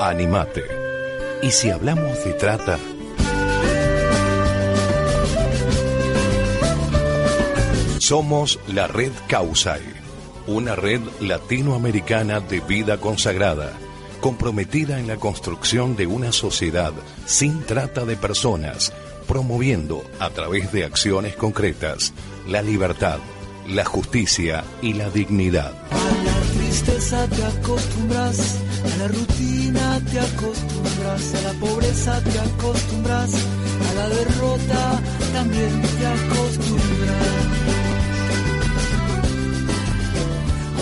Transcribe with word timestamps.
Animate. 0.00 0.64
Y 1.42 1.50
si 1.50 1.70
hablamos 1.70 2.22
de 2.24 2.32
trata, 2.34 2.78
somos 7.98 8.60
la 8.68 8.86
red 8.88 9.12
Causai, 9.26 9.82
una 10.46 10.76
red 10.76 11.00
latinoamericana 11.20 12.40
de 12.40 12.60
vida 12.60 12.98
consagrada, 12.98 13.72
comprometida 14.20 14.98
en 14.98 15.08
la 15.08 15.16
construcción 15.16 15.96
de 15.96 16.06
una 16.06 16.30
sociedad 16.30 16.92
sin 17.24 17.62
trata 17.62 18.04
de 18.04 18.16
personas, 18.16 18.92
promoviendo 19.26 20.04
a 20.20 20.30
través 20.30 20.72
de 20.72 20.84
acciones 20.84 21.36
concretas 21.36 22.12
la 22.46 22.62
libertad, 22.62 23.18
la 23.66 23.84
justicia 23.84 24.62
y 24.82 24.92
la 24.92 25.10
dignidad. 25.10 25.72
A 25.90 26.24
la 26.24 26.40
tristeza 26.58 27.26
te 27.28 27.44
acostumbras, 27.44 28.60
a 28.86 28.96
la 28.98 29.08
rutina 29.08 30.00
te 30.10 30.20
acostumbras, 30.20 31.34
a 31.34 31.42
la 31.42 31.52
pobreza 31.60 32.22
te 32.22 32.38
acostumbras, 32.38 33.34
a 33.34 33.94
la 33.94 34.08
derrota 34.08 35.02
también 35.32 35.82
te 35.82 36.06
acostumbras. 36.06 37.46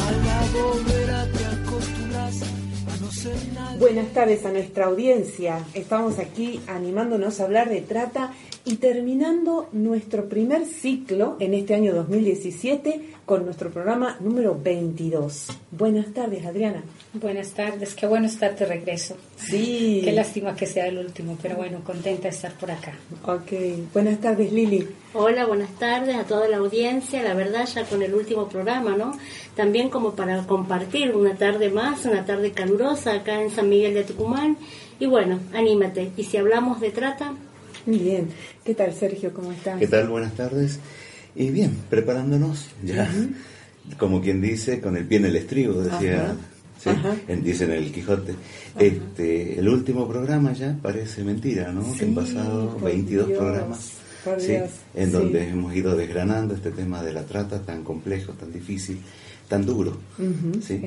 A 0.05 0.11
la 0.27 0.41
bobera 0.53 1.27
te 1.33 1.45
acostumbras, 1.47 2.43
a 2.93 3.01
no 3.01 3.11
ser 3.11 3.37
nada. 3.55 3.77
Buenas 3.79 4.13
tardes 4.13 4.45
a 4.45 4.53
nuestra 4.53 4.87
audiencia. 4.87 5.65
Estamos 5.75 6.19
aquí 6.19 6.61
animándonos 6.67 7.41
a 7.41 7.45
hablar 7.45 7.69
de 7.71 7.81
trata 7.81 8.33
y 8.67 8.77
terminando 8.77 9.69
nuestro 9.73 10.29
primer 10.29 10.67
ciclo 10.67 11.37
en 11.41 11.55
este 11.55 11.75
año 11.75 11.95
2017 11.95 13.15
con 13.25 13.45
nuestro 13.45 13.71
programa 13.71 14.17
número 14.21 14.59
22. 14.63 15.49
Buenas 15.71 16.13
tardes, 16.13 16.45
Adriana. 16.47 16.83
Buenas 17.15 17.51
tardes, 17.51 17.95
qué 17.95 18.09
bueno 18.09 18.27
estar 18.27 18.57
de 18.57 18.67
regreso. 18.67 19.17
Sí. 19.37 20.01
Qué 20.05 20.11
lástima 20.11 20.57
que 20.57 20.67
sea 20.67 20.89
el 20.89 20.99
último, 20.99 21.39
pero 21.41 21.55
bueno, 21.55 21.81
contenta 21.85 22.25
de 22.25 22.31
estar 22.31 22.53
por 22.55 22.73
acá. 22.73 22.93
Ok. 23.25 23.53
Buenas 23.93 24.21
tardes, 24.21 24.53
Lili. 24.53 24.89
Hola, 25.13 25.47
buenas 25.47 25.71
tardes 25.79 26.17
a 26.17 26.25
toda 26.25 26.49
la 26.49 26.57
audiencia. 26.57 27.23
La 27.23 27.35
verdad, 27.35 27.69
ya 27.73 27.85
con 27.85 28.03
el 28.03 28.13
último 28.15 28.49
programa, 28.49 28.97
¿no? 28.97 29.17
También 29.55 29.91
como 29.91 30.15
para 30.17 30.45
compartir 30.45 31.15
una 31.15 31.37
tarde 31.37 31.71
más, 31.71 32.05
una 32.05 32.25
tarde 32.25 32.51
calurosa 32.51 33.15
acá 33.15 33.41
en 33.41 33.51
San 33.51 33.69
Miguel 33.69 33.95
de 33.95 34.03
Tucumán. 34.03 34.59
Y 34.99 35.07
bueno, 35.07 35.39
anímate. 35.53 36.11
Y 36.17 36.25
si 36.25 36.37
hablamos 36.37 36.81
de 36.81 36.91
trata, 36.91 37.33
Muy 37.87 37.99
bien. 37.99 38.29
¿Qué 38.65 38.75
tal, 38.75 38.93
Sergio? 38.93 39.33
¿Cómo 39.33 39.53
estás? 39.53 39.79
¿Qué 39.79 39.87
tal? 39.87 40.09
Buenas 40.09 40.35
tardes. 40.35 40.81
Y 41.37 41.51
bien, 41.51 41.77
preparándonos 41.89 42.71
ya, 42.83 43.09
como 43.99 44.21
quien 44.21 44.41
dice, 44.41 44.81
con 44.81 44.97
el 44.97 45.07
pie 45.07 45.19
en 45.19 45.27
el 45.27 45.37
estribo, 45.37 45.81
decía, 45.81 46.25
Ajá. 46.25 46.37
¿Sí? 46.85 46.91
En- 47.29 47.43
dice 47.43 47.65
en 47.65 47.73
el 47.73 47.91
Quijote. 47.93 48.35
Este, 48.79 49.59
el 49.59 49.69
último 49.69 50.07
programa 50.09 50.53
ya 50.53 50.77
parece 50.81 51.25
mentira, 51.25 51.73
¿no? 51.73 51.83
que 51.97 52.05
han 52.05 52.15
pasado 52.15 52.71
por 52.75 52.83
22 52.85 53.27
Dios, 53.29 53.39
programas. 53.39 53.93
¿sí? 54.39 54.57
En 54.95 55.13
donde 55.13 55.49
hemos 55.49 55.75
ido 55.75 55.97
desgranando 55.97 56.55
este 56.55 56.71
tema 56.71 57.03
de 57.03 57.13
la 57.13 57.25
trata 57.25 57.61
tan 57.61 57.83
complejo, 57.85 58.33
tan 58.33 58.53
difícil, 58.53 58.99
tan 59.49 59.67
duro. 59.67 59.97
Ujú, 60.19 60.63
¿sí? 60.63 60.81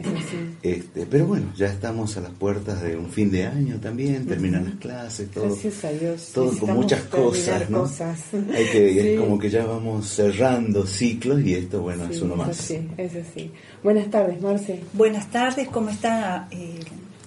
Este, 0.64 1.06
pero 1.06 1.28
bueno, 1.28 1.54
ya 1.56 1.68
estamos 1.68 2.18
a 2.18 2.22
las 2.22 2.32
puertas 2.32 2.82
de 2.82 2.98
un 2.98 3.08
fin 3.10 3.30
de 3.30 3.46
año 3.46 3.80
también, 3.80 4.26
terminan 4.26 4.66
las 4.66 4.76
clases, 4.76 5.30
todo. 5.32 5.46
Gracias 5.46 5.86
a 5.86 5.92
Dios. 5.92 6.32
Todo 6.34 6.58
con 6.58 6.74
muchas 6.74 7.04
cosas, 7.04 7.70
¿no? 7.70 7.82
cosas. 7.82 8.20
Hay 8.34 8.66
que, 8.66 8.94
Sí. 8.94 9.00
es 9.10 9.20
como 9.20 9.38
que 9.38 9.50
ya 9.50 9.66
vamos 9.66 10.08
cerrando 10.08 10.86
ciclos 10.88 11.42
y 11.44 11.54
esto, 11.54 11.82
bueno, 11.82 12.06
es 12.10 12.18
Sí, 12.18 12.24
uno 12.24 12.36
más. 12.36 12.50
así, 12.50 12.80
es 12.98 13.12
así. 13.16 13.52
Buenas 13.84 14.10
tardes, 14.10 14.42
Marce. 14.42 14.80
Buenas 14.94 15.30
tardes, 15.30 15.68
¿cómo 15.68 15.90
está 15.90 16.48
eh, 16.52 16.80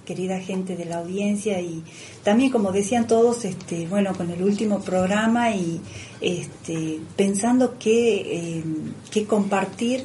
querida 0.05 0.41
gente 0.41 0.77
de 0.77 0.85
la 0.87 0.97
audiencia? 0.99 1.61
Y 1.61 1.85
también, 2.25 2.51
como 2.51 2.73
decían 2.73 3.07
todos, 3.07 3.45
este, 3.45 3.87
bueno, 3.87 4.15
con 4.15 4.31
el 4.31 4.43
último 4.43 4.81
programa 4.81 5.55
y 5.55 5.81
este, 6.21 6.99
pensando 7.17 7.77
qué, 7.79 8.59
eh, 8.59 8.65
qué 9.13 9.25
compartir. 9.27 10.05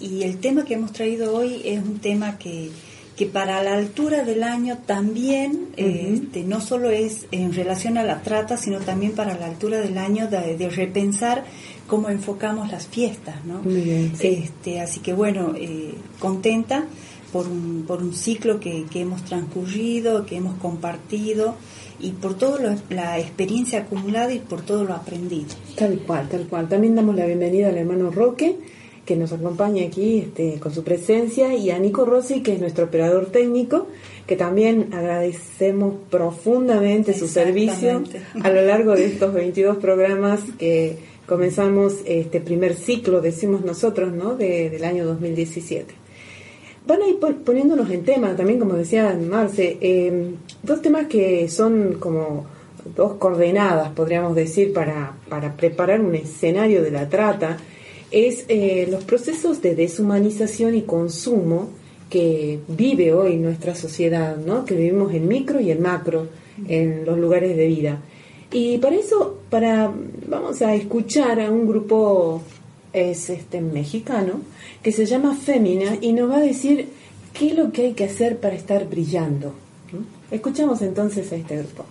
Y 0.00 0.22
el 0.22 0.38
tema 0.38 0.64
que 0.64 0.74
hemos 0.74 0.92
traído 0.92 1.34
hoy 1.34 1.62
es 1.64 1.82
un 1.82 1.98
tema 2.00 2.38
que, 2.38 2.70
que 3.16 3.26
para 3.26 3.62
la 3.62 3.74
altura 3.74 4.24
del 4.24 4.42
año 4.42 4.78
también, 4.84 5.68
este, 5.76 6.44
no 6.44 6.60
solo 6.60 6.90
es 6.90 7.26
en 7.32 7.52
relación 7.54 7.96
a 7.96 8.04
la 8.04 8.22
trata, 8.22 8.56
sino 8.58 8.78
también 8.80 9.12
para 9.12 9.38
la 9.38 9.46
altura 9.46 9.80
del 9.80 9.96
año 9.96 10.28
de, 10.28 10.56
de 10.56 10.68
repensar 10.68 11.44
cómo 11.86 12.10
enfocamos 12.10 12.70
las 12.70 12.86
fiestas, 12.86 13.44
¿no? 13.44 13.62
Muy 13.62 13.80
bien, 13.80 14.12
sí. 14.16 14.44
Este, 14.44 14.80
así 14.80 15.00
que 15.00 15.14
bueno, 15.14 15.54
eh, 15.56 15.94
contenta 16.18 16.84
por 17.32 17.48
un, 17.48 17.84
por 17.86 18.02
un 18.02 18.14
ciclo 18.14 18.60
que, 18.60 18.84
que 18.90 19.00
hemos 19.00 19.24
transcurrido, 19.24 20.26
que 20.26 20.36
hemos 20.36 20.58
compartido 20.58 21.56
y 21.98 22.10
por 22.10 22.34
toda 22.36 22.76
la 22.90 23.18
experiencia 23.18 23.80
acumulada 23.80 24.32
y 24.32 24.38
por 24.38 24.62
todo 24.62 24.84
lo 24.84 24.94
aprendido. 24.94 25.48
Tal 25.76 25.98
cual, 26.00 26.28
tal 26.28 26.46
cual. 26.46 26.68
También 26.68 26.94
damos 26.94 27.16
la 27.16 27.24
bienvenida 27.24 27.68
al 27.68 27.78
hermano 27.78 28.10
Roque, 28.10 28.56
que 29.06 29.16
nos 29.16 29.32
acompaña 29.32 29.84
aquí 29.86 30.18
este, 30.18 30.58
con 30.60 30.74
su 30.74 30.82
presencia, 30.84 31.54
y 31.54 31.70
a 31.70 31.78
Nico 31.78 32.04
Rossi, 32.04 32.42
que 32.42 32.52
es 32.54 32.60
nuestro 32.60 32.86
operador 32.86 33.26
técnico, 33.26 33.86
que 34.26 34.36
también 34.36 34.88
agradecemos 34.92 35.94
profundamente 36.10 37.14
su 37.14 37.28
servicio 37.28 38.02
a 38.42 38.50
lo 38.50 38.62
largo 38.62 38.92
de 38.94 39.06
estos 39.06 39.32
22 39.32 39.76
programas 39.78 40.40
que 40.58 40.98
comenzamos 41.26 41.94
este 42.04 42.40
primer 42.40 42.74
ciclo, 42.74 43.20
decimos 43.20 43.64
nosotros, 43.64 44.12
¿no? 44.12 44.34
De- 44.36 44.68
del 44.70 44.84
año 44.84 45.04
2017. 45.06 45.94
Van 46.86 47.02
a 47.02 47.08
ir 47.08 47.18
pon- 47.18 47.42
poniéndonos 47.44 47.90
en 47.90 48.04
tema 48.04 48.36
también, 48.36 48.58
como 48.60 48.74
decía 48.74 49.16
Marce, 49.28 49.76
eh, 49.80 50.34
dos 50.62 50.82
temas 50.82 51.06
que 51.06 51.48
son 51.48 51.94
como 51.98 52.46
dos 52.96 53.14
coordenadas, 53.14 53.90
podríamos 53.90 54.36
decir, 54.36 54.72
para, 54.72 55.14
para 55.28 55.56
preparar 55.56 56.00
un 56.00 56.14
escenario 56.14 56.82
de 56.82 56.90
la 56.92 57.08
trata, 57.08 57.56
es 58.10 58.44
eh, 58.48 58.86
los 58.90 59.04
procesos 59.04 59.62
de 59.62 59.74
deshumanización 59.74 60.74
y 60.74 60.82
consumo 60.82 61.70
que 62.10 62.60
vive 62.68 63.12
hoy 63.12 63.36
nuestra 63.36 63.74
sociedad, 63.74 64.36
¿no? 64.36 64.64
que 64.64 64.76
vivimos 64.76 65.12
en 65.12 65.26
micro 65.26 65.60
y 65.60 65.70
en 65.70 65.82
macro, 65.82 66.28
en 66.68 67.04
los 67.04 67.18
lugares 67.18 67.56
de 67.56 67.66
vida. 67.66 68.00
Y 68.52 68.78
para 68.78 68.96
eso, 68.96 69.40
para, 69.50 69.92
vamos 70.28 70.62
a 70.62 70.74
escuchar 70.74 71.40
a 71.40 71.50
un 71.50 71.66
grupo 71.66 72.42
es 72.92 73.28
este 73.28 73.60
mexicano 73.60 74.40
que 74.82 74.92
se 74.92 75.04
llama 75.04 75.34
Fémina 75.34 75.98
y 76.00 76.12
nos 76.12 76.30
va 76.30 76.38
a 76.38 76.40
decir 76.40 76.88
qué 77.34 77.48
es 77.48 77.56
lo 77.56 77.70
que 77.70 77.82
hay 77.82 77.92
que 77.92 78.04
hacer 78.04 78.38
para 78.38 78.54
estar 78.54 78.88
brillando. 78.88 79.52
Escuchamos 80.30 80.80
entonces 80.82 81.30
a 81.32 81.36
este 81.36 81.58
grupo. 81.58 81.84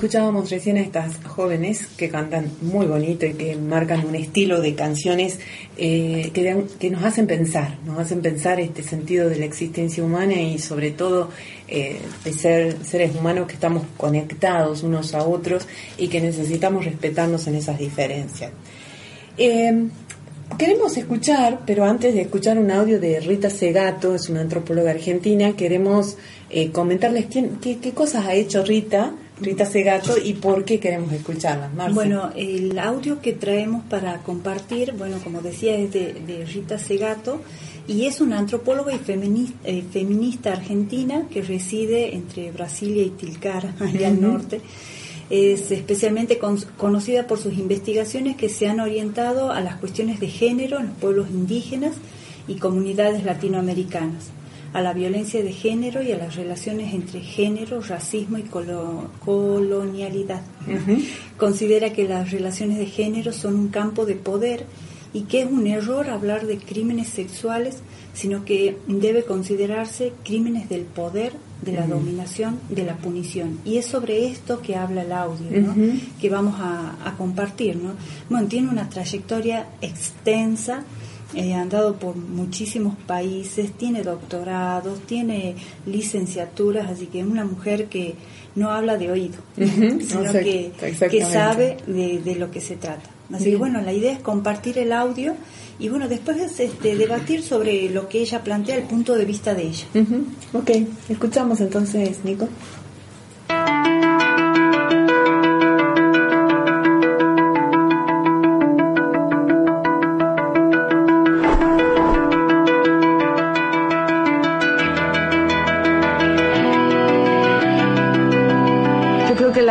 Escuchábamos 0.00 0.48
recién 0.48 0.78
a 0.78 0.80
estas 0.80 1.18
jóvenes 1.26 1.86
que 1.98 2.08
cantan 2.08 2.50
muy 2.62 2.86
bonito 2.86 3.26
y 3.26 3.34
que 3.34 3.54
marcan 3.56 4.06
un 4.06 4.14
estilo 4.14 4.62
de 4.62 4.74
canciones 4.74 5.38
eh, 5.76 6.30
que, 6.32 6.88
nos 6.90 7.04
hacen 7.04 7.26
pensar, 7.26 7.76
nos 7.84 7.98
hacen 7.98 8.22
pensar 8.22 8.60
este 8.60 8.82
sentido 8.82 9.28
de 9.28 9.36
la 9.38 9.44
existencia 9.44 10.02
humana 10.02 10.40
y 10.40 10.58
sobre 10.58 10.90
todo 10.90 11.28
eh, 11.68 11.98
de 12.24 12.32
ser 12.32 12.82
seres 12.82 13.14
humanos 13.14 13.46
que 13.46 13.52
estamos 13.52 13.82
conectados 13.98 14.82
unos 14.82 15.12
a 15.14 15.22
otros 15.22 15.68
y 15.98 16.08
que 16.08 16.22
necesitamos 16.22 16.86
respetarnos 16.86 17.46
en 17.46 17.56
esas 17.56 17.78
diferencias. 17.78 18.52
Eh, 19.36 19.84
queremos 20.56 20.96
escuchar, 20.96 21.60
pero 21.66 21.84
antes 21.84 22.14
de 22.14 22.22
escuchar 22.22 22.56
un 22.58 22.70
audio 22.70 22.98
de 22.98 23.20
Rita 23.20 23.50
Segato, 23.50 24.14
es 24.14 24.30
una 24.30 24.40
antropóloga 24.40 24.92
argentina, 24.92 25.52
queremos 25.54 26.16
eh, 26.48 26.70
comentarles 26.70 27.26
quién- 27.26 27.58
qué, 27.60 27.76
qué 27.76 27.90
cosas 27.92 28.24
ha 28.24 28.32
hecho 28.32 28.64
Rita, 28.64 29.12
Rita 29.40 29.64
Segato, 29.66 30.16
y 30.22 30.34
por 30.34 30.64
qué 30.64 30.78
queremos 30.78 31.12
escucharlas. 31.12 31.72
Marce. 31.74 31.94
Bueno, 31.94 32.30
el 32.36 32.78
audio 32.78 33.20
que 33.20 33.32
traemos 33.32 33.84
para 33.84 34.18
compartir, 34.18 34.92
bueno, 34.98 35.16
como 35.24 35.40
decía, 35.40 35.76
es 35.76 35.92
de, 35.92 36.12
de 36.14 36.44
Rita 36.44 36.78
Segato 36.78 37.40
y 37.88 38.04
es 38.04 38.20
una 38.20 38.38
antropóloga 38.38 38.94
y 38.94 38.98
feminista, 38.98 39.68
feminista 39.90 40.52
argentina 40.52 41.26
que 41.30 41.42
reside 41.42 42.14
entre 42.14 42.52
Brasilia 42.52 43.02
y 43.02 43.10
Tilcara, 43.10 43.74
allá 43.80 44.08
al 44.08 44.20
norte. 44.20 44.60
Es 45.30 45.70
especialmente 45.70 46.38
con- 46.38 46.58
conocida 46.76 47.26
por 47.26 47.38
sus 47.38 47.54
investigaciones 47.56 48.36
que 48.36 48.48
se 48.48 48.66
han 48.68 48.80
orientado 48.80 49.52
a 49.52 49.60
las 49.60 49.76
cuestiones 49.76 50.18
de 50.20 50.28
género 50.28 50.80
en 50.80 50.86
los 50.88 50.96
pueblos 50.96 51.28
indígenas 51.30 51.92
y 52.48 52.56
comunidades 52.56 53.22
latinoamericanas, 53.24 54.24
a 54.72 54.80
la 54.80 54.92
violencia 54.92 55.42
de 55.42 55.52
género 55.52 56.02
y 56.02 56.12
a 56.12 56.18
las 56.18 56.36
relaciones 56.36 56.94
entre 56.94 57.20
género, 57.20 57.80
racismo 57.80 58.38
y 58.38 58.42
colo- 58.42 59.08
colonialidad. 59.24 60.42
Considera 61.36 61.92
que 61.92 62.06
las 62.06 62.30
relaciones 62.30 62.78
de 62.78 62.86
género 62.86 63.32
son 63.32 63.56
un 63.56 63.68
campo 63.68 64.06
de 64.06 64.14
poder 64.14 64.66
y 65.12 65.22
que 65.22 65.42
es 65.42 65.50
un 65.50 65.66
error 65.66 66.08
hablar 66.08 66.46
de 66.46 66.58
crímenes 66.58 67.08
sexuales, 67.08 67.78
sino 68.14 68.44
que 68.44 68.76
debe 68.86 69.24
considerarse 69.24 70.12
crímenes 70.24 70.68
del 70.68 70.82
poder, 70.82 71.32
de 71.62 71.72
la 71.72 71.86
dominación, 71.86 72.58
de 72.70 72.84
la 72.84 72.96
punición. 72.96 73.58
Y 73.64 73.76
es 73.78 73.86
sobre 73.86 74.26
esto 74.28 74.62
que 74.62 74.76
habla 74.76 75.02
el 75.02 75.12
audio, 75.12 75.46
¿no? 75.60 75.74
Que 76.20 76.30
vamos 76.30 76.54
a, 76.60 76.96
a 77.04 77.16
compartir. 77.16 77.76
¿no? 77.76 77.90
Bueno, 78.28 78.46
tiene 78.46 78.68
una 78.68 78.88
trayectoria 78.88 79.66
extensa, 79.82 80.84
eh, 81.34 81.54
ha 81.54 81.60
andado 81.62 81.96
por 81.96 82.16
muchísimos 82.16 82.94
países, 83.06 83.72
tiene 83.72 84.02
doctorados, 84.02 85.00
tiene 85.06 85.54
licenciaturas, 85.86 86.90
así 86.90 87.06
que 87.06 87.20
es 87.20 87.26
una 87.26 87.44
mujer 87.44 87.86
que 87.86 88.14
no 88.56 88.70
habla 88.72 88.96
de 88.96 89.10
oído, 89.12 89.38
Ujú, 89.56 90.00
sino 90.00 90.24
exact- 90.24 90.42
que, 90.42 91.08
que 91.08 91.24
sabe 91.24 91.76
de, 91.86 92.18
de 92.20 92.34
lo 92.36 92.50
que 92.50 92.60
se 92.60 92.76
trata. 92.76 93.08
Así 93.32 93.44
que 93.44 93.50
Bien. 93.50 93.58
bueno, 93.60 93.80
la 93.80 93.92
idea 93.92 94.12
es 94.12 94.18
compartir 94.18 94.76
el 94.78 94.92
audio 94.92 95.34
y 95.78 95.88
bueno, 95.88 96.08
después 96.08 96.36
es 96.38 96.58
este, 96.58 96.96
debatir 96.96 97.42
sobre 97.44 97.88
lo 97.90 98.08
que 98.08 98.20
ella 98.22 98.42
plantea, 98.42 98.74
el 98.76 98.82
punto 98.82 99.14
de 99.14 99.24
vista 99.24 99.54
de 99.54 99.62
ella. 99.68 99.86
Ujú, 99.94 100.24
Ok, 100.58 100.70
escuchamos 101.08 101.60
entonces, 101.60 102.24
Nico. 102.24 102.48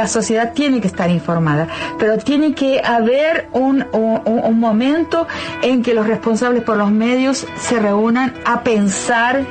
Sociedad 0.10 0.51
tiene 0.54 0.82
que 0.82 0.88
estar 0.88 1.10
informada, 1.10 1.68
pero 1.98 2.18
tiene 2.18 2.54
que 2.54 2.82
haber 2.84 3.48
un, 3.54 3.86
un- 3.94 4.22
un 4.25 4.60
momento 4.60 5.25
en 5.62 5.82
que 5.84 5.94
los 5.94 6.06
responsables 6.06 6.63
por 6.63 6.75
los 6.75 6.92
medios 6.92 7.48
se 7.58 7.80
reúnan 7.80 8.34
a 8.46 8.62
pensar 8.63 9.46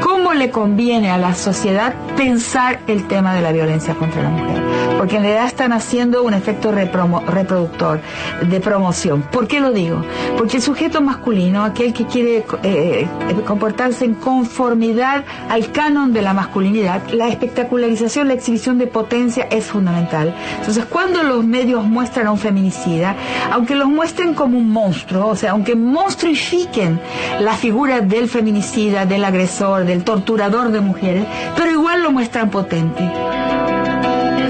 cómo 0.00 0.32
le 0.34 0.50
conviene 0.50 1.10
a 1.10 1.18
la 1.18 1.34
sociedad 1.34 1.94
pensar 2.16 2.78
el 2.86 3.08
tema 3.08 3.34
de 3.34 3.40
la 3.42 3.50
violencia 3.52 3.94
contra 3.94 4.22
la 4.22 4.28
mujer. 4.30 4.62
Porque 5.02 5.16
en 5.16 5.24
realidad 5.24 5.46
están 5.46 5.72
haciendo 5.72 6.22
un 6.22 6.32
efecto 6.32 6.70
reproductor, 6.70 8.00
de 8.48 8.60
promoción. 8.60 9.22
¿Por 9.22 9.48
qué 9.48 9.58
lo 9.58 9.72
digo? 9.72 10.00
Porque 10.38 10.58
el 10.58 10.62
sujeto 10.62 11.00
masculino, 11.00 11.64
aquel 11.64 11.92
que 11.92 12.06
quiere 12.06 12.44
eh, 12.62 13.08
comportarse 13.44 14.04
en 14.04 14.14
conformidad 14.14 15.24
al 15.48 15.72
canon 15.72 16.12
de 16.12 16.22
la 16.22 16.34
masculinidad, 16.34 17.02
la 17.10 17.26
espectacularización, 17.26 18.28
la 18.28 18.34
exhibición 18.34 18.78
de 18.78 18.86
potencia 18.86 19.48
es 19.50 19.64
fundamental. 19.64 20.36
Entonces, 20.60 20.84
cuando 20.84 21.24
los 21.24 21.44
medios 21.44 21.82
muestran 21.84 22.28
a 22.28 22.30
un 22.30 22.38
feminicida, 22.38 23.16
aunque 23.50 23.74
los 23.74 23.88
muestren 23.88 24.34
como 24.34 24.56
un 24.56 24.70
monstruo, 24.70 25.26
o 25.26 25.34
sea, 25.34 25.50
aunque 25.50 25.74
monstruifiquen 25.74 27.00
la 27.40 27.54
figura 27.54 28.02
del 28.02 28.28
feminicida, 28.28 29.04
del 29.04 29.24
agresor, 29.24 29.84
del 29.84 30.04
torturador 30.04 30.70
de 30.70 30.80
mujeres, 30.80 31.24
pero 31.56 31.72
igual 31.72 32.04
lo 32.04 32.12
muestran 32.12 32.50
potente. 32.50 33.10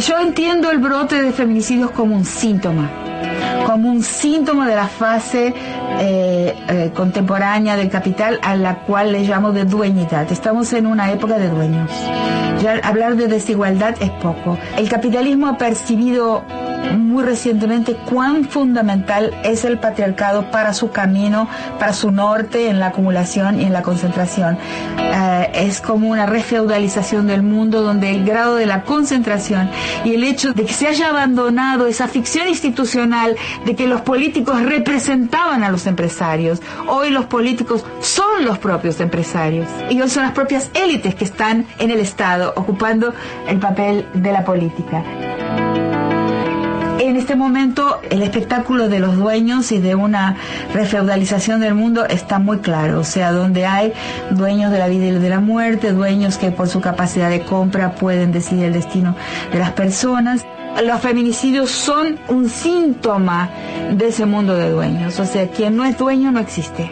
Yo 0.00 0.18
entiendo 0.18 0.70
el 0.70 0.78
brote 0.78 1.20
de 1.20 1.32
feminicidios 1.32 1.90
como 1.90 2.16
un 2.16 2.24
síntoma, 2.24 2.90
como 3.66 3.90
un 3.90 4.02
síntoma 4.02 4.66
de 4.66 4.74
la 4.74 4.88
fase 4.88 5.54
eh, 6.00 6.54
eh, 6.68 6.90
contemporánea 6.94 7.76
del 7.76 7.88
capital 7.88 8.40
a 8.42 8.56
la 8.56 8.80
cual 8.80 9.12
le 9.12 9.22
llamo 9.22 9.52
de 9.52 9.64
dueñidad. 9.64 10.30
Estamos 10.32 10.72
en 10.72 10.86
una 10.86 11.12
época 11.12 11.38
de 11.38 11.48
dueños. 11.48 11.90
Hablar 12.82 13.16
de 13.16 13.26
desigualdad 13.26 13.94
es 14.00 14.10
poco. 14.10 14.58
El 14.76 14.88
capitalismo 14.88 15.48
ha 15.48 15.58
percibido 15.58 16.42
muy 16.96 17.22
recientemente 17.24 17.94
cuán 17.94 18.44
fundamental 18.44 19.34
es 19.44 19.64
el 19.64 19.78
patriarcado 19.78 20.50
para 20.50 20.74
su 20.74 20.90
camino, 20.90 21.48
para 21.78 21.92
su 21.92 22.10
norte 22.10 22.68
en 22.68 22.78
la 22.78 22.88
acumulación 22.88 23.60
y 23.60 23.64
en 23.64 23.72
la 23.72 23.82
concentración. 23.82 24.58
Eh, 24.98 25.50
es 25.54 25.80
como 25.80 26.08
una 26.08 26.26
refeudalización 26.26 27.26
del 27.26 27.42
mundo 27.42 27.82
donde 27.82 28.10
el 28.10 28.24
grado 28.24 28.56
de 28.56 28.66
la 28.66 28.82
concentración 28.82 29.70
y 30.04 30.14
el 30.14 30.24
hecho 30.24 30.52
de 30.52 30.64
que 30.64 30.72
se 30.72 30.88
haya 30.88 31.08
abandonado 31.08 31.86
esa 31.86 32.08
ficción 32.08 32.48
institucional 32.48 33.36
de 33.64 33.76
que 33.76 33.86
los 33.86 34.00
políticos 34.00 34.62
representaban 34.62 35.62
a 35.64 35.70
los 35.70 35.86
empresarios. 35.86 36.60
Hoy 36.88 37.10
los 37.10 37.26
políticos 37.26 37.84
son 38.00 38.44
los 38.44 38.58
propios 38.58 39.00
empresarios 39.00 39.68
y 39.90 40.00
hoy 40.00 40.08
son 40.08 40.24
las 40.24 40.32
propias 40.32 40.70
élites 40.74 41.14
que 41.14 41.24
están 41.24 41.66
en 41.78 41.90
el 41.90 42.00
Estado 42.00 42.52
ocupando 42.56 43.12
el 43.46 43.58
papel 43.58 44.06
de 44.14 44.32
la 44.32 44.44
política. 44.44 45.02
En 47.12 47.18
este 47.18 47.36
momento 47.36 48.00
el 48.08 48.22
espectáculo 48.22 48.88
de 48.88 48.98
los 48.98 49.18
dueños 49.18 49.70
y 49.70 49.78
de 49.78 49.94
una 49.94 50.34
refeudalización 50.72 51.60
del 51.60 51.74
mundo 51.74 52.06
está 52.06 52.38
muy 52.38 52.60
claro, 52.60 53.00
o 53.00 53.04
sea, 53.04 53.32
donde 53.32 53.66
hay 53.66 53.92
dueños 54.30 54.72
de 54.72 54.78
la 54.78 54.88
vida 54.88 55.04
y 55.08 55.10
de 55.10 55.28
la 55.28 55.40
muerte, 55.40 55.92
dueños 55.92 56.38
que 56.38 56.50
por 56.52 56.68
su 56.68 56.80
capacidad 56.80 57.28
de 57.28 57.42
compra 57.42 57.96
pueden 57.96 58.32
decidir 58.32 58.64
el 58.64 58.72
destino 58.72 59.14
de 59.52 59.58
las 59.58 59.72
personas 59.72 60.46
los 60.82 61.02
feminicidios 61.02 61.70
son 61.70 62.18
un 62.28 62.48
síntoma 62.48 63.50
de 63.94 64.08
ese 64.08 64.24
mundo 64.24 64.54
de 64.56 64.70
dueños. 64.70 65.20
O 65.20 65.26
sea, 65.26 65.48
quien 65.48 65.76
no 65.76 65.84
es 65.84 65.98
dueño 65.98 66.32
no 66.32 66.40
existe. 66.40 66.90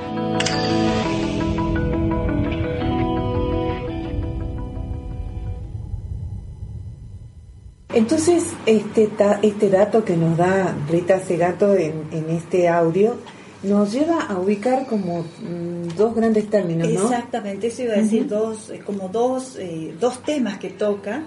Entonces, 7.93 8.45
este, 8.67 9.11
este 9.43 9.69
dato 9.69 10.05
que 10.05 10.17
nos 10.17 10.37
da 10.37 10.77
Rita 10.89 11.19
Segato 11.21 11.75
en, 11.75 12.05
en 12.13 12.31
este 12.31 12.69
audio 12.69 13.17
nos 13.63 13.93
lleva 13.93 14.23
a 14.23 14.39
ubicar 14.39 14.87
como 14.87 15.23
mm, 15.23 15.97
dos 15.97 16.15
grandes 16.15 16.49
términos, 16.49 16.89
¿no? 16.89 17.03
Exactamente, 17.03 17.67
eso 17.67 17.83
iba 17.83 17.95
a 17.95 17.97
decir 17.97 18.27
dos, 18.27 18.71
eh, 18.71 18.81
como 18.85 19.09
dos, 19.09 19.57
eh, 19.59 19.95
dos 20.01 20.23
temas 20.23 20.59
que 20.59 20.71
toca. 20.71 21.25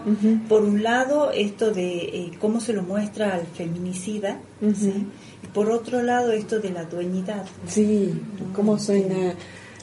Por 0.50 0.64
un 0.64 0.82
lado, 0.82 1.32
esto 1.32 1.72
de 1.72 1.98
eh, 1.98 2.32
cómo 2.40 2.60
se 2.60 2.74
lo 2.74 2.82
muestra 2.82 3.36
al 3.36 3.46
feminicida, 3.46 4.40
y 4.62 5.48
por 5.54 5.70
otro 5.70 6.02
lado, 6.02 6.32
esto 6.32 6.60
de 6.60 6.72
la 6.72 6.86
dueñidad. 6.86 7.46
Sí, 7.68 8.14
cómo 8.56 8.80
suena 8.80 9.36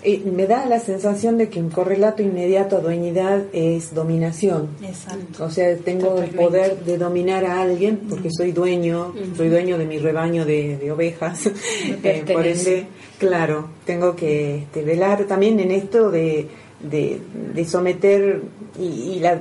eh, 0.03 0.23
me 0.25 0.47
da 0.47 0.65
la 0.65 0.81
sensación 0.81 1.37
de 1.37 1.51
que 1.51 1.61
un 1.61 1.69
correlato 1.69 2.23
inmediato 2.23 2.79
a 2.79 2.81
dueñidad 2.81 3.43
es 3.53 3.95
dominación. 3.95 4.69
Exacto. 4.83 5.45
O 5.45 5.51
sea, 5.51 5.77
tengo 5.77 6.23
el 6.23 6.31
poder 6.31 6.85
de 6.85 6.97
dominar 6.97 7.45
a 7.45 7.61
alguien 7.61 8.01
porque 8.09 8.31
soy 8.31 8.53
dueño, 8.53 9.13
soy 9.37 9.51
dueño 9.51 9.77
de 9.77 9.85
mi 9.85 9.99
rebaño 9.99 10.45
de, 10.45 10.91
ovejas. 10.91 11.51
Eh, 12.03 12.25
por 12.33 12.47
ende, 12.47 12.87
claro, 13.19 13.69
tengo 13.85 14.17
que 14.17 14.59
este, 14.59 14.83
velar 14.83 15.25
también 15.25 15.61
en 15.61 15.71
esto 15.71 16.11
de, 16.11 16.49
de, 16.81 17.65
someter, 17.65 18.43
y, 18.79 19.19
la, 19.21 19.41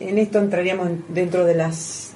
en 0.00 0.18
esto 0.18 0.38
entraríamos 0.38 0.88
dentro 1.08 1.44
de 1.44 1.54
la 1.54 1.70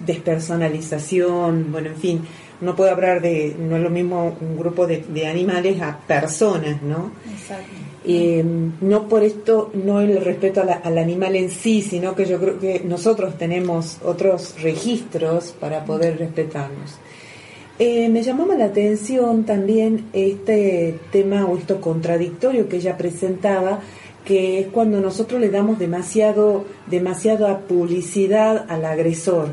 despersonalización, 0.06 1.70
bueno, 1.70 1.88
en 1.88 1.96
fin, 1.96 2.20
no 2.62 2.76
puedo 2.76 2.92
hablar 2.92 3.20
de, 3.20 3.54
no 3.58 3.76
es 3.76 3.82
lo 3.82 3.90
mismo 3.90 4.36
un 4.40 4.56
grupo 4.56 4.86
de, 4.86 5.26
animales 5.26 5.82
a 5.82 5.98
personas, 5.98 6.80
¿no? 6.80 7.10
Exacto. 7.30 7.64
Eh, 8.04 8.44
no 8.80 9.08
por 9.08 9.24
esto, 9.24 9.70
no 9.74 10.00
el 10.00 10.24
respeto 10.24 10.62
al 10.62 10.98
animal 10.98 11.36
en 11.36 11.50
sí, 11.50 11.82
sino 11.82 12.14
que 12.14 12.24
yo 12.24 12.38
creo 12.38 12.58
que 12.58 12.82
nosotros 12.84 13.36
tenemos 13.36 13.98
otros 14.04 14.60
registros 14.62 15.52
para 15.58 15.84
poder 15.84 16.18
respetarnos. 16.18 16.98
Eh, 17.78 18.08
me 18.08 18.22
llamaba 18.22 18.54
la 18.54 18.66
atención 18.66 19.44
también 19.44 20.06
este 20.12 20.98
tema 21.10 21.46
o 21.46 21.58
esto 21.58 21.80
contradictorio 21.80 22.68
que 22.68 22.76
ella 22.76 22.96
presentaba, 22.96 23.80
que 24.24 24.60
es 24.60 24.66
cuando 24.68 25.00
nosotros 25.00 25.40
le 25.40 25.50
damos 25.50 25.80
demasiado, 25.80 26.64
demasiada 26.86 27.58
publicidad 27.60 28.66
al 28.68 28.84
agresor 28.84 29.48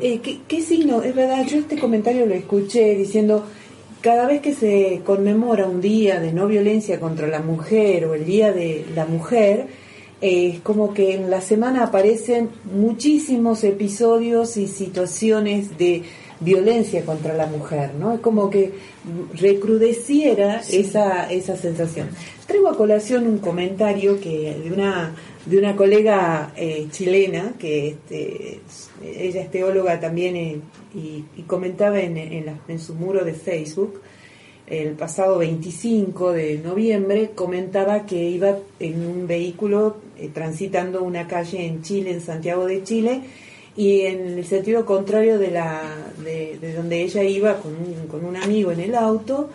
eh, 0.00 0.20
¿qué, 0.48 0.62
signo? 0.62 1.02
Es 1.02 1.14
verdad, 1.14 1.46
yo 1.46 1.58
este 1.58 1.78
comentario 1.78 2.26
lo 2.26 2.34
escuché 2.34 2.94
diciendo, 2.94 3.44
cada 4.00 4.26
vez 4.26 4.40
que 4.40 4.54
se 4.54 5.02
conmemora 5.04 5.66
un 5.66 5.80
día 5.80 6.20
de 6.20 6.32
no 6.32 6.46
violencia 6.46 6.98
contra 7.00 7.26
la 7.26 7.40
mujer 7.40 8.06
o 8.06 8.14
el 8.14 8.24
día 8.24 8.52
de 8.52 8.84
la 8.94 9.06
mujer, 9.06 9.66
eh, 10.20 10.52
es 10.54 10.60
como 10.60 10.94
que 10.94 11.14
en 11.14 11.30
la 11.30 11.40
semana 11.40 11.84
aparecen 11.84 12.50
muchísimos 12.64 13.64
episodios 13.64 14.56
y 14.56 14.68
situaciones 14.68 15.76
de 15.78 16.02
violencia 16.40 17.04
contra 17.04 17.34
la 17.34 17.46
mujer, 17.46 17.94
¿no? 17.94 18.12
Es 18.12 18.20
como 18.20 18.50
que 18.50 18.72
recrudeciera 19.34 20.60
esa, 20.70 21.30
esa 21.30 21.56
sensación. 21.56 22.08
Traigo 22.46 22.68
a 22.68 22.76
colación 22.76 23.26
un 23.26 23.38
comentario 23.38 24.20
que 24.20 24.58
de 24.62 24.72
una 24.72 25.14
de 25.46 25.58
una 25.58 25.74
colega 25.74 26.52
eh, 26.56 26.86
chilena 26.90 27.54
que 27.58 27.88
este, 27.88 28.60
ella 29.04 29.42
es 29.42 29.50
teóloga 29.50 29.98
también 29.98 30.36
eh, 30.36 30.60
y, 30.94 31.42
comentaba 31.42 32.00
en, 32.00 32.16
en, 32.16 32.78
su 32.78 32.94
muro 32.94 33.24
de 33.24 33.34
Facebook 33.34 34.00
el 34.68 34.92
pasado 34.92 35.38
25 35.38 36.32
de 36.32 36.58
noviembre 36.58 37.30
comentaba 37.34 38.06
que 38.06 38.28
iba 38.28 38.56
en 38.78 39.04
un 39.04 39.26
vehículo 39.26 39.96
eh, 40.16 40.30
transitando 40.32 41.02
una 41.02 41.26
calle 41.26 41.66
en 41.66 41.82
Chile, 41.82 42.12
en 42.12 42.20
Santiago 42.20 42.64
de 42.66 42.82
Chile, 42.84 43.22
y 43.76 44.02
en 44.02 44.38
el 44.38 44.44
sentido 44.44 44.86
contrario 44.86 45.38
de, 45.38 45.50
la, 45.50 45.82
de, 46.22 46.74
donde 46.74 47.02
ella 47.02 47.22
iba 47.24 47.56
con 47.58 47.72
un, 47.72 48.06
con 48.06 48.24
un 48.24 48.36
amigo 48.36 48.70
en 48.70 48.80
el 48.80 48.94
auto, 48.94 49.50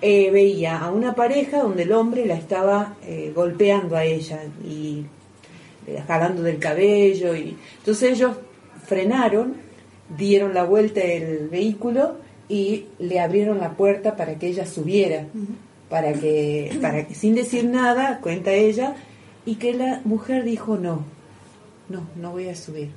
veía 0.00 0.78
a 0.78 0.90
una 0.90 1.14
pareja 1.14 1.62
donde 1.62 1.82
el 1.84 1.92
hombre 1.92 2.26
la 2.26 2.34
estaba 2.34 2.96
golpeando 3.34 3.96
a 3.96 4.04
ella 4.04 4.40
y 4.64 5.04
jalando 6.06 6.42
del 6.42 6.58
cabello. 6.58 7.34
y 7.34 7.56
Entonces 7.78 8.12
ellos 8.12 8.36
frenaron, 8.86 9.54
dieron 10.16 10.54
la 10.54 10.64
vuelta 10.64 11.00
del 11.00 11.48
vehículo 11.48 12.16
y 12.48 12.86
le 12.98 13.20
abrieron 13.20 13.58
la 13.58 13.72
puerta 13.72 14.16
para 14.16 14.38
que 14.38 14.48
ella 14.48 14.66
subiera, 14.66 15.26
para 15.88 16.12
que, 16.12 16.76
para 16.80 17.06
que 17.06 17.14
sin 17.14 17.34
decir 17.34 17.64
nada, 17.64 18.18
cuenta 18.20 18.52
ella, 18.52 18.96
y 19.46 19.56
que 19.56 19.74
la 19.74 20.00
mujer 20.04 20.44
dijo 20.44 20.76
no, 20.76 21.04
no, 21.88 22.02
no 22.16 22.32
voy 22.32 22.48
a 22.48 22.56
subir. 22.56 22.90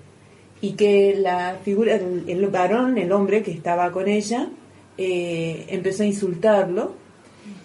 Y 0.62 0.74
que 0.74 1.16
la 1.16 1.60
figura, 1.64 1.96
el, 1.96 2.48
varón, 2.48 2.98
el 2.98 3.12
hombre 3.12 3.44
que 3.44 3.52
estaba 3.52 3.92
con 3.92 4.08
ella, 4.08 4.50
eh, 4.98 5.66
empezó 5.70 6.04
a 6.04 6.08
insultarlo 6.08 7.05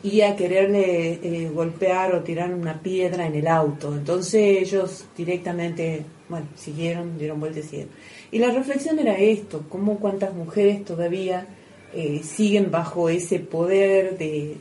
y 0.02 0.23
a 0.23 0.35
quererle 0.35 1.21
eh, 1.23 1.50
golpear 1.52 2.14
o 2.14 2.23
tirar 2.23 2.54
una 2.54 2.80
piedra 2.80 3.26
en 3.26 3.35
el 3.35 3.47
auto. 3.47 3.95
Entonces 3.95 4.59
ellos 4.59 5.04
directamente, 5.16 6.04
bueno, 6.28 6.47
siguieron, 6.57 7.19
dieron 7.19 7.40
vueltas 7.40 7.64
y 7.64 7.69
siguieron. 7.69 7.92
Y 8.30 8.38
la 8.38 8.50
reflexión 8.50 8.99
era 8.99 9.19
esto, 9.19 9.64
cómo 9.69 9.99
cuántas 9.99 10.35
mujeres 10.35 10.85
todavía 10.85 11.47
eh, 11.95 12.23
siguen 12.25 12.71
bajo 12.71 13.09
ese 13.09 13.40
poder 13.40 14.16
de, 14.16 14.57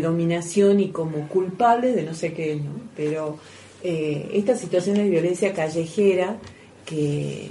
dominación 0.00 0.80
y 0.80 0.88
como 0.88 1.28
culpables 1.28 1.94
de 1.94 2.02
no 2.02 2.12
sé 2.12 2.32
qué, 2.32 2.56
¿no? 2.56 2.72
Pero 2.96 3.38
eh, 3.84 4.28
estas 4.32 4.60
situaciones 4.60 5.04
de 5.04 5.10
violencia 5.10 5.52
callejera 5.52 6.38
que 6.84 7.50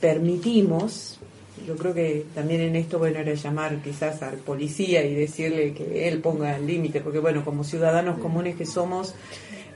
permitimos 0.00 1.15
yo 1.64 1.76
creo 1.76 1.94
que 1.94 2.26
también 2.34 2.60
en 2.60 2.76
esto, 2.76 2.98
bueno, 2.98 3.18
era 3.18 3.32
llamar 3.34 3.80
quizás 3.82 4.22
al 4.22 4.36
policía 4.36 5.04
y 5.04 5.14
decirle 5.14 5.72
que 5.72 6.08
él 6.08 6.20
ponga 6.20 6.56
el 6.56 6.66
límite, 6.66 7.00
porque 7.00 7.18
bueno, 7.18 7.44
como 7.44 7.64
ciudadanos 7.64 8.18
comunes 8.18 8.56
que 8.56 8.66
somos, 8.66 9.14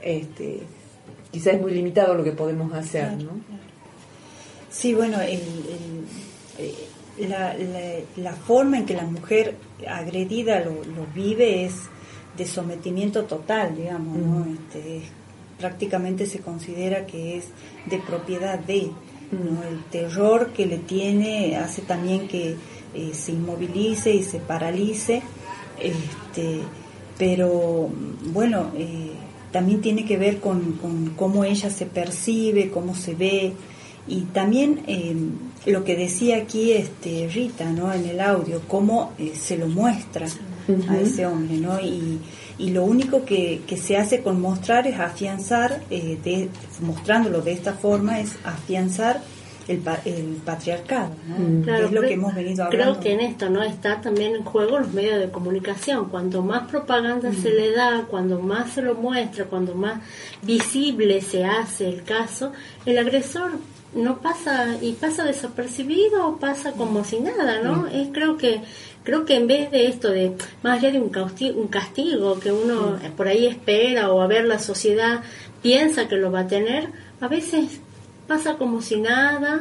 este, 0.02 0.60
quizás 1.30 1.54
es 1.54 1.60
muy 1.60 1.72
limitado 1.72 2.14
lo 2.14 2.24
que 2.24 2.32
podemos 2.32 2.72
hacer, 2.72 3.12
¿no? 3.22 3.40
Sí, 4.70 4.94
bueno, 4.94 5.20
el, 5.20 5.40
eh, 6.58 6.74
la, 7.28 7.56
la, 8.16 8.32
forma 8.32 8.78
en 8.78 8.86
que 8.86 8.94
la 8.94 9.02
mujer 9.02 9.56
agredida 9.88 10.60
lo, 10.60 11.06
vive 11.14 11.64
es 11.64 11.74
de 12.36 12.46
sometimiento 12.46 13.24
total, 13.24 13.76
digamos, 13.76 14.16
¿no? 14.16 14.46
Este, 14.46 15.02
prácticamente 15.58 16.26
se 16.26 16.38
considera 16.38 17.04
que 17.06 17.36
es 17.36 17.46
de 17.86 17.98
propiedad 17.98 18.58
de 18.58 18.90
el 19.32 19.84
terror 19.90 20.52
que 20.52 20.66
le 20.66 20.78
tiene 20.78 21.56
hace 21.56 21.82
también 21.82 22.26
que 22.26 22.56
eh, 22.94 23.12
se 23.14 23.32
inmovilice 23.32 24.12
y 24.12 24.22
se 24.24 24.38
paralice, 24.40 25.22
este, 25.80 26.60
pero 27.16 27.88
bueno, 28.32 28.72
eh, 28.76 29.12
también 29.52 29.80
tiene 29.80 30.04
que 30.04 30.16
ver 30.16 30.40
con, 30.40 31.12
cómo 31.16 31.44
ella 31.44 31.70
se 31.70 31.86
percibe, 31.86 32.70
cómo 32.70 32.96
se 32.96 33.14
ve 33.14 33.52
y 34.08 34.22
también 34.32 34.80
eh, 34.88 35.14
lo 35.66 35.84
que 35.84 35.94
decía 35.94 36.38
aquí 36.38 36.72
este 36.72 37.28
Rita, 37.32 37.70
¿no? 37.70 37.92
En 37.92 38.06
el 38.06 38.20
audio, 38.20 38.62
cómo 38.66 39.12
se 39.34 39.56
lo 39.56 39.68
muestra 39.68 40.26
a 40.88 40.98
ese 40.98 41.26
hombre, 41.26 41.58
¿no? 41.58 41.80
Y, 41.80 42.18
y 42.60 42.70
lo 42.70 42.84
único 42.84 43.24
que, 43.24 43.62
que, 43.66 43.76
se 43.76 43.96
hace 43.96 44.22
con 44.22 44.40
mostrar 44.40 44.86
es 44.86 44.98
afianzar, 45.00 45.80
eh, 45.90 46.18
de, 46.22 46.48
mostrándolo 46.80 47.40
de 47.40 47.52
esta 47.52 47.72
forma, 47.74 48.20
es 48.20 48.36
afianzar 48.44 49.20
el, 49.68 49.78
pa- 49.78 50.00
el 50.04 50.40
patriarcado, 50.44 51.10
¿no? 51.28 51.36
Mm. 51.38 51.62
Que 51.64 51.84
es 51.84 51.92
lo 51.92 52.00
que 52.02 52.14
hemos 52.14 52.34
venido 52.34 52.64
hablando. 52.64 52.92
Creo 52.98 53.00
que 53.02 53.12
en 53.12 53.20
esto 53.20 53.48
no 53.50 53.62
está 53.62 54.00
también 54.00 54.34
en 54.34 54.44
juego 54.44 54.78
los 54.78 54.92
medios 54.92 55.20
de 55.20 55.30
comunicación. 55.30 56.08
Cuanto 56.08 56.42
más 56.42 56.68
propaganda 56.68 57.32
se 57.32 57.50
le 57.50 57.70
da, 57.72 58.04
cuando 58.10 58.40
más 58.40 58.72
se 58.72 58.82
lo 58.82 58.94
muestra, 58.96 59.44
cuando 59.46 59.74
más 59.74 60.00
visible 60.42 61.20
se 61.20 61.44
hace 61.44 61.88
el 61.88 62.02
caso, 62.02 62.52
el 62.84 62.98
agresor 62.98 63.52
no 63.94 64.18
pasa 64.18 64.76
y 64.80 64.92
pasa 64.92 65.24
desapercibido 65.24 66.26
o 66.28 66.36
pasa 66.36 66.72
como 66.72 67.04
si 67.04 67.20
nada, 67.20 67.60
¿no? 67.62 67.86
Es 67.88 68.08
creo 68.12 68.36
que 68.36 68.60
creo 69.04 69.24
que 69.24 69.34
en 69.36 69.46
vez 69.46 69.70
de 69.70 69.86
esto 69.86 70.08
de 70.10 70.32
más 70.62 70.78
allá 70.78 70.90
de 70.92 71.00
un 71.00 71.10
causti- 71.10 71.54
un 71.54 71.68
castigo 71.68 72.38
que 72.40 72.52
uno 72.52 72.98
por 73.16 73.28
ahí 73.28 73.46
espera 73.46 74.10
o 74.12 74.20
a 74.20 74.26
ver 74.26 74.44
la 74.44 74.58
sociedad 74.58 75.20
piensa 75.62 76.08
que 76.08 76.16
lo 76.16 76.30
va 76.30 76.40
a 76.40 76.46
tener, 76.46 76.88
a 77.20 77.28
veces 77.28 77.80
pasa 78.26 78.54
como 78.56 78.80
si 78.82 79.00
nada 79.00 79.60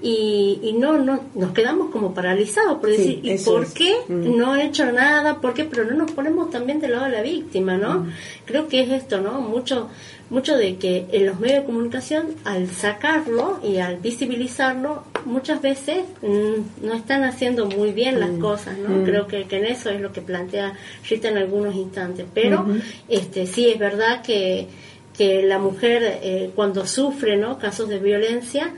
y, 0.00 0.58
y 0.62 0.72
no, 0.74 0.98
no 0.98 1.24
nos 1.34 1.52
quedamos 1.52 1.90
como 1.90 2.12
paralizados 2.12 2.78
por 2.78 2.90
Sí, 2.90 2.96
decir 2.96 3.20
¿y 3.24 3.38
por 3.38 3.62
es. 3.64 3.72
qué 3.72 3.94
Mm. 4.08 4.36
no 4.36 4.54
he 4.54 4.66
hecho 4.66 4.90
nada? 4.92 5.40
¿Por 5.40 5.54
qué? 5.54 5.64
Pero 5.64 5.84
no 5.84 5.92
nos 5.96 6.10
ponemos 6.12 6.50
también 6.50 6.80
del 6.80 6.92
lado 6.92 7.06
de 7.06 7.12
la 7.12 7.22
víctima, 7.22 7.76
¿no? 7.78 8.00
Mm. 8.00 8.12
Creo 8.44 8.68
que 8.68 8.82
es 8.82 8.90
esto, 8.90 9.20
¿no? 9.20 9.40
Mucho 9.40 9.88
mucho 10.28 10.56
de 10.56 10.76
que 10.76 11.06
en 11.12 11.26
los 11.26 11.38
medios 11.38 11.60
de 11.60 11.66
comunicación 11.66 12.34
al 12.44 12.68
sacarlo 12.70 13.60
y 13.62 13.78
al 13.78 13.98
visibilizarlo 13.98 15.04
muchas 15.24 15.62
veces 15.62 16.04
mm, 16.22 16.86
no 16.86 16.94
están 16.94 17.24
haciendo 17.24 17.66
muy 17.66 17.92
bien 17.92 18.18
las 18.18 18.30
cosas, 18.30 18.76
¿no? 18.78 18.88
Mm. 18.88 19.04
Creo 19.04 19.26
que, 19.26 19.44
que 19.44 19.58
en 19.58 19.66
eso 19.66 19.90
es 19.90 20.00
lo 20.00 20.12
que 20.12 20.22
plantea 20.22 20.74
Rita 21.08 21.28
en 21.28 21.38
algunos 21.38 21.74
instantes, 21.74 22.26
pero 22.34 22.66
este 23.08 23.46
sí 23.46 23.68
es 23.68 23.78
verdad 23.78 24.22
que 24.22 24.68
que 25.16 25.42
la 25.42 25.58
mujer 25.58 26.18
eh, 26.22 26.50
cuando 26.54 26.86
sufre 26.86 27.36
no 27.36 27.58
casos 27.58 27.88
de 27.88 27.98
violencia 27.98 28.72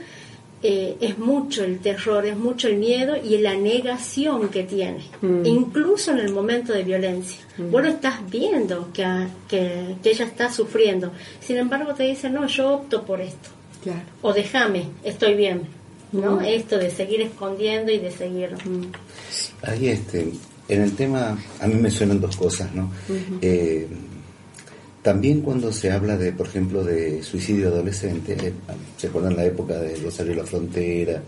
eh, 0.61 0.97
es 0.99 1.17
mucho 1.17 1.63
el 1.63 1.79
terror, 1.79 2.25
es 2.25 2.35
mucho 2.37 2.67
el 2.67 2.77
miedo 2.77 3.15
y 3.15 3.37
la 3.37 3.53
negación 3.55 4.49
que 4.49 4.63
tiene, 4.63 5.03
Mm. 5.21 5.45
incluso 5.45 6.11
en 6.11 6.19
el 6.19 6.33
momento 6.33 6.73
de 6.73 6.83
violencia. 6.83 7.39
Vos 7.57 7.81
lo 7.81 7.89
estás 7.89 8.15
viendo 8.29 8.89
que, 8.93 9.03
a- 9.05 9.29
que, 9.47 9.95
que 10.03 10.09
ella 10.11 10.25
está 10.25 10.51
sufriendo, 10.51 11.11
sin 11.39 11.57
embargo 11.57 11.93
te 11.93 12.03
dice, 12.03 12.29
no, 12.29 12.45
yo 12.47 12.73
opto 12.73 13.03
por 13.05 13.21
esto, 13.21 13.49
Claro. 13.83 14.01
o 14.21 14.33
déjame, 14.33 14.83
estoy 15.03 15.33
bien. 15.35 15.61
¿no? 16.11 16.37
Mm. 16.37 16.45
Esto 16.45 16.77
de 16.79 16.89
seguir 16.89 17.21
escondiendo 17.21 17.91
y 17.91 17.99
de 17.99 18.09
seguir. 18.11 18.49
Ahí 19.61 19.89
este, 19.89 20.31
en 20.67 20.81
el 20.81 20.93
tema, 20.95 21.37
a 21.59 21.67
mí 21.67 21.75
me 21.75 21.91
suenan 21.91 22.19
dos 22.19 22.35
cosas, 22.35 22.73
¿no? 22.73 22.91
Eh, 23.41 23.87
también 25.09 25.41
cuando 25.41 25.73
se 25.73 25.91
habla 25.91 26.15
de, 26.17 26.31
por 26.33 26.45
ejemplo, 26.45 26.83
de 26.83 27.23
suicidio 27.23 27.69
adolescente, 27.69 28.33
eh, 28.33 28.53
se 28.95 29.07
acuerdan 29.07 29.35
la 29.35 29.43
época 29.43 29.75
de 29.79 29.95
Rosario 29.95 30.35
la 30.35 30.43
Frontera, 30.43 31.23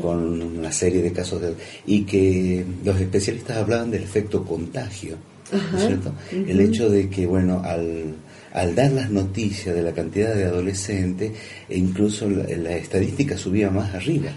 con 0.00 0.40
una 0.40 0.70
serie 0.70 1.02
de 1.02 1.10
casos 1.12 1.40
de, 1.40 1.52
y 1.84 2.02
que 2.02 2.64
los 2.84 3.00
especialistas 3.00 3.56
hablaban 3.56 3.90
del 3.90 4.04
efecto 4.04 4.44
contagio, 4.44 5.16
¿no 5.50 5.76
es 5.76 5.84
cierto? 5.84 6.12
El 6.30 6.60
hecho 6.60 6.88
de 6.88 7.10
que, 7.10 7.26
bueno, 7.26 7.60
al, 7.64 8.14
al 8.52 8.72
dar 8.76 8.92
las 8.92 9.10
noticias 9.10 9.74
de 9.74 9.82
la 9.82 9.90
cantidad 9.90 10.32
de 10.32 10.44
adolescentes, 10.44 11.32
e 11.68 11.76
incluso 11.76 12.30
la, 12.30 12.44
la 12.44 12.76
estadística 12.76 13.36
subía 13.36 13.68
más 13.68 13.92
arriba, 13.96 14.30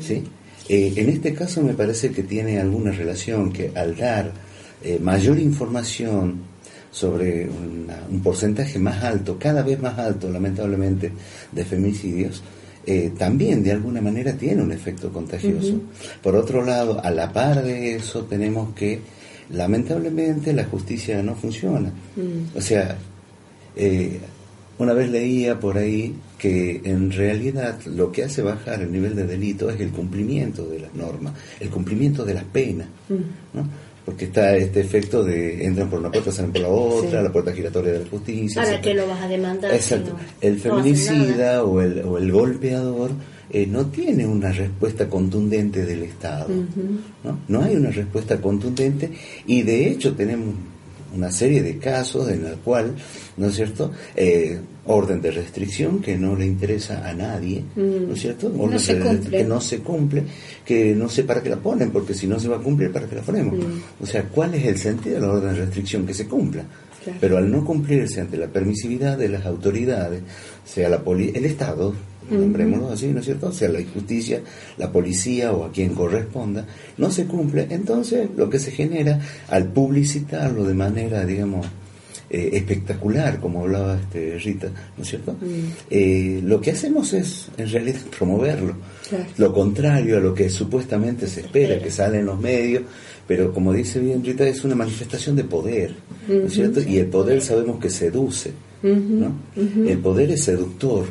¿sí? 0.00 0.24
Eh, 0.68 0.92
en 0.96 1.08
este 1.08 1.34
caso 1.34 1.62
me 1.62 1.74
parece 1.74 2.10
que 2.10 2.24
tiene 2.24 2.58
alguna 2.58 2.90
relación 2.90 3.52
que 3.52 3.70
al 3.76 3.94
dar 3.96 4.32
eh, 4.82 4.98
mayor 5.00 5.38
información 5.38 6.52
sobre 6.94 7.48
una- 7.48 8.04
un 8.08 8.20
porcentaje 8.22 8.78
más 8.78 9.02
alto, 9.02 9.36
cada 9.36 9.62
vez 9.62 9.80
más 9.80 9.98
alto, 9.98 10.30
lamentablemente, 10.30 11.10
de 11.50 11.64
femicidios, 11.64 12.40
eh, 12.86 13.10
también 13.18 13.64
de 13.64 13.72
alguna 13.72 14.00
manera 14.00 14.32
tiene 14.34 14.62
un 14.62 14.70
efecto 14.70 15.10
contagioso. 15.12 15.80
Por 16.22 16.36
otro 16.36 16.64
lado, 16.64 17.00
a 17.02 17.10
la 17.10 17.32
par 17.32 17.64
de 17.64 17.96
eso, 17.96 18.24
tenemos 18.26 18.74
que, 18.74 19.00
lamentablemente, 19.50 20.52
la 20.52 20.64
justicia 20.66 21.20
no 21.22 21.34
funciona. 21.34 21.90
O 22.54 22.60
sea, 22.60 22.96
eh, 23.76 24.20
una 24.78 24.92
vez 24.92 25.10
leía 25.10 25.58
por 25.58 25.76
ahí 25.78 26.14
que 26.38 26.80
en 26.84 27.10
realidad 27.10 27.78
lo 27.86 28.12
que 28.12 28.24
hace 28.24 28.42
bajar 28.42 28.82
el 28.82 28.92
nivel 28.92 29.16
de 29.16 29.26
delito 29.26 29.70
es 29.70 29.80
el 29.80 29.90
cumplimiento 29.90 30.66
de 30.68 30.80
las 30.80 30.94
normas, 30.94 31.32
el 31.58 31.70
cumplimiento 31.70 32.24
de 32.24 32.34
las 32.34 32.44
penas, 32.44 32.86
¿no? 33.54 33.66
Porque 34.04 34.26
está 34.26 34.54
este 34.56 34.80
efecto 34.80 35.24
de 35.24 35.64
entran 35.64 35.88
por 35.88 35.98
una 35.98 36.10
puerta, 36.10 36.30
salen 36.30 36.52
por 36.52 36.60
la 36.60 36.68
otra, 36.68 37.18
Sí. 37.20 37.24
la 37.24 37.32
puerta 37.32 37.52
giratoria 37.52 37.92
de 37.92 38.00
la 38.00 38.06
justicia. 38.06 38.62
¿Para 38.62 38.80
qué 38.80 38.92
lo 38.94 39.06
vas 39.08 39.22
a 39.22 39.28
demandar? 39.28 39.72
Exacto. 39.74 40.10
si 40.10 40.12
no- 40.12 40.18
El 40.42 40.54
no 40.56 40.60
feminicida 40.60 41.64
o 41.64 41.80
el, 41.80 42.02
o 42.02 42.18
el 42.18 42.30
golpeador 42.30 43.10
eh, 43.50 43.66
no 43.66 43.86
tiene 43.86 44.26
una 44.26 44.52
respuesta 44.52 45.08
contundente 45.08 45.84
del 45.86 46.02
Estado. 46.02 46.48
¿no? 47.24 47.38
no 47.48 47.62
hay 47.62 47.76
una 47.76 47.90
respuesta 47.90 48.40
contundente 48.40 49.10
y 49.46 49.62
de 49.62 49.88
hecho 49.88 50.14
tenemos 50.14 50.54
una 51.14 51.30
serie 51.30 51.62
de 51.62 51.78
casos 51.78 52.28
en 52.30 52.44
el 52.44 52.56
cual, 52.56 52.94
¿no 53.36 53.46
es 53.46 53.54
cierto?, 53.54 53.90
Eh, 54.16 54.58
orden 54.86 55.20
de 55.22 55.30
restricción 55.30 56.00
que 56.00 56.16
no 56.16 56.36
le 56.36 56.44
interesa 56.46 57.08
a 57.08 57.12
nadie, 57.14 57.64
¿no 57.74 58.12
es 58.14 58.20
cierto? 58.20 58.48
No 58.50 58.64
Orden 58.64 58.78
se 58.78 58.94
de- 58.94 59.00
cumple. 59.00 59.30
Que 59.38 59.44
no 59.44 59.60
se 59.60 59.78
cumple, 59.78 60.22
que 60.64 60.94
no 60.94 61.08
sé 61.08 61.24
para 61.24 61.42
qué 61.42 61.48
la 61.50 61.56
ponen, 61.56 61.90
porque 61.90 62.12
si 62.14 62.26
no 62.26 62.38
se 62.38 62.48
va 62.48 62.56
a 62.56 62.60
cumplir, 62.60 62.92
¿para 62.92 63.06
qué 63.06 63.16
la 63.16 63.22
ponemos? 63.22 63.54
O 64.00 64.06
sea, 64.06 64.24
¿cuál 64.24 64.54
es 64.54 64.64
el 64.66 64.76
sentido 64.78 65.14
de 65.16 65.20
la 65.22 65.32
orden 65.32 65.54
de 65.54 65.60
restricción? 65.60 66.06
Que 66.06 66.12
se 66.14 66.26
cumpla. 66.26 66.64
Claro. 67.02 67.18
Pero 67.20 67.36
al 67.38 67.50
no 67.50 67.64
cumplirse 67.64 68.20
ante 68.20 68.36
la 68.38 68.46
permisividad 68.46 69.18
de 69.18 69.28
las 69.28 69.44
autoridades, 69.46 70.22
sea 70.64 70.88
la 70.88 71.02
poli 71.02 71.32
el 71.34 71.44
Estado, 71.44 71.94
nombrémoslo 72.30 72.90
así, 72.90 73.08
¿no 73.08 73.20
es 73.20 73.26
cierto? 73.26 73.52
Sea 73.52 73.68
la 73.68 73.80
justicia, 73.92 74.40
la 74.78 74.90
policía 74.90 75.52
o 75.52 75.64
a 75.64 75.70
quien 75.72 75.90
corresponda, 75.94 76.66
no 76.96 77.10
se 77.10 77.26
cumple, 77.26 77.66
entonces 77.70 78.28
lo 78.36 78.48
que 78.48 78.58
se 78.58 78.70
genera 78.70 79.20
al 79.48 79.66
publicitarlo 79.72 80.64
de 80.64 80.72
manera, 80.74 81.26
digamos, 81.26 81.66
eh, 82.34 82.50
espectacular, 82.56 83.38
como 83.38 83.60
hablaba 83.60 83.96
este 83.96 84.36
Rita, 84.40 84.68
¿no 84.96 85.04
es 85.04 85.08
cierto? 85.08 85.36
Eh, 85.88 86.40
lo 86.42 86.60
que 86.60 86.72
hacemos 86.72 87.12
es, 87.12 87.46
en 87.56 87.70
realidad, 87.70 88.00
promoverlo. 88.18 88.74
Claro. 89.08 89.24
Lo 89.38 89.52
contrario 89.52 90.16
a 90.16 90.20
lo 90.20 90.34
que 90.34 90.50
supuestamente 90.50 91.28
se 91.28 91.42
espera, 91.42 91.78
que 91.78 91.92
sale 91.92 92.18
en 92.18 92.26
los 92.26 92.40
medios, 92.40 92.82
pero 93.28 93.52
como 93.52 93.72
dice 93.72 94.00
bien 94.00 94.24
Rita, 94.24 94.48
es 94.48 94.64
una 94.64 94.74
manifestación 94.74 95.36
de 95.36 95.44
poder, 95.44 95.94
¿no 96.26 96.46
es 96.46 96.52
cierto? 96.52 96.80
Y 96.80 96.98
el 96.98 97.06
poder 97.06 97.40
sabemos 97.40 97.78
que 97.78 97.88
seduce, 97.88 98.50
¿no? 98.82 99.32
El 99.54 99.98
poder 99.98 100.32
es 100.32 100.42
seductor. 100.42 101.06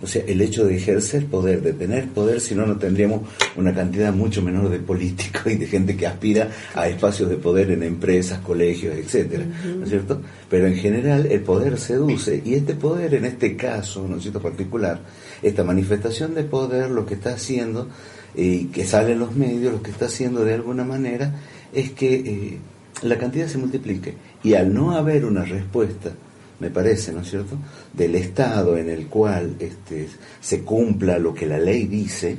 O 0.00 0.06
sea, 0.06 0.22
el 0.26 0.40
hecho 0.40 0.64
de 0.64 0.76
ejercer 0.76 1.26
poder, 1.26 1.60
de 1.60 1.72
tener 1.72 2.08
poder, 2.08 2.40
si 2.40 2.54
no, 2.54 2.66
no 2.66 2.76
tendríamos 2.76 3.22
una 3.56 3.74
cantidad 3.74 4.12
mucho 4.12 4.42
menor 4.42 4.68
de 4.68 4.78
políticos 4.78 5.42
y 5.46 5.56
de 5.56 5.66
gente 5.66 5.96
que 5.96 6.06
aspira 6.06 6.50
a 6.74 6.88
espacios 6.88 7.28
de 7.28 7.36
poder 7.36 7.70
en 7.72 7.82
empresas, 7.82 8.38
colegios, 8.40 8.96
etcétera, 8.96 9.44
¿no 9.76 9.84
es 9.84 9.90
cierto? 9.90 10.20
Pero 10.48 10.66
en 10.66 10.76
general 10.76 11.26
el 11.26 11.40
poder 11.40 11.78
seduce 11.78 12.42
y 12.44 12.54
este 12.54 12.74
poder, 12.74 13.14
en 13.14 13.24
este 13.24 13.56
caso, 13.56 14.06
¿no 14.08 14.16
es 14.16 14.22
cierto?, 14.22 14.40
particular, 14.40 15.00
esta 15.42 15.64
manifestación 15.64 16.34
de 16.34 16.44
poder 16.44 16.90
lo 16.90 17.04
que 17.04 17.14
está 17.14 17.34
haciendo, 17.34 17.88
y 18.34 18.66
que 18.66 18.84
sale 18.84 19.12
en 19.12 19.18
los 19.18 19.34
medios, 19.34 19.72
lo 19.72 19.82
que 19.82 19.90
está 19.90 20.06
haciendo 20.06 20.44
de 20.44 20.54
alguna 20.54 20.84
manera 20.84 21.34
es 21.72 21.90
que 21.90 22.14
eh, 22.14 22.58
la 23.02 23.18
cantidad 23.18 23.48
se 23.48 23.58
multiplique 23.58 24.14
y 24.42 24.54
al 24.54 24.72
no 24.72 24.92
haber 24.92 25.24
una 25.24 25.44
respuesta 25.44 26.12
me 26.60 26.70
parece, 26.70 27.12
¿no 27.12 27.20
es 27.20 27.30
cierto?, 27.30 27.56
del 27.92 28.14
Estado 28.16 28.76
en 28.76 28.90
el 28.90 29.06
cual 29.06 29.54
este, 29.58 30.08
se 30.40 30.62
cumpla 30.62 31.18
lo 31.18 31.32
que 31.32 31.46
la 31.46 31.58
ley 31.58 31.86
dice, 31.86 32.36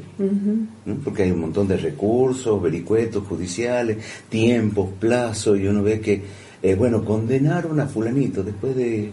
¿no? 0.86 0.96
porque 0.96 1.24
hay 1.24 1.32
un 1.32 1.40
montón 1.40 1.68
de 1.68 1.78
recursos, 1.78 2.62
vericuetos 2.62 3.26
judiciales, 3.28 3.98
tiempos, 4.28 4.90
plazos, 5.00 5.58
y 5.60 5.68
uno 5.68 5.84
ve 5.84 6.02
que, 6.02 6.22
eh, 6.62 6.76
bueno, 6.76 7.06
condenaron 7.06 7.80
a 7.80 7.88
fulanito 7.88 8.44
después 8.44 8.76
de... 8.76 9.12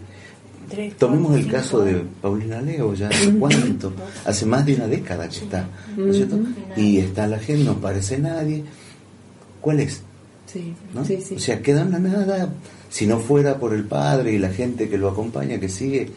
Tres, 0.69 0.97
Tomemos 0.97 1.27
cuatro, 1.27 1.37
el 1.37 1.43
cinco 1.43 1.55
caso 1.55 1.79
de. 1.79 2.03
Paulina 2.21 2.61
Leo, 2.61 2.93
ya 2.93 3.07
hace 3.07 3.31
cuánto, 3.39 3.93
hace 4.25 4.45
más 4.45 4.65
de 4.65 4.75
una 4.75 4.87
década 4.87 5.29
que 5.29 5.37
está, 5.37 5.65
¿no 5.95 6.07
es 6.07 6.17
cierto? 6.17 6.39
Y 6.75 6.97
está 6.97 7.25
la 7.25 7.39
gente, 7.39 7.63
no 7.63 7.71
aparece 7.71 8.17
nadie. 8.17 8.65
¿Cuál 9.61 9.79
es? 9.79 10.01
Sí, 10.45 10.73
¿no? 10.93 11.05
sí, 11.05 11.21
sí. 11.21 11.35
O 11.35 11.39
sea, 11.39 11.61
queda 11.61 11.85
nada. 11.85 12.49
Si 12.97 13.05
no 13.05 13.19
fuera 13.19 13.59
por 13.59 13.75
el 13.75 13.83
padre 13.83 14.31
y 14.31 14.39
la 14.39 14.49
gente 14.49 14.89
que 14.89 14.97
lo 14.97 15.07
acompaña, 15.07 15.59
que 15.59 15.69
sigue, 15.69 16.09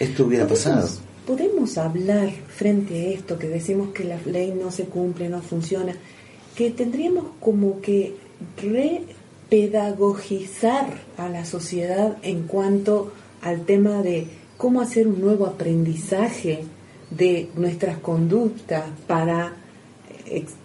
esto 0.00 0.24
hubiera 0.24 0.46
pasado. 0.46 0.88
¿Podemos, 1.26 1.76
hablar 1.76 2.30
frente 2.48 2.94
a 2.94 3.10
esto 3.10 3.38
que 3.38 3.46
decimos 3.46 3.90
que 3.90 4.04
la 4.04 4.16
ley 4.24 4.54
no 4.58 4.70
se 4.70 4.84
cumple, 4.84 5.28
no 5.28 5.42
funciona, 5.42 5.92
que 6.54 6.70
tendríamos 6.70 7.26
como 7.40 7.82
que 7.82 8.16
repedagogizar 9.50 10.86
a 11.18 11.28
la 11.28 11.44
sociedad 11.44 12.16
en 12.22 12.44
cuanto 12.44 13.12
al 13.42 13.66
tema 13.66 14.00
de 14.00 14.26
cómo 14.56 14.80
hacer 14.80 15.06
un 15.06 15.20
nuevo 15.20 15.44
aprendizaje 15.44 16.64
de 17.10 17.50
nuestras 17.54 17.98
conductas 17.98 18.84
para 19.06 19.56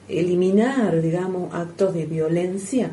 eliminar, 0.07 1.01
digamos, 1.01 1.53
actos 1.53 1.93
de 1.95 2.05
violencia. 2.05 2.91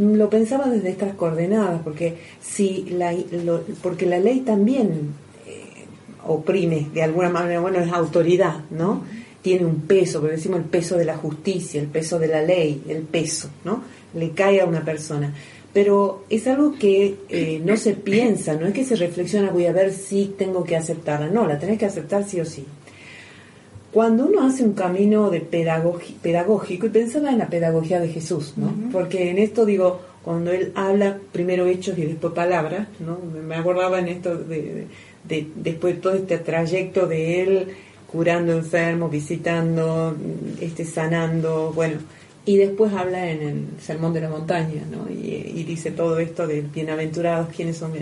Lo 0.00 0.28
pensaba 0.30 0.66
desde 0.68 0.88
estas 0.90 1.14
coordenadas, 1.14 1.82
porque 1.84 2.16
si 2.42 2.86
la, 2.90 3.12
lo- 3.12 3.62
porque 3.82 4.06
la 4.06 4.18
ley 4.18 4.40
también 4.40 5.12
eh, 5.46 5.84
oprime 6.26 6.88
de 6.92 7.02
alguna 7.02 7.28
manera, 7.28 7.60
bueno, 7.60 7.78
es 7.80 7.92
autoridad, 7.92 8.64
¿no? 8.70 9.04
tiene 9.42 9.64
un 9.64 9.80
peso, 9.82 10.20
pero 10.20 10.34
decimos 10.34 10.58
el 10.58 10.66
peso 10.66 10.98
de 10.98 11.06
la 11.06 11.16
justicia, 11.16 11.80
el 11.80 11.86
peso 11.86 12.18
de 12.18 12.28
la 12.28 12.42
ley, 12.42 12.82
el 12.88 13.02
peso, 13.04 13.48
¿no? 13.64 13.82
Le 14.14 14.32
cae 14.32 14.60
a 14.60 14.66
una 14.66 14.84
persona. 14.84 15.32
Pero 15.72 16.24
es 16.28 16.46
algo 16.46 16.74
que 16.78 17.16
eh, 17.30 17.58
no 17.64 17.76
se 17.78 17.94
piensa, 17.94 18.52
no 18.54 18.66
es 18.66 18.74
que 18.74 18.84
se 18.84 18.96
reflexiona, 18.96 19.50
voy 19.50 19.64
a 19.64 19.72
ver 19.72 19.92
si 19.94 20.34
tengo 20.36 20.62
que 20.62 20.76
aceptarla, 20.76 21.28
no, 21.28 21.46
la 21.46 21.58
tenés 21.58 21.78
que 21.78 21.86
aceptar 21.86 22.24
sí 22.28 22.38
o 22.38 22.44
sí. 22.44 22.66
Cuando 23.92 24.26
uno 24.26 24.46
hace 24.46 24.62
un 24.62 24.74
camino 24.74 25.30
de 25.30 25.40
pedagógico, 25.40 26.86
y 26.86 26.90
pensaba 26.90 27.30
en 27.30 27.38
la 27.38 27.48
pedagogía 27.48 27.98
de 27.98 28.08
Jesús, 28.08 28.54
¿no? 28.56 28.72
Porque 28.92 29.30
en 29.30 29.38
esto 29.38 29.64
digo, 29.64 30.00
cuando 30.22 30.52
él 30.52 30.72
habla 30.74 31.18
primero 31.32 31.66
hechos 31.66 31.98
y 31.98 32.02
después 32.02 32.32
palabras, 32.32 32.86
¿no? 33.00 33.18
Me 33.42 33.56
acordaba 33.56 33.98
en 33.98 34.08
esto 34.08 34.36
de, 34.36 34.86
de, 35.24 35.46
después 35.56 35.96
de 35.96 36.00
todo 36.00 36.14
este 36.14 36.38
trayecto 36.38 37.06
de 37.06 37.42
él 37.42 37.68
curando 38.10 38.52
enfermos, 38.52 39.10
visitando, 39.10 40.16
este, 40.60 40.84
sanando, 40.84 41.72
bueno, 41.74 41.98
y 42.46 42.56
después 42.56 42.92
habla 42.92 43.30
en 43.30 43.42
el 43.42 43.66
Sermón 43.80 44.12
de 44.12 44.22
la 44.22 44.30
Montaña, 44.30 44.82
¿no? 44.90 45.10
Y, 45.10 45.64
dice 45.64 45.92
todo 45.92 46.18
esto 46.18 46.46
de 46.46 46.62
bienaventurados, 46.62 47.54
¿quiénes 47.54 47.76
son? 47.76 47.92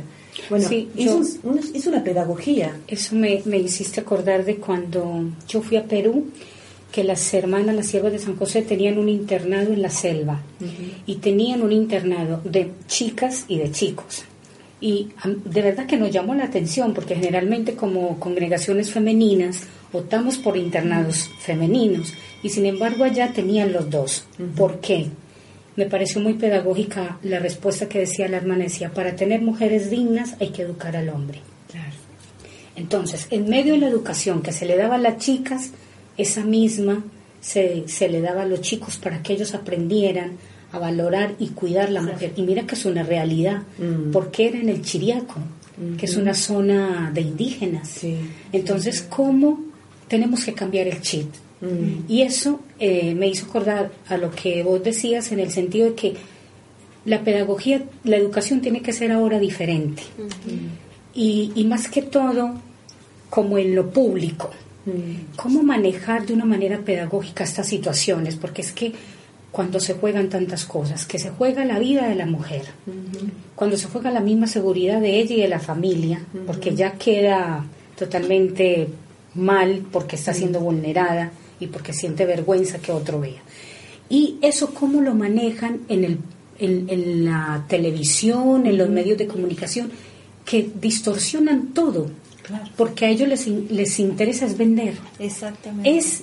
Bueno, 0.48 0.66
sí, 0.66 0.88
es, 0.96 1.86
una 1.86 2.02
pedagogía. 2.02 2.76
Eso 2.86 3.14
me, 3.16 3.42
me 3.44 3.58
hiciste 3.58 4.00
acordar 4.00 4.44
de 4.44 4.56
cuando 4.56 5.24
yo 5.46 5.60
fui 5.60 5.76
a 5.76 5.84
Perú, 5.84 6.26
que 6.92 7.04
las 7.04 7.34
hermanas, 7.34 7.74
las 7.74 7.88
siervas 7.88 8.12
de 8.12 8.18
San 8.18 8.36
José, 8.36 8.62
tenían 8.62 8.98
un 8.98 9.08
internado 9.08 9.72
en 9.72 9.82
la 9.82 9.90
selva 9.90 10.40
y 11.04 11.16
tenían 11.16 11.60
un 11.62 11.72
internado 11.72 12.40
de 12.44 12.70
chicas 12.86 13.44
y 13.48 13.58
de 13.58 13.70
chicos. 13.70 14.24
Y 14.80 15.08
de 15.44 15.62
verdad 15.62 15.86
que 15.86 15.96
nos 15.96 16.10
llamó 16.10 16.34
la 16.34 16.44
atención 16.44 16.94
porque 16.94 17.16
generalmente 17.16 17.74
como 17.74 18.20
congregaciones 18.20 18.92
femeninas 18.92 19.64
optamos 19.92 20.38
por 20.38 20.56
internados 20.56 21.30
femeninos 21.40 22.12
y 22.42 22.50
sin 22.50 22.66
embargo 22.66 23.04
allá 23.04 23.32
tenían 23.32 23.72
los 23.72 23.90
dos. 23.90 24.24
¿Por 24.56 24.80
qué? 24.80 25.08
Me 25.74 25.86
pareció 25.86 26.20
muy 26.20 26.34
pedagógica 26.34 27.18
la 27.22 27.38
respuesta 27.38 27.88
que 27.88 28.00
decía 28.00 28.28
la 28.28 28.36
hermana, 28.36 28.64
decía, 28.64 28.92
para 28.92 29.16
tener 29.16 29.42
mujeres 29.42 29.90
dignas 29.90 30.36
hay 30.40 30.48
que 30.48 30.62
educar 30.62 30.96
al 30.96 31.08
hombre. 31.08 31.40
Entonces, 32.74 33.26
en 33.30 33.48
medio 33.48 33.72
de 33.74 33.80
la 33.80 33.88
educación 33.88 34.40
que 34.40 34.52
se 34.52 34.64
le 34.64 34.76
daba 34.76 34.94
a 34.94 34.98
las 34.98 35.18
chicas, 35.18 35.72
esa 36.16 36.44
misma 36.44 37.04
se, 37.40 37.88
se 37.88 38.08
le 38.08 38.20
daba 38.20 38.42
a 38.42 38.46
los 38.46 38.60
chicos 38.60 38.98
para 38.98 39.20
que 39.20 39.32
ellos 39.32 39.54
aprendieran 39.54 40.32
a 40.72 40.78
valorar 40.78 41.34
y 41.38 41.48
cuidar 41.48 41.90
la 41.90 42.02
mujer. 42.02 42.32
Y 42.36 42.42
mira 42.42 42.66
que 42.66 42.74
es 42.74 42.84
una 42.84 43.02
realidad, 43.02 43.62
mm. 43.78 44.10
porque 44.12 44.48
era 44.48 44.58
en 44.58 44.68
el 44.68 44.82
Chiriaco, 44.82 45.36
que 45.96 46.06
es 46.06 46.16
una 46.16 46.34
zona 46.34 47.10
de 47.14 47.20
indígenas. 47.20 48.00
Entonces, 48.52 49.02
¿cómo 49.02 49.60
tenemos 50.08 50.44
que 50.44 50.52
cambiar 50.52 50.88
el 50.88 51.00
chip? 51.00 51.28
Mm. 51.60 52.10
Y 52.10 52.22
eso 52.22 52.60
eh, 52.78 53.14
me 53.14 53.28
hizo 53.28 53.46
acordar 53.46 53.92
a 54.08 54.16
lo 54.16 54.30
que 54.30 54.62
vos 54.62 54.82
decías 54.82 55.30
en 55.32 55.40
el 55.40 55.50
sentido 55.50 55.86
de 55.90 55.94
que 55.94 56.14
la 57.04 57.22
pedagogía, 57.22 57.84
la 58.04 58.16
educación 58.16 58.60
tiene 58.60 58.82
que 58.82 58.92
ser 58.92 59.12
ahora 59.12 59.38
diferente. 59.38 60.02
y, 61.14 61.52
y, 61.54 61.64
más 61.64 61.88
que 61.88 62.02
todo, 62.02 62.54
como 63.30 63.58
en 63.58 63.74
lo 63.74 63.90
público. 63.90 64.50
¿Cómo 65.36 65.62
manejar 65.62 66.24
de 66.26 66.32
una 66.32 66.46
manera 66.46 66.78
pedagógica 66.78 67.44
estas 67.44 67.68
situaciones? 67.68 68.36
Porque 68.36 68.62
es 68.62 68.72
que 68.72 68.92
cuando 69.50 69.80
se 69.80 69.94
juegan 69.94 70.28
tantas 70.28 70.64
cosas, 70.66 71.06
que 71.06 71.18
se 71.18 71.30
juega 71.30 71.64
la 71.64 71.78
vida 71.78 72.08
de 72.08 72.14
la 72.14 72.26
mujer, 72.26 72.66
cuando 73.54 73.76
se 73.76 73.88
juega 73.88 74.10
la 74.10 74.20
misma 74.20 74.46
seguridad 74.46 75.00
de 75.00 75.18
ella 75.18 75.36
y 75.36 75.40
de 75.40 75.48
la 75.48 75.58
familia, 75.58 76.22
porque 76.46 76.74
ya 76.74 76.92
queda 76.92 77.64
totalmente 77.96 78.88
mal 79.34 79.84
porque 79.90 80.16
está 80.16 80.34
siendo 80.34 80.60
vulnerada 80.60 81.32
y 81.60 81.66
porque 81.66 81.92
siente 81.92 82.26
vergüenza 82.26 82.78
que 82.78 82.92
otro 82.92 83.20
vea. 83.20 83.42
Y 84.08 84.36
eso 84.40 84.72
cómo 84.74 85.00
lo 85.00 85.14
manejan 85.14 85.80
en, 85.88 86.04
el, 86.04 86.18
en, 86.58 87.24
la 87.24 87.64
televisión, 87.68 88.66
en 88.66 88.78
los 88.78 88.88
medios 88.88 89.18
de 89.18 89.26
comunicación, 89.26 89.90
que 90.44 90.70
distorsionan 90.80 91.68
todo, 91.68 92.10
porque 92.76 93.06
a 93.06 93.10
ellos 93.10 93.28
les, 93.28 93.46
les 93.46 93.98
interesa 93.98 94.46
es 94.46 94.56
vender. 94.56 94.94
Exactamente. 95.18 95.96
Es, 95.96 96.22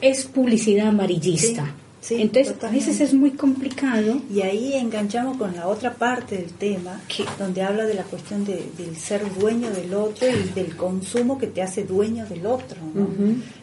es 0.00 0.24
publicidad 0.24 0.88
amarillista. 0.88 1.74
Entonces, 2.10 2.54
a 2.62 2.68
veces 2.68 3.00
es 3.00 3.14
muy 3.14 3.30
complicado. 3.32 4.20
Y 4.32 4.42
ahí 4.42 4.74
enganchamos 4.74 5.36
con 5.36 5.54
la 5.54 5.66
otra 5.66 5.94
parte 5.94 6.36
del 6.36 6.52
tema, 6.52 7.00
donde 7.38 7.62
habla 7.62 7.86
de 7.86 7.94
la 7.94 8.04
cuestión 8.04 8.44
de, 8.44 8.64
del 8.76 8.96
ser 8.96 9.22
dueño 9.38 9.70
del 9.70 9.94
otro 9.94 10.28
y 10.28 10.50
del 10.54 10.76
consumo 10.76 11.38
que 11.38 11.46
te 11.46 11.62
hace 11.62 11.84
dueño 11.84 12.26
del 12.26 12.46
otro. 12.46 12.76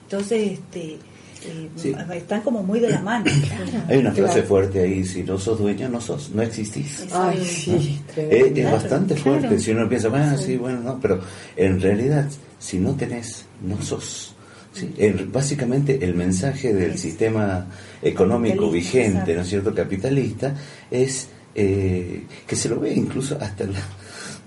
Entonces, 0.07 0.53
este, 0.53 0.97
eh, 1.43 1.69
están 2.15 2.41
como 2.41 2.63
muy 2.63 2.79
de 2.79 2.89
la 2.89 3.01
mano. 3.01 3.25
Hay 3.87 3.97
una 3.97 4.11
frase 4.11 4.43
fuerte 4.43 4.81
ahí, 4.81 5.03
si 5.03 5.23
no 5.23 5.37
sos 5.37 5.59
dueño, 5.59 5.89
no 5.89 5.99
sos, 5.99 6.29
no 6.31 6.41
existís. 6.41 7.07
Eh, 8.15 8.53
es, 8.55 8.71
bastante 8.71 9.15
fuerte, 9.15 9.59
si 9.59 9.71
uno 9.71 9.87
piensa, 9.89 10.09
bueno, 10.09 10.37
sí, 10.37 10.57
bueno, 10.57 10.81
no, 10.81 10.99
pero 10.99 11.19
en 11.55 11.79
realidad, 11.79 12.27
si 12.59 12.79
no 12.79 12.95
tenés, 12.95 13.45
no 13.61 13.81
sos. 13.81 14.35
Básicamente 15.31 15.99
el 16.03 16.15
mensaje 16.15 16.73
del 16.73 16.97
sistema 16.97 17.67
económico 18.01 18.71
vigente, 18.71 19.35
¿no 19.35 19.41
es 19.41 19.49
cierto?, 19.49 19.73
capitalista, 19.73 20.55
es 20.89 21.27
eh, 21.53 22.23
que 22.47 22.55
se 22.55 22.69
lo 22.69 22.79
ve 22.79 22.93
incluso 22.93 23.37
hasta 23.39 23.65
la, 23.65 23.79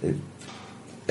eh, 0.02 0.14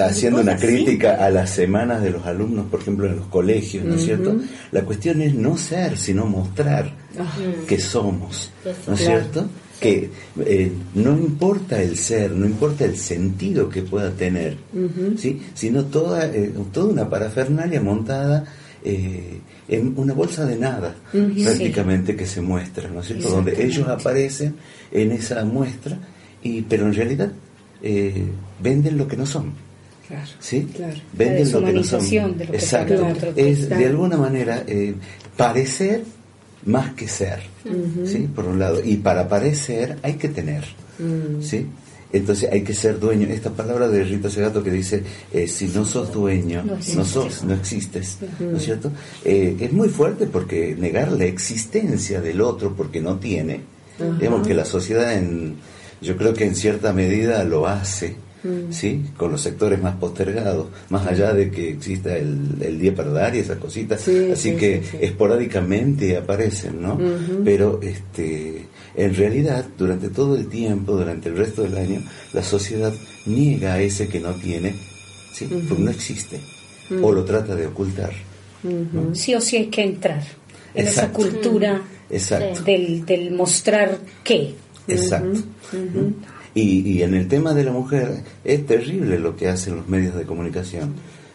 haciendo 0.01 0.41
una 0.41 0.57
crítica 0.57 1.23
a 1.23 1.29
las 1.29 1.51
semanas 1.51 2.01
de 2.01 2.09
los 2.09 2.25
alumnos, 2.25 2.65
por 2.71 2.79
ejemplo, 2.79 3.05
en 3.05 3.17
los 3.17 3.27
colegios, 3.27 3.85
¿no 3.85 3.95
es 3.95 4.03
cierto? 4.03 4.35
La 4.71 4.81
cuestión 4.81 5.21
es 5.21 5.35
no 5.35 5.55
ser, 5.57 5.97
sino 5.97 6.25
mostrar 6.25 6.91
ah. 7.19 7.37
que 7.67 7.79
somos, 7.79 8.51
¿no 8.87 8.95
es 8.95 8.99
cierto? 8.99 9.47
Que 9.79 10.09
eh, 10.39 10.71
no 10.95 11.11
importa 11.11 11.79
el 11.79 11.97
ser, 11.97 12.31
no 12.31 12.47
importa 12.47 12.85
el 12.85 12.97
sentido 12.97 13.69
que 13.69 13.83
pueda 13.83 14.09
tener, 14.09 14.57
¿sí? 15.17 15.39
Sino 15.53 15.85
toda, 15.85 16.27
toda 16.71 16.91
una 16.91 17.09
parafernalia 17.09 17.81
montada 17.81 18.45
eh, 18.83 19.39
en 19.67 19.93
una 19.97 20.13
bolsa 20.13 20.45
de 20.45 20.57
nada, 20.57 20.95
prácticamente 21.11 22.15
que 22.15 22.25
se 22.25 22.41
muestra, 22.41 22.89
¿no 22.89 23.01
es 23.01 23.07
cierto? 23.07 23.29
Donde 23.29 23.63
ellos 23.63 23.87
aparecen 23.87 24.55
en 24.91 25.11
esa 25.11 25.43
muestra, 25.45 25.97
y, 26.41 26.61
pero 26.63 26.85
en 26.85 26.93
realidad 26.93 27.31
eh, 27.81 28.25
venden 28.61 28.97
lo 28.97 29.07
que 29.07 29.17
no 29.17 29.25
son. 29.25 29.53
Claro, 30.07 30.29
¿Sí? 30.39 30.67
Venden 31.13 31.51
lo 31.51 31.63
que 31.63 31.73
no 31.73 31.83
son. 31.83 32.05
Exacto. 32.51 33.07
es 33.35 33.69
de 33.69 33.85
alguna 33.85 34.17
manera 34.17 34.63
eh, 34.67 34.93
parecer 35.37 36.03
más 36.65 36.93
que 36.93 37.07
ser, 37.07 37.39
¿sí? 38.05 38.29
Por 38.33 38.45
un 38.45 38.59
lado. 38.59 38.81
Y 38.83 38.97
para 38.97 39.27
parecer 39.27 39.97
hay 40.01 40.13
que 40.13 40.29
tener, 40.29 40.63
mm. 40.99 41.41
¿sí? 41.41 41.67
Entonces 42.13 42.47
hay 42.51 42.61
que 42.61 42.75
ser 42.75 42.99
dueño. 42.99 43.27
Esta 43.27 43.49
palabra 43.49 43.87
de 43.87 44.03
Rita 44.03 44.29
Segato 44.29 44.63
que 44.63 44.69
dice, 44.69 45.03
eh, 45.33 45.47
si 45.47 45.67
no 45.69 45.83
sos 45.83 46.13
dueño, 46.13 46.63
no, 46.63 47.03
sos, 47.03 47.43
no 47.43 47.55
existes, 47.55 48.19
¿no 48.39 48.55
es 48.55 48.63
cierto? 48.63 48.91
Eh, 49.25 49.57
es 49.59 49.73
muy 49.73 49.89
fuerte 49.89 50.27
porque 50.27 50.75
negar 50.77 51.11
la 51.11 51.25
existencia 51.25 52.21
del 52.21 52.39
otro 52.41 52.75
porque 52.75 53.01
no 53.01 53.17
tiene, 53.17 53.61
digamos 54.19 54.47
que 54.47 54.53
la 54.53 54.65
sociedad 54.65 55.13
en, 55.15 55.55
yo 56.01 56.15
creo 56.15 56.33
que 56.35 56.45
en 56.45 56.55
cierta 56.55 56.93
medida 56.93 57.43
lo 57.43 57.67
hace, 57.67 58.15
¿sí? 58.69 59.05
Con 59.17 59.31
los 59.31 59.41
sectores 59.41 59.81
más 59.81 59.95
postergados, 59.95 60.67
más 60.89 61.07
allá 61.07 61.33
de 61.33 61.49
que 61.49 61.69
exista 61.69 62.15
el, 62.15 62.57
el 62.61 62.79
día 62.79 62.93
para 62.93 63.09
dar 63.09 63.35
y 63.35 63.39
esas 63.39 63.57
cositas, 63.57 64.07
así 64.31 64.55
que 64.55 64.83
esporádicamente 65.01 66.15
aparecen, 66.15 66.79
¿no? 66.79 66.99
Pero 67.43 67.79
este 67.81 68.67
en 68.95 69.15
realidad, 69.15 69.65
durante 69.77 70.09
todo 70.09 70.35
el 70.35 70.47
tiempo, 70.47 70.93
durante 70.93 71.29
el 71.29 71.37
resto 71.37 71.63
del 71.63 71.77
año, 71.77 72.01
la 72.33 72.43
sociedad 72.43 72.93
niega 73.25 73.73
a 73.73 73.81
ese 73.81 74.07
que 74.07 74.19
no 74.19 74.33
tiene, 74.33 74.75
¿sí? 75.31 75.45
porque 75.45 75.83
no 75.83 75.91
existe, 75.91 76.39
o 77.01 77.11
lo 77.11 77.23
trata 77.25 77.55
de 77.55 77.67
ocultar. 77.67 78.11
Sí 79.13 79.35
o 79.35 79.41
sí 79.41 79.57
hay 79.57 79.67
que 79.67 79.83
entrar 79.83 80.23
en 80.73 80.87
esa 80.87 81.11
cultura 81.11 81.81
Del, 82.65 83.05
del, 83.05 83.31
mostrar 83.31 83.97
qué. 84.23 84.53
Exacto. 84.87 85.41
Y, 86.53 86.91
y, 86.91 87.01
en 87.01 87.15
el 87.15 87.27
tema 87.27 87.53
de 87.53 87.63
la 87.63 87.71
mujer 87.71 88.21
es 88.43 88.65
terrible 88.67 89.17
lo 89.17 89.35
que 89.35 89.47
hacen 89.47 89.77
los 89.77 89.87
medios 89.87 90.15
de 90.15 90.23
comunicación. 90.23 90.93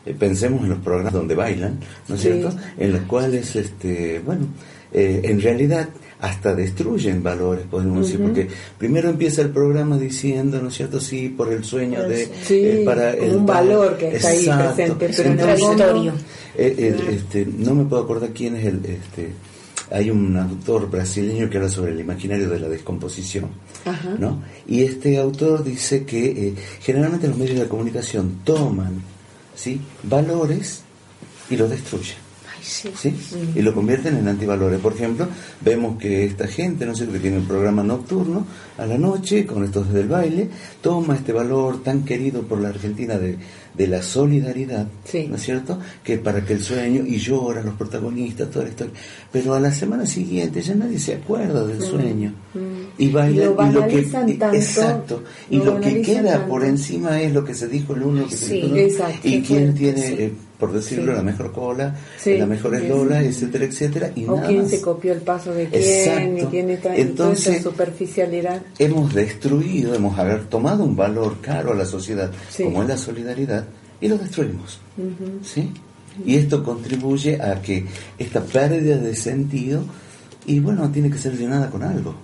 Eh, 0.09 0.15
pensemos 0.19 0.63
en 0.63 0.71
los 0.71 0.79
programas 0.79 1.13
donde 1.13 1.35
bailan, 1.35 1.79
¿no 2.09 2.15
es 2.15 2.21
cierto? 2.21 2.55
En 2.79 2.93
los 2.93 3.03
cuales, 3.03 3.55
este, 3.57 4.21
bueno, 4.25 4.47
eh, 4.93 5.21
en 5.25 5.41
realidad 5.41 5.89
hasta 6.21 6.55
destruyen 6.55 7.23
valores, 7.23 7.65
podemos 7.71 8.05
decir, 8.05 8.21
porque 8.21 8.49
primero 8.77 9.09
empieza 9.09 9.43
el 9.43 9.51
programa 9.51 9.97
diciendo, 9.99 10.61
¿no 10.61 10.69
es 10.69 10.75
cierto?, 10.75 11.01
sí, 11.01 11.29
por 11.29 11.53
el 11.53 11.63
sueño 11.65 12.03
de... 12.09 12.29
Eh, 12.49 12.83
para 12.85 13.13
el, 13.13 13.37
un 13.37 13.47
valor 13.47 13.97
que 13.97 14.17
está 14.17 14.31
ahí 14.31 14.49
presente, 14.75 15.09
pero 15.17 15.31
en 15.31 16.13
eh, 16.57 16.97
este, 17.11 17.47
no 17.47 17.75
me 17.75 17.85
puedo 17.85 18.03
acordar 18.03 18.31
quién 18.31 18.57
es 18.57 18.67
el... 18.67 18.85
Este, 18.85 19.29
hay 19.91 20.11
un 20.11 20.37
autor 20.37 20.91
brasileño 20.91 21.49
que 21.49 21.57
habla 21.57 21.71
sobre 21.71 21.93
el 21.93 22.01
imaginario 22.01 22.49
de 22.51 22.61
la 22.61 22.69
descomposición, 22.69 23.47
¿no? 24.19 24.43
Y 24.67 24.83
este 24.83 25.17
autor 25.19 25.65
dice 25.65 26.05
que 26.05 26.27
eh, 26.27 26.55
generalmente 26.81 27.27
los 27.27 27.39
medios 27.39 27.61
de 27.61 27.69
comunicación 27.69 28.41
toman, 28.45 29.01
¿sí?, 29.59 29.81
valores 30.05 30.83
y 31.51 31.57
los 31.57 31.69
destruyen. 31.69 32.17
sí. 32.63 32.93
¿sí? 32.97 33.15
Y 33.55 33.63
lo 33.63 33.75
convierten 33.75 34.17
en 34.17 34.29
antivalores. 34.29 34.79
Por 34.81 34.93
ejemplo, 34.93 35.27
vemos 35.61 35.99
que 35.99 36.25
esta 36.25 36.47
gente, 36.47 36.87
no 36.87 36.95
sé, 36.95 37.07
que 37.09 37.19
tiene 37.19 37.39
un 37.39 37.47
programa 37.47 37.83
nocturno 37.83 38.47
a 38.77 38.87
la 38.87 38.99
noche, 38.99 39.47
con 39.47 39.65
estos 39.65 39.93
del 39.93 40.09
baile, 40.09 40.49
toma 40.81 41.17
este 41.17 41.33
valor 41.33 41.83
tan 41.83 42.05
querido 42.05 42.43
por 42.43 42.61
la 42.61 42.69
Argentina 42.69 43.19
de, 43.19 43.39
de 43.75 43.87
la 43.87 44.03
solidaridad, 44.03 44.87
Sí. 45.05 45.27
¿no 45.29 45.37
es 45.37 45.43
cierto? 45.43 45.79
Que 46.03 46.19
para 46.19 46.45
que 46.45 46.55
el 46.55 46.61
sueño, 46.61 47.05
y 47.07 47.19
lloran 47.19 47.67
los 47.67 47.75
protagonistas, 47.75 48.51
toda 48.51 48.65
la 48.65 48.71
historia. 48.71 48.95
Pero 49.33 49.55
a 49.55 49.61
la 49.61 49.73
semana 49.73 50.05
siguiente 50.07 50.61
ya 50.63 50.75
nadie 50.75 50.99
se 50.99 51.15
acuerda 51.15 51.65
del 51.67 51.81
sueño. 51.81 52.33
Y 52.99 53.11
bailan, 53.11 53.53
Mm. 53.53 53.57
Lo 53.57 53.69
y 53.69 53.73
lo 53.73 53.81
que, 53.87 53.87
banalizan 53.87 54.39
tanto, 54.39 54.57
exacto, 54.57 55.23
y 55.51 55.59
lo 55.59 55.65
lo 55.75 55.81
que 55.81 56.03
queda 56.03 56.33
tanto. 56.33 56.49
por 56.49 56.65
encima 56.65 57.21
es 57.23 57.33
lo 57.33 57.45
que 57.45 57.55
se 57.55 57.69
dijo 57.69 57.95
el 57.95 58.03
uno, 58.03 58.23
lo 58.23 58.29
que 58.29 58.37
se 58.37 58.55
dijo 58.55 58.67
el 58.67 58.73
otro, 58.73 58.83
exacto, 58.83 59.29
y 59.29 59.43
quién 59.43 59.75
tiene, 59.75 60.03
sí. 60.03 60.15
eh, 60.19 60.33
por 60.59 60.73
decirlo, 60.73 61.13
la 61.15 61.23
mejor 61.23 61.53
cola, 61.53 61.95
la 62.27 62.47
mejor 62.47 62.75
eslola, 62.75 63.23
etcétera, 63.23 63.65
etcétera, 63.67 64.11
y 64.17 64.25
o 64.25 64.35
nada 64.35 64.49
quién 64.49 64.63
más. 64.63 64.71
se 64.71 64.81
copió 64.81 65.13
el 65.13 65.21
paso 65.21 65.55
de 65.55 65.67
quién 65.69 65.83
Exacto. 65.83 66.39
y 66.39 66.45
quién 66.47 66.71
está 66.71 66.83
toda 66.89 66.97
Entonces- 67.01 67.55
esa 67.55 67.63
superficialidad. 67.63 68.63
Hemos 68.81 69.15
destruido, 69.15 69.95
hemos 69.95 70.19
haber 70.19 70.47
tomado 70.47 70.83
un 70.83 70.97
valor 70.97 71.37
caro 71.41 71.73
a 71.73 71.77
la 71.77 71.85
sociedad, 71.87 72.33
como 72.61 72.83
es 72.83 72.89
la 72.89 72.97
solidaridad, 72.97 73.67
y 74.01 74.09
lo 74.09 74.19
destruimos. 74.19 74.79
¿sí? 75.43 75.73
Y 76.25 76.37
esto 76.37 76.65
contribuye 76.65 77.41
a 77.41 77.61
que 77.63 77.85
esta 78.19 78.43
pérdida 78.43 78.97
de 78.97 79.15
sentido, 79.15 79.83
y 80.47 80.61
bueno, 80.61 80.91
tiene 80.91 81.11
que 81.11 81.19
ser 81.19 81.37
llenada 81.37 81.71
con 81.71 81.83
algo, 81.83 82.15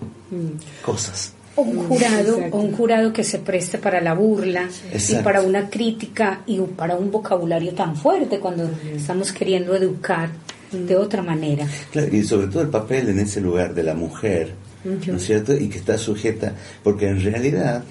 cosas. 0.85 1.33
O 1.57 1.63
un 1.63 1.87
jurado, 1.87 2.35
exacto. 2.35 2.57
o 2.57 2.61
un 2.61 2.73
jurado 2.73 3.13
que 3.13 3.23
se 3.23 3.39
preste 3.39 3.79
para 3.79 4.01
la 4.01 4.15
burla 4.15 4.69
y 4.91 4.97
Exacto. 4.97 5.23
para 5.23 5.41
una 5.43 5.71
crítica 5.71 6.43
y 6.47 6.59
para 6.61 6.97
un 6.97 7.13
vocabulario 7.13 7.73
tan 7.75 7.95
fuerte 7.95 8.41
cuando 8.41 8.69
estamos 8.93 9.31
queriendo 9.33 9.77
educar 9.77 10.31
de 10.73 10.97
otra 10.97 11.23
manera. 11.23 11.65
Claro, 11.93 12.17
y 12.17 12.25
sobre 12.25 12.49
todo 12.49 12.63
el 12.63 12.71
papel 12.71 13.09
en 13.11 13.21
ese 13.21 13.41
lugar 13.41 13.73
de 13.73 13.85
la 13.85 13.95
mujer, 13.95 14.55
¿no 14.85 15.17
es 15.17 15.25
cierto? 15.25 15.55
Y 15.55 15.69
que 15.69 15.79
está 15.79 15.97
sujeta, 15.97 16.55
porque 16.83 17.07
en 17.07 17.23
realidad 17.23 17.85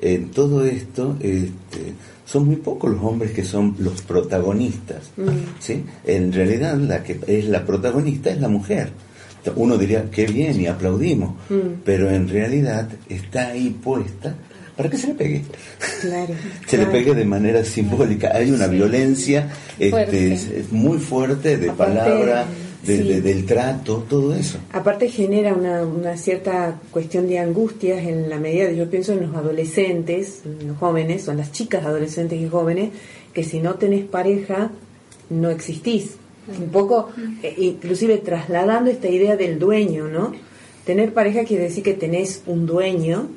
en 0.00 0.30
todo 0.30 0.64
esto 0.64 1.16
este, 1.20 1.92
son 2.24 2.46
muy 2.46 2.56
pocos 2.56 2.90
los 2.90 3.02
hombres 3.02 3.32
que 3.32 3.44
son 3.44 3.74
los 3.78 4.02
protagonistas, 4.02 5.10
¿sí? 5.58 5.84
En 6.04 6.32
realidad 6.32 6.76
la 6.76 7.02
que 7.02 7.18
es 7.26 7.46
la 7.46 7.64
protagonista 7.64 8.30
es 8.30 8.40
la 8.40 8.48
mujer. 8.48 8.90
Uno 9.56 9.76
diría, 9.76 10.08
qué 10.10 10.26
bien, 10.26 10.60
y 10.60 10.66
aplaudimos, 10.66 11.34
pero 11.84 12.10
en 12.10 12.28
realidad 12.28 12.88
está 13.08 13.48
ahí 13.48 13.70
puesta 13.70 14.34
para 14.76 14.88
que 14.88 14.96
se 14.96 15.08
le 15.08 15.14
pegue. 15.14 15.42
Claro. 16.00 16.34
Se 16.66 16.78
le 16.78 16.86
pegue 16.86 17.14
de 17.14 17.24
manera 17.24 17.64
simbólica. 17.64 18.32
Hay 18.34 18.50
una 18.50 18.66
violencia 18.66 19.48
Fuerte. 19.90 20.32
este, 20.32 20.60
es 20.60 20.72
muy 20.72 20.98
fuerte 20.98 21.58
de 21.58 21.70
Aparte, 21.70 21.94
palabra, 21.94 22.46
de- 22.84 22.96
sí. 22.96 23.02
de- 23.08 23.20
del 23.20 23.44
trato, 23.46 24.04
todo 24.08 24.34
eso. 24.34 24.58
Aparte 24.72 25.08
genera 25.08 25.54
una, 25.54 25.82
una 25.84 26.16
cierta 26.16 26.80
cuestión 26.90 27.28
de 27.28 27.38
angustias 27.38 27.98
en 28.06 28.28
la 28.28 28.38
medida 28.38 28.66
de, 28.66 28.76
yo 28.76 28.88
pienso 28.90 29.12
en 29.12 29.22
los 29.22 29.34
adolescentes, 29.34 30.42
en 30.44 30.68
los 30.68 30.76
jóvenes, 30.78 31.26
o 31.28 31.30
en 31.32 31.38
las 31.38 31.52
chicas 31.52 31.84
adolescentes 31.84 32.40
y 32.40 32.48
jóvenes, 32.48 32.90
que 33.32 33.44
si 33.44 33.60
no 33.60 33.74
tenés 33.74 34.04
pareja, 34.04 34.70
no 35.30 35.50
existís. 35.50 36.16
Un 36.60 36.70
poco, 36.70 37.10
eh, 37.42 37.54
inclusive 37.58 38.18
trasladando 38.18 38.90
esta 38.90 39.08
idea 39.08 39.36
del 39.36 39.58
dueño, 39.60 40.08
¿no? 40.08 40.32
Tener 40.84 41.12
pareja 41.14 41.44
quiere 41.44 41.64
decir 41.64 41.84
que 41.84 41.94
tenés 41.94 42.42
un 42.46 42.66
dueño 42.66 43.28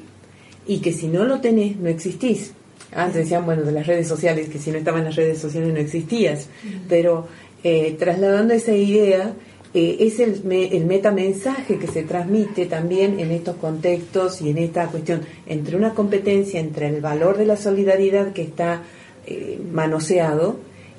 y 0.65 0.79
que 0.79 0.91
si 0.91 1.07
no 1.07 1.23
lo 1.25 1.39
tenés, 1.39 1.77
no 1.77 1.87
existís. 1.87 2.53
Antes 2.91 3.15
decían, 3.25 3.45
bueno, 3.45 3.61
de 3.63 3.71
las 3.71 3.85
redes 3.85 4.07
sociales, 4.07 4.49
que 4.49 4.57
si 4.57 4.71
no 4.71 4.77
estaban 4.77 5.03
las 5.03 5.15
redes 5.15 5.37
sociales 5.37 5.71
no 5.71 5.79
existías. 5.79 6.47
Pero 6.89 7.27
eh, 7.65 7.95
trasladando 7.97 8.53
esa 8.53 8.73
idea, 8.75 9.33
eh, 9.73 9.97
es 9.99 10.19
el, 10.19 10.43
me- 10.45 10.67
el 10.77 10.85
metamensaje 10.85 11.77
que 11.79 11.87
se 11.87 12.03
transmite 12.03 12.65
también 12.67 13.19
en 13.19 13.31
estos 13.31 13.55
contextos 13.57 14.39
y 14.41 14.51
en 14.51 14.57
esta 14.59 14.87
cuestión 14.87 15.21
entre 15.47 15.75
una 15.75 15.93
competencia, 15.93 16.59
entre 16.59 16.87
el 16.87 17.01
valor 17.01 17.37
de 17.37 17.45
la 17.45 17.57
solidaridad 17.57 18.31
que 18.33 18.43
está 18.43 18.83
eh, 19.25 19.59
manoseado 19.71 20.57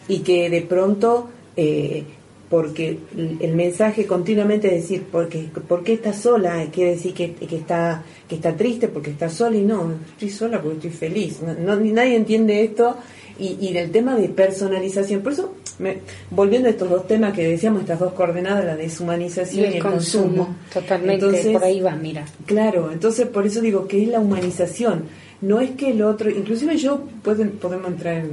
y 0.09 0.19
que 0.27 0.51
de 0.51 0.61
pronto, 0.63 1.29
eh, 1.57 2.03
porque 2.51 2.99
el 3.41 3.55
mensaje 3.55 4.07
continuamente 4.07 4.69
es 4.69 4.83
decir, 4.83 5.05
porque, 5.11 5.47
¿por 5.69 5.83
qué 5.85 5.95
está 5.95 6.13
sola? 6.13 6.67
Quiere 6.73 6.91
decir 6.97 7.13
que, 7.15 7.33
que 7.35 7.57
está 7.57 8.05
que 8.29 8.35
está 8.37 8.57
triste 8.57 8.89
porque 8.89 9.11
está 9.11 9.29
sola 9.31 9.57
y 9.57 9.63
no, 9.63 9.93
estoy 10.13 10.31
sola 10.31 10.61
porque 10.61 10.77
estoy 10.89 10.91
feliz. 11.09 11.41
No, 11.43 11.55
no- 11.55 11.81
nadie 11.93 12.15
entiende 12.17 12.63
esto 12.63 12.97
y 13.39 13.73
del 13.73 13.91
tema 13.91 14.17
de 14.17 14.29
personalización. 14.29 15.23
Por 15.23 15.33
eso, 15.33 15.55
me- 15.79 15.99
volviendo 16.31 16.69
a 16.69 16.71
estos 16.73 16.89
dos 16.89 17.07
temas 17.07 17.33
que 17.35 17.47
decíamos, 17.47 17.83
estas 17.83 17.99
dos 18.01 18.13
coordenadas, 18.13 18.65
la 18.65 18.75
Y 18.75 18.79
deshumanización 18.87 19.65
el 19.73 19.79
consumo, 19.83 20.55
totalmente, 20.73 21.15
Entonces, 21.27 21.53
por 21.53 21.65
ahí 21.65 21.81
va, 21.81 21.93
mira. 21.97 22.25
Claro, 22.47 22.91
entonces 22.93 23.27
por 23.27 23.47
eso 23.47 23.61
digo 23.61 23.87
que 23.87 24.03
es 24.03 24.09
la 24.09 24.21
humanización. 24.21 25.05
No 25.43 25.61
es 25.61 25.73
que 25.73 25.91
el 25.91 26.01
otro, 26.03 26.31
inclusive 26.31 26.79
yo 26.79 27.01
pueden, 27.23 27.51
podemos 27.51 27.89
entrar 27.89 28.15
en, 28.15 28.31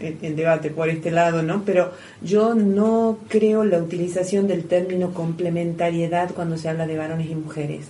en- 0.00 0.18
en 0.22 0.36
debate 0.36 0.70
por 0.70 0.88
este 0.88 1.10
lado, 1.10 1.42
¿no? 1.42 1.62
Pero 1.66 1.90
yo 2.22 2.54
no 2.54 3.18
creo 3.28 3.64
la 3.64 3.78
utilización 3.78 4.46
del 4.46 4.64
término 4.64 5.12
complementariedad 5.12 6.30
cuando 6.32 6.56
se 6.56 6.68
habla 6.68 6.86
de 6.86 6.96
varones 6.96 7.28
y 7.28 7.34
mujeres. 7.34 7.86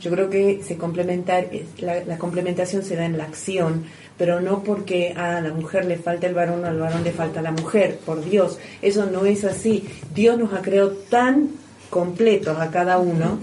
Yo 0.00 0.10
creo 0.10 0.30
que 0.30 0.62
se 0.62 0.76
complementar, 0.76 1.48
la, 1.78 2.04
la 2.04 2.18
complementación 2.18 2.82
se 2.82 2.96
da 2.96 3.04
en 3.04 3.18
la 3.18 3.24
acción, 3.24 3.84
pero 4.18 4.40
no 4.40 4.62
porque 4.62 5.12
a 5.16 5.40
la 5.40 5.52
mujer 5.52 5.84
le 5.84 5.96
falta 5.96 6.26
el 6.26 6.34
varón 6.34 6.64
o 6.64 6.66
al 6.66 6.78
varón 6.78 7.04
le 7.04 7.12
falta 7.12 7.42
la 7.42 7.52
mujer, 7.52 7.98
por 8.04 8.24
Dios, 8.24 8.58
eso 8.82 9.06
no 9.06 9.26
es 9.26 9.44
así. 9.44 9.88
Dios 10.14 10.38
nos 10.38 10.52
ha 10.52 10.62
creado 10.62 10.90
tan 10.90 11.50
completos 11.90 12.58
a 12.58 12.70
cada 12.70 12.98
uno 12.98 13.38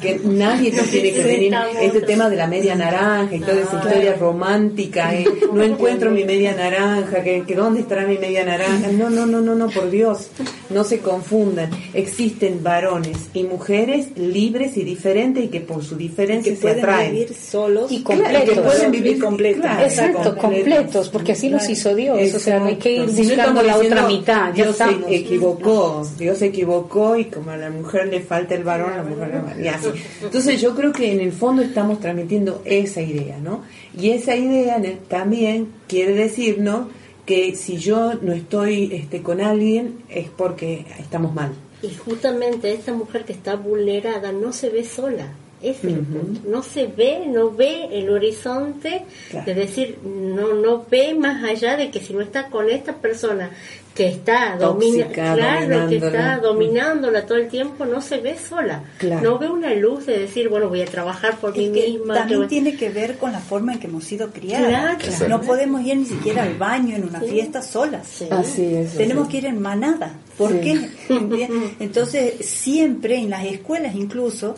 que 0.00 0.20
nadie 0.24 0.70
te 0.72 0.82
tiene 0.82 1.12
que 1.12 1.22
venir 1.22 1.54
este 1.80 2.00
tema 2.02 2.28
de 2.28 2.36
la 2.36 2.46
media 2.46 2.74
naranja 2.74 3.34
y 3.34 3.40
toda 3.40 3.60
esa 3.60 3.76
historia 3.76 4.14
romántica 4.14 5.14
eh, 5.14 5.26
no 5.52 5.62
encuentro 5.62 6.10
mi 6.10 6.24
media 6.24 6.54
naranja 6.54 7.22
que, 7.22 7.42
que 7.46 7.54
dónde 7.54 7.80
estará 7.80 8.06
mi 8.06 8.18
media 8.18 8.44
naranja 8.44 8.88
no 8.92 9.08
no 9.10 9.26
no 9.26 9.40
no 9.40 9.54
no 9.54 9.68
por 9.70 9.90
Dios 9.90 10.28
no 10.70 10.84
se 10.84 10.98
confundan 10.98 11.70
existen 11.94 12.62
varones 12.62 13.16
y 13.34 13.44
mujeres 13.44 14.08
libres 14.16 14.76
y 14.76 14.84
diferentes 14.84 15.44
y 15.44 15.48
que 15.48 15.60
por 15.60 15.84
su 15.84 15.96
diferencia 15.96 16.52
que 16.52 16.56
se 16.56 16.62
pueden 16.62 16.78
atraen 16.80 17.12
vivir 17.12 17.34
solos 17.34 17.90
Y 17.92 18.02
Claro, 18.02 18.22
completos. 18.22 18.54
que 18.54 18.60
pueden 18.62 18.90
vivir 18.92 19.18
completos. 19.22 19.60
claro, 19.62 19.84
Exacto, 19.84 20.36
completos, 20.36 21.08
porque 21.08 21.32
así 21.32 21.48
los 21.48 21.68
hizo 21.68 21.94
Dios. 21.94 22.34
O 22.34 22.38
sea, 22.38 22.58
no 22.58 22.66
hay 22.66 22.76
que 22.76 22.92
ir 22.92 23.00
Exacto. 23.02 23.16
Si 23.22 23.28
no 23.28 23.34
buscando 23.36 23.62
la 23.62 23.76
otra 23.78 24.06
mitad. 24.06 24.46
Ya 24.48 24.64
Dios 24.64 24.68
estamos. 24.70 25.08
se 25.08 25.16
equivocó, 25.16 26.08
Dios 26.18 26.38
se 26.38 26.46
equivocó 26.46 27.16
y 27.16 27.24
como 27.26 27.50
a 27.50 27.56
la 27.56 27.70
mujer 27.76 28.08
le 28.08 28.20
falta 28.20 28.54
el 28.54 28.64
varón, 28.64 28.92
a 28.92 28.96
la 28.98 29.02
mujer 29.04 29.28
le 29.28 29.40
falta- 29.40 29.60
y 29.62 29.68
así. 29.68 29.88
Entonces 30.22 30.60
yo 30.60 30.74
creo 30.74 30.92
que 30.92 31.12
en 31.12 31.20
el 31.20 31.32
fondo 31.32 31.62
estamos 31.62 32.00
transmitiendo 32.00 32.62
esa 32.64 33.00
idea, 33.00 33.38
¿no? 33.38 33.62
Y 33.98 34.10
esa 34.10 34.34
idea 34.36 34.80
también 35.08 35.68
quiere 35.88 36.14
decirnos 36.14 36.88
que 37.24 37.54
si 37.56 37.76
yo 37.78 38.14
no 38.22 38.32
estoy 38.32 38.90
este, 38.94 39.22
con 39.22 39.40
alguien 39.40 39.98
es 40.08 40.28
porque 40.28 40.84
estamos 40.98 41.34
mal. 41.34 41.52
Y 41.82 41.94
justamente 41.94 42.72
esta 42.72 42.92
mujer 42.92 43.24
que 43.24 43.32
está 43.32 43.56
vulnerada 43.56 44.32
no 44.32 44.52
se 44.52 44.70
ve 44.70 44.84
sola. 44.84 45.32
Ese 45.62 45.88
es 45.88 45.94
el 45.94 46.00
punto. 46.00 46.40
No 46.48 46.62
se 46.62 46.86
ve, 46.86 47.24
no 47.26 47.50
ve 47.50 47.88
el 47.90 48.10
horizonte, 48.10 49.02
Claro. 49.30 49.50
es 49.50 49.56
decir, 49.56 49.98
no 50.04 50.52
no 50.54 50.84
ve 50.90 51.14
más 51.14 51.42
allá 51.44 51.76
de 51.78 51.90
que 51.90 51.98
si 52.00 52.12
no 52.12 52.20
está 52.20 52.48
con 52.48 52.68
esta 52.68 52.94
persona 52.96 53.50
que 53.96 54.08
está 54.08 54.56
domina, 54.58 55.04
Tóxica, 55.06 55.34
claro, 55.34 55.88
que 55.88 55.96
está 55.96 56.36
dominándola. 56.38 57.24
todo 57.24 57.38
el 57.38 57.48
tiempo, 57.48 57.86
no 57.86 58.00
se 58.02 58.18
ve 58.18 58.36
sola. 58.38 58.82
Claro. 58.98 59.22
No 59.30 59.38
ve 59.38 59.48
una 59.48 59.72
luz 59.74 60.04
de 60.06 60.18
decir, 60.18 60.48
bueno, 60.50 60.68
voy 60.68 60.82
a 60.82 60.84
trabajar 60.84 61.38
por 61.38 61.56
mí 61.56 61.72
que 61.72 61.88
misma. 61.90 62.14
también 62.14 62.42
que- 62.42 62.46
tiene 62.48 62.76
que 62.76 62.90
ver 62.90 63.16
con 63.16 63.32
la 63.32 63.40
forma 63.40 63.72
en 63.72 63.78
que 63.80 63.86
hemos 63.86 64.04
sido 64.04 64.30
criadas. 64.30 64.96
Claro. 65.02 65.28
No 65.28 65.40
podemos 65.40 65.80
ir 65.82 65.96
ni 65.96 66.04
siquiera 66.04 66.42
al 66.42 66.54
baño 66.56 66.94
en 66.94 67.04
una 67.08 67.20
Sí. 67.20 67.28
fiesta 67.30 67.62
solas. 67.62 68.06
Sí. 68.06 68.26
Así 68.30 68.74
es. 68.74 68.94
Tenemos 68.96 69.28
que 69.28 69.38
ir 69.38 69.46
en 69.46 69.60
manada. 69.60 70.12
¿Por 70.36 70.52
Sí. 70.52 70.60
qué? 70.60 70.90
Entonces, 71.80 72.34
siempre 72.46 73.16
en 73.16 73.30
las 73.30 73.44
escuelas 73.46 73.94
incluso, 73.94 74.54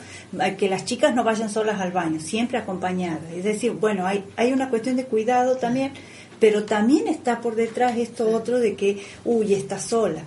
que 0.59 0.69
las 0.69 0.85
chicas 0.85 1.15
no 1.15 1.23
vayan 1.25 1.49
solas 1.49 1.81
al 1.81 1.93
baño, 1.93 2.19
siempre 2.21 2.59
acompañadas. 2.59 3.21
Es 3.37 3.45
decir, 3.45 3.73
bueno, 3.73 4.05
hay, 4.07 4.25
hay 4.37 4.53
una 4.53 4.69
cuestión 4.71 4.97
de 4.97 5.05
cuidado 5.05 5.57
también, 5.57 5.93
pero 6.41 6.65
también 6.65 7.09
está 7.09 7.41
por 7.41 7.55
detrás 7.55 7.97
esto 7.97 8.31
otro 8.31 8.59
de 8.59 8.77
que, 8.77 9.03
uy, 9.25 9.55
está 9.55 9.79
sola. 9.79 10.23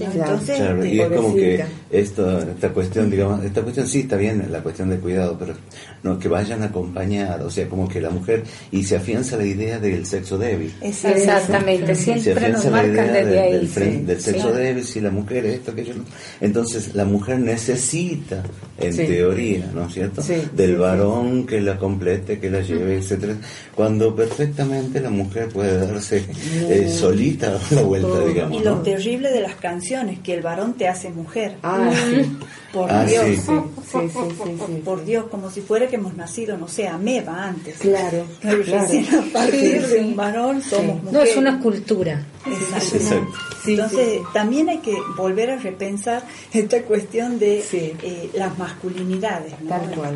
Entonces, 0.00 0.56
Claro, 0.56 0.82
este, 0.82 0.94
y 0.94 1.00
es 1.00 1.08
como 1.08 1.34
que 1.34 1.64
esto, 1.90 2.38
esta 2.40 2.68
cuestión, 2.70 3.10
digamos, 3.10 3.44
esta 3.44 3.62
cuestión 3.62 3.86
sí 3.86 4.00
está 4.00 4.16
bien, 4.16 4.44
la 4.50 4.60
cuestión 4.62 4.90
de 4.90 4.96
cuidado, 4.98 5.36
pero 5.38 5.54
no 6.02 6.18
que 6.18 6.28
vayan 6.28 6.62
acompañadas, 6.62 7.40
o 7.42 7.50
sea, 7.50 7.68
como 7.68 7.88
que 7.88 8.00
la 8.00 8.10
mujer, 8.10 8.42
y 8.72 8.82
se 8.82 8.96
afianza 8.96 9.36
la 9.36 9.44
idea 9.46 9.78
del 9.78 10.04
sexo 10.06 10.36
débil. 10.38 10.72
es- 10.80 11.04
Exactamente, 11.04 11.94
se 11.94 12.16
nos 12.16 12.26
afianza 12.26 12.70
la 12.70 12.86
idea 12.86 13.04
desde 13.04 13.30
del, 13.30 13.38
ahí. 13.38 13.52
del, 13.52 13.68
fren- 13.68 13.98
sí, 14.00 14.04
del 14.04 14.20
sexo 14.20 14.50
sí. 14.50 14.56
débil, 14.58 14.84
si 14.84 15.00
la 15.00 15.10
mujer 15.10 15.46
esto, 15.46 15.70
aquello, 15.70 15.94
no. 15.94 16.04
entonces 16.40 16.94
la 16.94 17.04
mujer 17.04 17.38
necesita, 17.38 18.42
en 18.78 18.92
Sí. 18.92 19.06
teoría, 19.06 19.70
¿no 19.74 19.86
es 19.86 19.94
cierto?, 19.94 20.20
Sí, 20.22 20.34
del 20.54 20.70
sí, 20.70 20.72
sí. 20.72 20.74
varón 20.74 21.46
que 21.46 21.60
la 21.60 21.78
complete, 21.78 22.38
que 22.40 22.50
la 22.50 22.60
lleve, 22.60 22.96
etcétera, 22.98 23.34
cuando 23.74 24.14
perfectamente 24.14 25.00
la 25.00 25.10
mujer 25.10 25.48
puede 25.48 25.78
darse 25.86 26.24
eh, 26.68 26.88
solita 26.90 27.58
la 27.70 27.82
vuelta, 27.82 28.24
digamos. 28.26 28.60
Y 28.60 28.64
lo 28.64 28.76
¿no? 28.76 28.82
terrible 28.82 29.30
de 29.30 29.40
las 29.40 29.54
canciones 29.54 29.83
canciones, 29.84 30.18
que 30.20 30.32
el 30.34 30.40
varón 30.42 30.74
te 30.74 30.88
hace 30.88 31.10
mujer. 31.10 31.56
Ah, 31.62 31.90
sí. 31.92 32.38
Por 32.72 32.90
Ah, 32.90 33.04
Dios. 33.04 33.24
sí. 33.26 33.36
Sí, 33.36 33.42
sí, 33.42 33.98
sí, 34.12 34.18
sí, 34.44 34.58
sí. 34.66 34.72
Por 34.84 35.04
Dios, 35.04 35.26
como 35.30 35.50
si 35.50 35.60
fuera 35.60 35.86
que 35.88 35.96
hemos 35.96 36.14
nacido, 36.16 36.56
no 36.56 36.68
sé, 36.68 36.88
ameba 36.88 37.44
antes. 37.44 37.76
Claro, 37.78 38.24
Pero 38.40 38.62
claro. 38.62 38.82
recién 38.82 39.06
a 39.14 39.22
partir 39.32 39.60
Sí, 39.60 39.68
de 39.78 39.88
sí. 39.88 40.04
un 40.04 40.16
varón 40.16 40.62
somos 40.62 40.96
mujeres. 41.02 41.12
No, 41.12 41.22
es 41.22 41.36
una 41.36 41.60
cultura. 41.60 42.24
Exacto. 42.46 42.96
Exacto. 42.96 43.32
Sí, 43.64 43.72
Entonces, 43.72 44.06
sí, 44.06 44.18
sí. 44.18 44.22
también 44.34 44.68
hay 44.68 44.78
que 44.78 44.94
volver 45.16 45.50
a 45.52 45.56
repensar 45.56 46.22
esta 46.52 46.82
cuestión 46.82 47.38
de 47.38 47.62
Sí. 47.62 47.92
eh, 48.02 48.30
las 48.34 48.58
masculinidades. 48.58 49.52
¿no? 49.62 49.70
Tal 49.70 49.90
cual. 49.94 50.14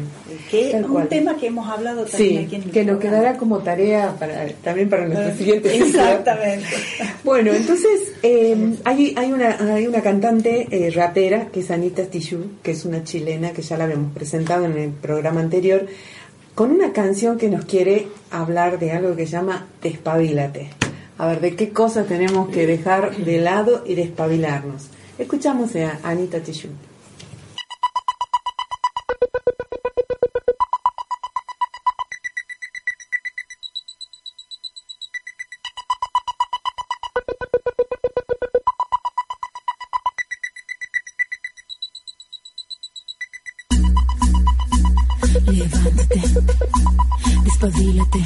Que 0.50 0.70
Tal 0.70 0.80
es 0.80 0.86
un 0.86 0.92
cual. 0.92 1.08
tema 1.08 1.36
que 1.36 1.46
hemos 1.46 1.66
hablado 1.68 2.04
también 2.04 2.40
Sí, 2.40 2.44
aquí 2.44 2.56
en 2.56 2.62
el 2.64 2.70
que 2.70 2.84
nos 2.84 3.00
quedará 3.00 3.36
como 3.38 3.58
tarea 3.60 4.14
para, 4.18 4.46
también 4.62 4.90
para 4.90 5.06
nuestro 5.06 5.28
Eh, 5.30 5.36
siguiente. 5.36 5.76
Exactamente. 5.76 6.66
Bueno, 7.24 7.52
entonces 7.52 8.12
eh, 8.22 8.74
hay, 8.84 9.12
hay, 9.16 9.32
una, 9.32 9.56
hay 9.74 9.86
una 9.86 10.00
cantante 10.02 10.66
eh, 10.70 10.90
rapera 10.90 11.46
que 11.52 11.60
es 11.60 11.70
Anita 11.70 12.04
Tijoux, 12.04 12.46
que 12.62 12.70
es 12.70 12.84
una 12.84 13.04
chilena 13.04 13.52
que 13.52 13.60
ya 13.62 13.76
la 13.76 13.84
habíamos 13.84 14.12
presentado 14.12 14.64
en 14.66 14.76
el 14.78 14.90
programa 14.90 15.40
anterior, 15.40 15.86
con 16.54 16.70
una 16.70 16.92
canción 16.92 17.36
que 17.38 17.48
nos 17.48 17.64
quiere 17.66 18.08
hablar 18.30 18.78
de 18.78 18.92
algo 18.92 19.14
que 19.14 19.26
se 19.26 19.32
llama 19.32 19.66
Despabilate. 19.82 20.70
A 21.18 21.26
ver, 21.26 21.40
de 21.40 21.56
qué 21.56 21.70
cosas 21.70 22.06
tenemos 22.06 22.48
que 22.50 22.64
dejar 22.64 23.16
de 23.16 23.40
lado 23.40 23.82
y 23.84 23.96
despabilarnos. 23.96 24.86
Escuchamos 25.18 25.74
a 25.74 25.98
Anita 26.04 26.40
Tijoux. 26.40 26.70
Levántate, 45.50 46.20
despabilate, 47.42 48.18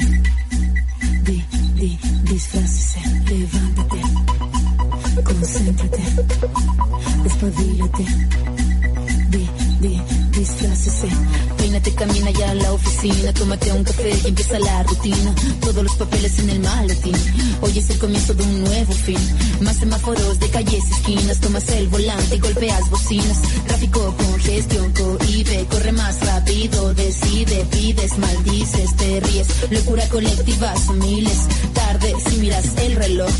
y 14.09 14.27
empieza 14.27 14.59
la 14.59 14.83
rutina. 14.83 15.33
Todos 15.61 15.83
los 15.83 15.95
papeles 15.95 16.37
en 16.39 16.49
el 16.49 16.59
maletín. 16.59 17.15
Hoy 17.61 17.77
es 17.77 17.89
el 17.89 17.99
comienzo 17.99 18.33
de 18.33 18.43
un 18.43 18.63
nuevo 18.63 18.91
fin. 18.91 19.17
Más 19.61 19.77
semáforos 19.77 20.39
de 20.39 20.49
calles 20.49 20.83
y 20.89 20.93
esquinas. 20.93 21.39
Tomas 21.39 21.69
el 21.69 21.87
volante 21.87 22.35
y 22.35 22.39
golpeas 22.39 22.89
bocinas. 22.89 23.41
Tráfico, 23.67 24.13
congestión, 24.17 24.91
cohibe. 24.91 25.65
Corre 25.69 25.91
más 25.93 26.19
rápido, 26.19 26.93
decide, 26.93 27.65
pides, 27.71 28.17
maldices, 28.17 28.95
te 28.97 29.19
ríes. 29.21 29.47
Locura 29.71 30.07
colectiva, 30.09 30.73
son 30.85 30.99
miles. 30.99 31.37
Tarde, 31.73 32.13
si 32.27 32.37
miras 32.37 32.65
el 32.77 32.95
reloj. 32.95 33.31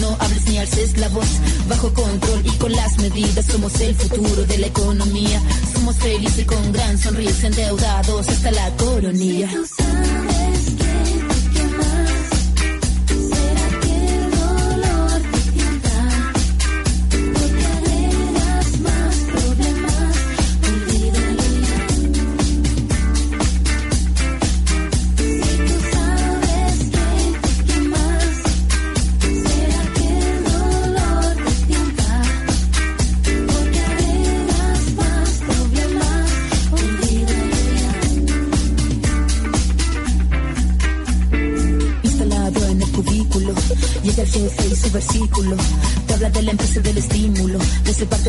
No 0.00 0.14
hables 0.20 0.46
ni 0.48 0.58
alces 0.58 0.98
la 0.98 1.08
voz, 1.08 1.26
bajo 1.68 1.92
control 1.94 2.42
y 2.44 2.50
con 2.58 2.70
las 2.72 2.98
medidas 2.98 3.46
somos 3.46 3.80
el 3.80 3.94
futuro 3.94 4.44
de 4.44 4.58
la 4.58 4.66
economía. 4.66 5.40
Somos 5.72 5.96
felices 5.96 6.44
con 6.44 6.72
gran 6.72 6.98
sonrisa, 6.98 7.46
endeudados 7.46 8.28
hasta 8.28 8.50
la 8.50 8.70
coronilla. 8.76 9.48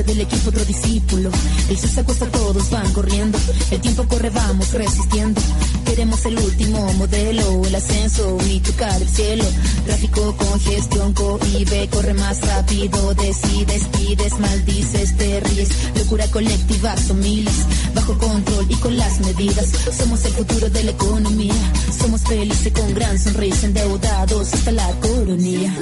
Del 0.04 0.22
equipo 0.22 0.50
otro 0.50 0.64
discípulo. 0.66 1.32
El 1.70 1.78
se 1.78 2.00
acuesta, 2.00 2.26
todos 2.28 2.70
van 2.70 2.92
corriendo. 2.94 3.38
El 3.72 3.82
tiempo 3.82 4.08
corre, 4.08 4.30
vamos 4.30 4.72
resistiendo. 4.72 5.42
Queremos 5.86 6.26
el 6.26 6.38
último 6.38 6.94
modelo, 6.94 7.64
el 7.66 7.76
ascenso 7.76 8.38
y 8.48 8.60
tocar 8.60 9.02
el 9.02 9.08
cielo. 9.08 9.46
Tráfico, 9.86 10.36
congestión, 10.38 11.14
cohibe, 11.14 11.88
corre 11.90 12.14
más 12.14 12.42
rápido. 12.42 13.14
Decides, 13.16 13.84
pides, 13.98 14.40
maldices, 14.40 15.18
te 15.18 15.40
ríes. 15.40 15.70
Locura 15.96 16.28
colectiva, 16.28 16.96
son 16.98 17.20
miles. 17.20 17.56
Bajo 17.96 18.18
control 18.18 18.66
y 18.70 18.76
con 18.76 18.98
las 18.98 19.20
medidas. 19.22 19.68
Somos 19.98 20.24
el 20.26 20.34
futuro 20.34 20.70
de 20.70 20.84
la 20.84 20.92
economía. 20.92 21.74
Somos 21.98 22.22
felices 22.22 22.72
con 22.74 22.94
gran 22.94 23.18
sonrisa, 23.18 23.66
endeudados 23.66 24.54
hasta 24.54 24.72
la 24.72 24.88
coronilla. 25.00 25.74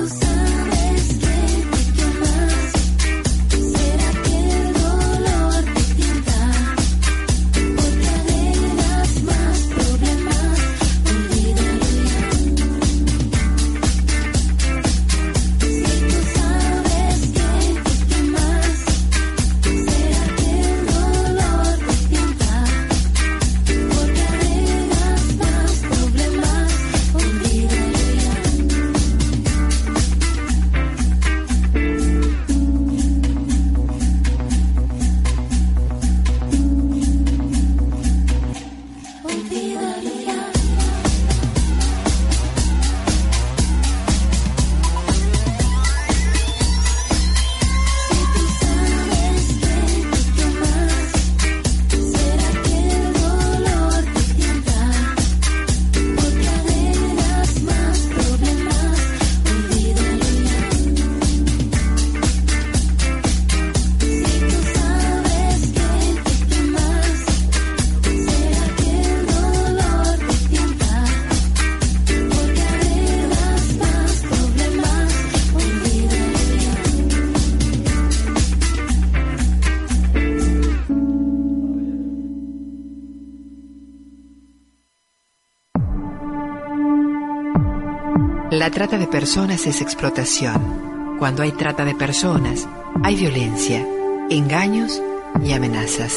Trata 88.85 88.99
de 88.99 89.07
personas 89.07 89.65
es 89.65 89.81
explotación. 89.81 91.15
Cuando 91.17 91.41
hay 91.41 91.51
trata 91.53 91.83
de 91.85 91.95
personas, 91.95 92.67
hay 93.03 93.15
violencia, 93.15 93.83
engaños 94.29 95.01
y 95.43 95.53
amenazas. 95.53 96.15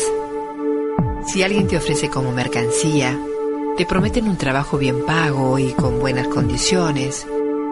Si 1.26 1.42
alguien 1.42 1.66
te 1.66 1.78
ofrece 1.78 2.10
como 2.10 2.30
mercancía, 2.30 3.18
te 3.78 3.86
prometen 3.86 4.28
un 4.28 4.36
trabajo 4.36 4.76
bien 4.76 5.06
pago 5.06 5.58
y 5.58 5.72
con 5.72 5.98
buenas 5.98 6.28
condiciones, 6.28 7.26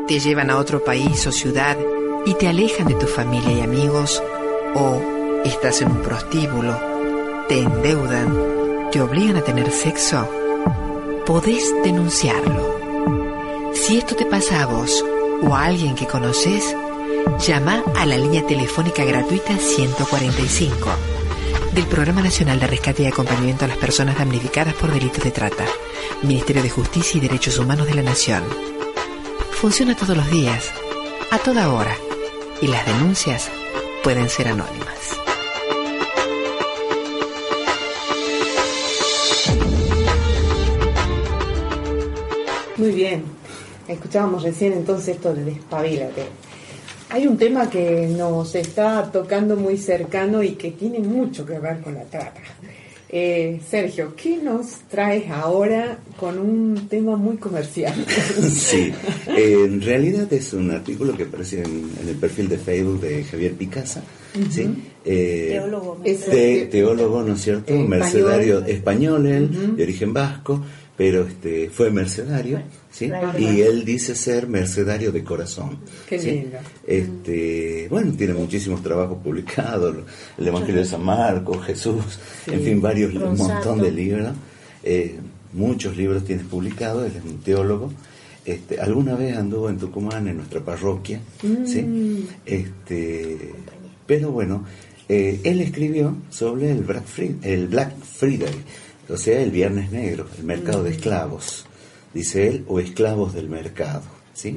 te 0.09 0.19
llevan 0.19 0.49
a 0.49 0.57
otro 0.57 0.83
país 0.83 1.27
o 1.27 1.31
ciudad 1.31 1.77
y 2.25 2.33
te 2.33 2.49
alejan 2.49 2.89
de 2.89 2.95
tu 2.95 3.07
familia 3.07 3.53
y 3.53 3.61
amigos, 3.61 4.23
o 4.75 5.03
estás 5.45 5.83
en 5.83 5.91
un 5.91 6.01
prostíbulo, 6.01 6.75
te 7.51 7.59
endeudan, 7.59 8.35
te 8.93 9.03
obligan 9.03 9.37
a 9.37 9.43
tener 9.43 9.71
sexo, 9.71 10.27
podés 11.27 11.75
denunciarlo. 11.85 12.76
Si 13.87 13.99
esto 13.99 14.17
te 14.17 14.27
pasa 14.27 14.63
a 14.63 14.67
vos 14.67 15.05
o 15.43 15.55
a 15.55 15.67
alguien 15.67 15.95
que 15.95 16.07
conoces, 16.07 16.75
Llama 17.45 17.85
a 17.97 18.07
la 18.07 18.17
línea 18.17 18.47
telefónica 18.47 19.05
gratuita 19.05 19.57
145 19.59 20.91
del 21.73 21.85
Programa 21.87 22.23
Nacional 22.23 22.59
de 22.59 22.67
Rescate 22.67 23.03
y 23.03 23.07
Acompañamiento 23.07 23.65
a 23.65 23.69
las 23.69 23.77
Personas 23.77 24.17
Damnificadas 24.17 24.75
por 24.75 24.91
Delitos 24.91 25.23
de 25.23 25.31
Trata, 25.31 25.65
Ministerio 26.23 26.63
de 26.63 26.71
Justicia 26.71 27.19
y 27.19 27.21
Derechos 27.21 27.59
Humanos 27.59 27.87
de 27.87 27.95
la 27.95 28.03
Nación. 28.03 28.43
Funciona 29.53 29.95
todos 29.95 30.17
los 30.17 30.31
días, 30.31 30.73
a 31.31 31.39
toda 31.39 31.71
hora, 31.71 31.95
y 32.63 32.69
las 32.69 32.87
denuncias 32.87 33.51
pueden 34.03 34.29
ser 34.29 34.49
anónimas. 34.49 35.21
Muy 42.77 42.93
bien. 42.93 43.46
Escuchábamos 43.89 44.43
recién 44.43 44.73
entonces 44.73 45.17
esto 45.17 45.33
de 45.35 45.45
despabilate. 45.45 46.25
Hay 47.11 47.27
un 47.27 47.39
tema 47.39 47.71
que 47.71 48.09
nos 48.09 48.55
está 48.57 49.11
tocando 49.13 49.57
muy 49.57 49.77
cercano 49.77 50.43
y 50.43 50.53
que 50.53 50.73
tiene 50.73 50.99
mucho 50.99 51.47
que 51.47 51.59
ver 51.59 51.81
con 51.81 51.95
la 51.95 52.03
trata. 52.03 52.41
Eh, 53.09 53.61
Sergio, 53.71 54.17
¿qué 54.17 54.39
nos 54.39 54.81
traes 54.91 55.31
ahora 55.31 55.99
con 56.19 56.37
un 56.41 56.89
tema 56.89 57.17
muy 57.17 57.37
comercial? 57.37 57.95
sí, 58.51 58.93
eh, 59.29 59.57
en 59.65 59.81
realidad 59.81 60.31
es 60.33 60.53
un 60.53 60.73
artículo 60.73 61.17
que 61.17 61.23
aparece 61.23 61.63
en, 61.63 61.93
el 62.09 62.17
perfil 62.17 62.49
de 62.49 62.59
Facebook 62.59 63.01
de 63.01 63.23
Javier 63.23 63.53
Picasa. 63.53 64.03
¿sí? 64.51 64.69
Eh, 65.05 65.51
teólogo, 65.53 66.03
teólogo, 66.71 67.23
¿no 67.23 67.35
es 67.35 67.41
cierto? 67.41 67.73
Mercedario 67.73 68.65
español, 68.67 69.27
él, 69.29 69.77
de 69.77 69.83
origen 69.85 70.13
vasco 70.13 70.61
pero 70.97 71.27
este 71.27 71.71
fue 71.71 71.91
mercenario, 71.91 72.61
¿sí? 72.97 73.11
Y 73.39 73.61
él 73.61 73.85
dice 73.85 74.15
ser 74.15 74.49
mercenario 74.49 75.13
de 75.13 75.23
corazón. 75.23 75.79
Qué 76.09 76.19
lindo. 76.19 76.59
Este, 76.87 77.87
bueno, 77.91 78.13
tiene 78.13 78.33
muchísimos 78.33 78.83
trabajos 78.83 79.19
publicados, 79.23 79.97
el 80.39 80.49
Evangelio 80.49 80.81
de 80.81 80.87
San 80.87 81.05
Marcos, 81.05 81.65
Jesús, 81.67 82.19
en 82.47 82.63
fin, 82.63 82.81
varios, 82.81 83.15
un 83.15 83.37
montón 83.37 83.81
de 83.83 83.91
libros. 83.91 84.33
Eh, 84.83 85.19
muchos 85.53 85.97
libros 85.97 86.25
tienes 86.25 86.47
publicados, 86.47 87.07
él 87.07 87.13
es 87.17 87.25
un 87.25 87.39
teólogo. 87.39 87.93
Este, 88.45 88.81
alguna 88.81 89.15
vez 89.17 89.37
anduvo 89.37 89.69
en 89.69 89.77
Tucumán, 89.77 90.29
en 90.29 90.37
nuestra 90.37 90.61
parroquia, 90.61 91.21
¿sí? 91.65 91.83
Mm. 91.83 92.29
Este, 92.47 93.53
pero 94.07 94.31
bueno, 94.31 94.65
eh, 95.09 95.41
él 95.43 95.61
escribió 95.61 96.17
sobre 96.31 96.71
el 96.71 96.85
Black, 96.85 97.05
Friday, 97.05 97.39
el 97.43 97.67
Black 97.67 97.95
Friday, 98.01 98.55
o 99.09 99.17
sea, 99.17 99.41
el 99.41 99.51
Viernes 99.51 99.91
Negro, 99.91 100.29
el 100.39 100.45
mercado 100.45 100.85
de 100.85 100.91
esclavos, 100.91 101.66
dice 102.17 102.49
él, 102.49 102.65
o 102.67 102.81
esclavos 102.81 103.35
del 103.35 103.49
mercado. 103.49 104.03
¿sí? 104.33 104.57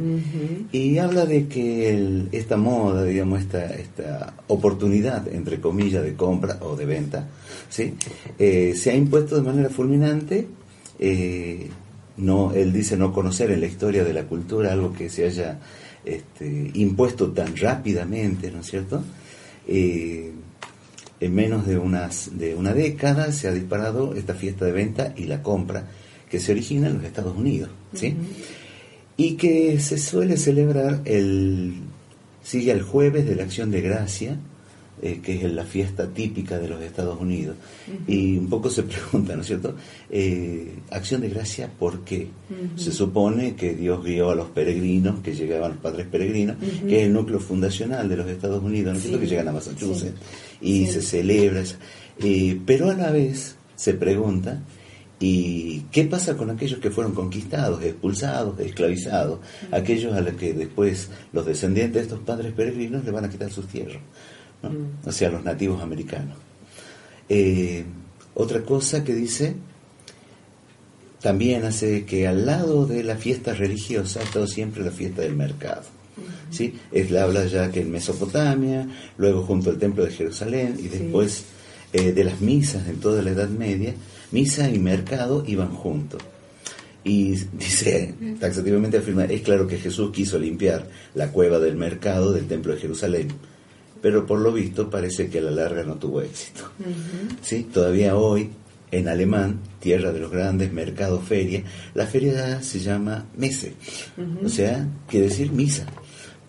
Y 0.72 0.98
habla 0.98 1.26
de 1.26 1.48
que 1.48 2.28
esta 2.32 2.58
moda, 2.58 3.04
digamos, 3.04 3.42
esta, 3.42 3.66
esta 3.76 4.34
oportunidad, 4.48 5.28
entre 5.28 5.60
comillas, 5.60 6.04
de 6.04 6.16
compra 6.16 6.58
o 6.62 6.76
de 6.76 6.86
venta, 6.86 7.28
¿sí? 7.70 7.94
Eh, 8.38 8.74
se 8.76 8.92
ha 8.92 8.96
impuesto 8.96 9.36
de 9.36 9.42
manera 9.42 9.70
fulminante. 9.70 10.48
Eh, 11.00 11.70
no, 12.18 12.54
él 12.54 12.74
dice 12.74 12.98
no 12.98 13.14
conocer 13.14 13.52
en 13.52 13.62
la 13.62 13.68
historia 13.68 14.04
de 14.04 14.14
la 14.14 14.24
cultura 14.24 14.74
algo 14.74 14.92
que 14.92 15.10
se 15.10 15.26
haya 15.26 15.60
este, 16.04 16.72
impuesto 16.74 17.32
tan 17.32 17.56
rápidamente, 17.56 18.52
¿no 18.52 18.60
es 18.60 18.68
cierto? 18.68 19.02
Eh, 19.68 20.32
en 21.22 21.36
menos 21.36 21.66
de, 21.68 21.78
unas, 21.78 22.38
de 22.38 22.56
una 22.56 22.74
década 22.74 23.32
se 23.32 23.48
ha 23.48 23.52
disparado 23.52 24.14
esta 24.16 24.34
fiesta 24.34 24.66
de 24.66 24.72
venta 24.72 25.14
y 25.16 25.26
la 25.26 25.42
compra 25.42 25.86
que 26.30 26.40
se 26.40 26.52
origina 26.52 26.88
en 26.88 26.96
los 26.96 27.04
Estados 27.04 27.36
Unidos, 27.36 27.70
¿sí? 27.94 28.16
Y 29.18 29.34
que 29.34 29.80
se 29.80 29.98
suele 29.98 30.38
celebrar 30.38 31.02
el, 31.06 31.74
sigue 32.44 32.72
el 32.72 32.84
jueves 32.84 33.26
de 33.26 33.36
la 33.36 33.44
Acción 33.44 33.72
de 33.72 33.82
Gracia, 33.82 34.38
eh, 35.02 35.22
que 35.24 35.46
es 35.46 35.54
la 35.54 35.64
fiesta 35.64 36.10
típica 36.10 36.60
de 36.60 36.68
los 36.68 36.82
Estados 36.82 37.22
Unidos. 37.22 37.56
Y 38.06 38.38
un 38.38 38.50
poco 38.50 38.70
se 38.70 38.84
pregunta, 38.84 39.34
¿no 39.34 39.42
es 39.42 39.48
cierto? 39.48 39.76
Eh, 40.10 40.74
acción 40.92 41.22
de 41.22 41.30
gracia, 41.30 41.72
¿por 41.80 42.02
qué? 42.02 42.28
Se 42.76 42.92
supone 42.92 43.56
que 43.56 43.76
Dios 43.76 44.04
guió 44.04 44.32
a 44.32 44.36
los 44.36 44.50
peregrinos, 44.50 45.22
que 45.22 45.34
llegaban 45.34 45.72
los 45.72 45.80
padres 45.80 46.06
peregrinos, 46.08 46.58
que 46.86 47.00
es 47.00 47.06
el 47.06 47.14
núcleo 47.14 47.40
fundacional 47.40 48.10
de 48.10 48.18
los 48.18 48.28
Estados 48.28 48.62
Unidos, 48.62 48.92
¿no 48.92 48.98
es 48.98 49.04
cierto? 49.04 49.22
Que 49.22 49.28
llegan 49.28 49.48
a 49.48 49.54
Massachusetts 49.54 50.20
y 50.60 50.86
se 50.88 51.02
celebra. 51.02 51.64
Eh, 52.22 52.60
pero 52.66 52.90
a 52.90 52.94
la 52.94 53.12
vez 53.12 53.56
se 53.78 53.94
pregunta, 53.94 54.62
¿Y 55.20 55.82
qué 55.92 56.06
pasa 56.06 56.38
con 56.38 56.50
aquellos 56.50 56.80
que 56.80 56.92
fueron 56.92 57.14
conquistados, 57.14 57.84
expulsados, 57.84 58.60
esclavizados? 58.60 59.40
Aquellos 59.72 60.14
a 60.14 60.22
los 60.22 60.36
que 60.36 60.54
después 60.54 61.10
los 61.34 61.46
descendientes 61.46 61.96
de 61.96 62.02
estos 62.02 62.20
padres 62.20 62.54
peregrinos 62.54 63.04
le 63.04 63.12
van 63.12 63.26
a 63.26 63.30
quitar 63.30 63.52
sus 63.52 63.68
tierras. 63.68 64.02
Mm. 64.62 65.08
o 65.08 65.12
sea, 65.12 65.30
los 65.30 65.44
nativos 65.44 65.82
americanos. 65.82 66.38
Eh, 67.30 67.86
otra 68.34 68.62
cosa 68.62 69.04
que 69.04 69.14
dice, 69.14 69.56
también 71.22 71.66
hace 71.66 72.06
que 72.06 72.28
al 72.28 72.46
lado 72.46 72.86
de 72.86 73.04
la 73.04 73.16
fiesta 73.16 73.54
religiosa 73.54 74.20
ha 74.20 74.24
estado 74.24 74.48
siempre 74.48 74.84
la 74.84 74.92
fiesta 74.92 75.22
del 75.22 75.36
mercado. 75.36 75.84
¿sí? 76.50 76.76
Es 76.92 77.12
la 77.12 77.24
habla 77.24 77.46
ya 77.46 77.72
que 77.72 77.82
en 77.82 77.92
Mesopotamia, 77.92 78.88
luego 79.18 79.44
junto 79.44 79.70
al 79.70 79.78
templo 79.78 80.06
de 80.06 80.12
Jerusalén 80.12 80.76
y 80.80 80.88
después 80.88 81.46
eh, 81.94 82.12
de 82.12 82.24
las 82.24 82.42
misas 82.42 82.88
en 82.88 83.00
toda 83.00 83.22
la 83.22 83.32
Edad 83.32 83.50
Media, 83.50 83.94
misa 84.32 84.70
y 84.70 84.80
mercado 84.80 85.44
iban 85.48 85.72
juntos. 85.72 86.22
Y 87.04 87.36
dice, 87.54 88.14
taxativamente 88.40 88.98
afirma, 88.98 89.26
es 89.26 89.42
claro 89.42 89.68
que 89.68 89.78
Jesús 89.78 90.12
quiso 90.12 90.38
limpiar 90.38 90.88
la 91.16 91.32
cueva 91.32 91.60
del 91.60 91.76
mercado 91.76 92.34
del 92.34 92.48
templo 92.48 92.74
de 92.74 92.82
Jerusalén 92.82 93.30
pero 94.02 94.26
por 94.26 94.40
lo 94.40 94.52
visto 94.52 94.90
parece 94.90 95.30
que 95.30 95.40
a 95.40 95.42
la 95.42 95.52
larga 95.52 95.84
no 95.84 95.96
tuvo 95.96 96.22
éxito. 96.22 96.70
¿Sí? 97.42 97.64
Todavía 97.64 98.16
hoy, 98.16 98.50
en 98.92 99.08
alemán, 99.08 99.60
tierra 99.80 100.12
de 100.12 100.20
los 100.20 100.32
grandes 100.32 100.72
mercados, 100.72 101.24
feria, 101.24 101.64
la 101.94 102.06
feria 102.06 102.62
se 102.62 102.80
llama 102.80 103.26
Messe, 103.38 103.74
o 104.44 104.50
sea, 104.50 104.88
quiere 105.08 105.28
decir 105.28 105.52
misa, 105.52 105.86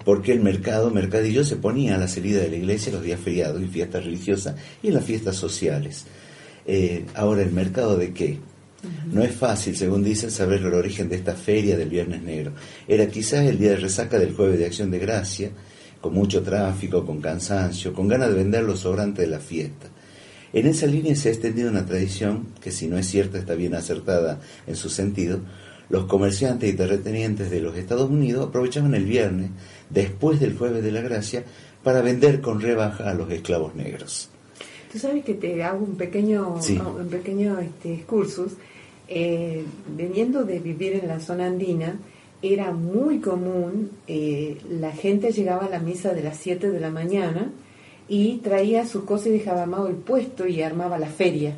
porque 0.04 0.32
el 0.32 0.40
mercado, 0.40 0.90
mercadillo, 0.90 1.44
se 1.44 1.56
ponía 1.56 1.96
a 1.96 1.98
la 1.98 2.08
salida 2.08 2.40
de 2.40 2.50
la 2.50 2.56
iglesia 2.56 2.92
los 2.92 3.02
días 3.02 3.20
feriados 3.20 3.62
y 3.62 3.66
fiestas 3.66 4.04
religiosas 4.04 4.56
y 4.82 4.88
en 4.88 4.94
las 4.94 5.04
fiestas 5.04 5.36
sociales. 5.36 6.06
Eh, 6.72 7.04
ahora, 7.16 7.42
¿el 7.42 7.50
mercado 7.50 7.96
de 7.96 8.12
qué? 8.12 8.38
No 9.10 9.24
es 9.24 9.34
fácil, 9.34 9.76
según 9.76 10.04
dicen, 10.04 10.30
saber 10.30 10.60
el 10.60 10.72
origen 10.72 11.08
de 11.08 11.16
esta 11.16 11.34
feria 11.34 11.76
del 11.76 11.88
Viernes 11.88 12.22
Negro. 12.22 12.52
Era 12.86 13.08
quizás 13.08 13.44
el 13.44 13.58
día 13.58 13.70
de 13.70 13.78
resaca 13.78 14.20
del 14.20 14.36
jueves 14.36 14.56
de 14.56 14.66
Acción 14.66 14.88
de 14.88 15.00
Gracia, 15.00 15.50
con 16.00 16.14
mucho 16.14 16.44
tráfico, 16.44 17.04
con 17.04 17.20
cansancio, 17.20 17.92
con 17.92 18.06
ganas 18.06 18.28
de 18.28 18.36
vender 18.36 18.62
los 18.62 18.78
sobrantes 18.78 19.24
de 19.24 19.32
la 19.32 19.40
fiesta. 19.40 19.88
En 20.52 20.68
esa 20.68 20.86
línea 20.86 21.16
se 21.16 21.30
ha 21.30 21.32
extendido 21.32 21.72
una 21.72 21.84
tradición 21.84 22.46
que 22.60 22.70
si 22.70 22.86
no 22.86 22.98
es 22.98 23.08
cierta 23.08 23.38
está 23.38 23.54
bien 23.54 23.74
acertada 23.74 24.38
en 24.68 24.76
su 24.76 24.90
sentido. 24.90 25.40
Los 25.88 26.04
comerciantes 26.04 26.72
y 26.72 26.76
terratenientes 26.76 27.50
de 27.50 27.62
los 27.62 27.76
Estados 27.76 28.08
Unidos 28.08 28.46
aprovechaban 28.46 28.94
el 28.94 29.06
viernes, 29.06 29.50
después 29.88 30.38
del 30.38 30.56
jueves 30.56 30.84
de 30.84 30.92
la 30.92 31.00
gracia, 31.00 31.42
para 31.82 32.00
vender 32.00 32.40
con 32.40 32.60
rebaja 32.60 33.10
a 33.10 33.14
los 33.14 33.28
esclavos 33.32 33.74
negros. 33.74 34.29
Tú 34.90 34.98
sabes 34.98 35.24
que 35.24 35.34
te 35.34 35.62
hago 35.62 35.84
un 35.84 35.96
pequeño, 35.96 36.56
un 36.56 37.08
pequeño 37.08 37.60
este, 37.60 37.94
excursus. 37.94 38.54
Eh, 39.06 39.64
veniendo 39.96 40.44
de 40.44 40.58
vivir 40.58 40.94
en 40.94 41.08
la 41.08 41.20
zona 41.20 41.46
andina, 41.46 41.98
era 42.42 42.72
muy 42.72 43.20
común, 43.20 43.90
eh, 44.06 44.56
la 44.68 44.92
gente 44.92 45.32
llegaba 45.32 45.66
a 45.66 45.68
la 45.68 45.78
misa 45.78 46.12
de 46.12 46.22
las 46.22 46.36
7 46.38 46.70
de 46.70 46.80
la 46.80 46.90
mañana 46.90 47.50
y 48.08 48.38
traía 48.38 48.86
sus 48.86 49.04
cosas 49.04 49.28
y 49.28 49.30
dejaba 49.30 49.62
armado 49.62 49.88
el 49.88 49.96
puesto 49.96 50.46
y 50.46 50.62
armaba 50.62 50.98
la 50.98 51.08
feria. 51.08 51.56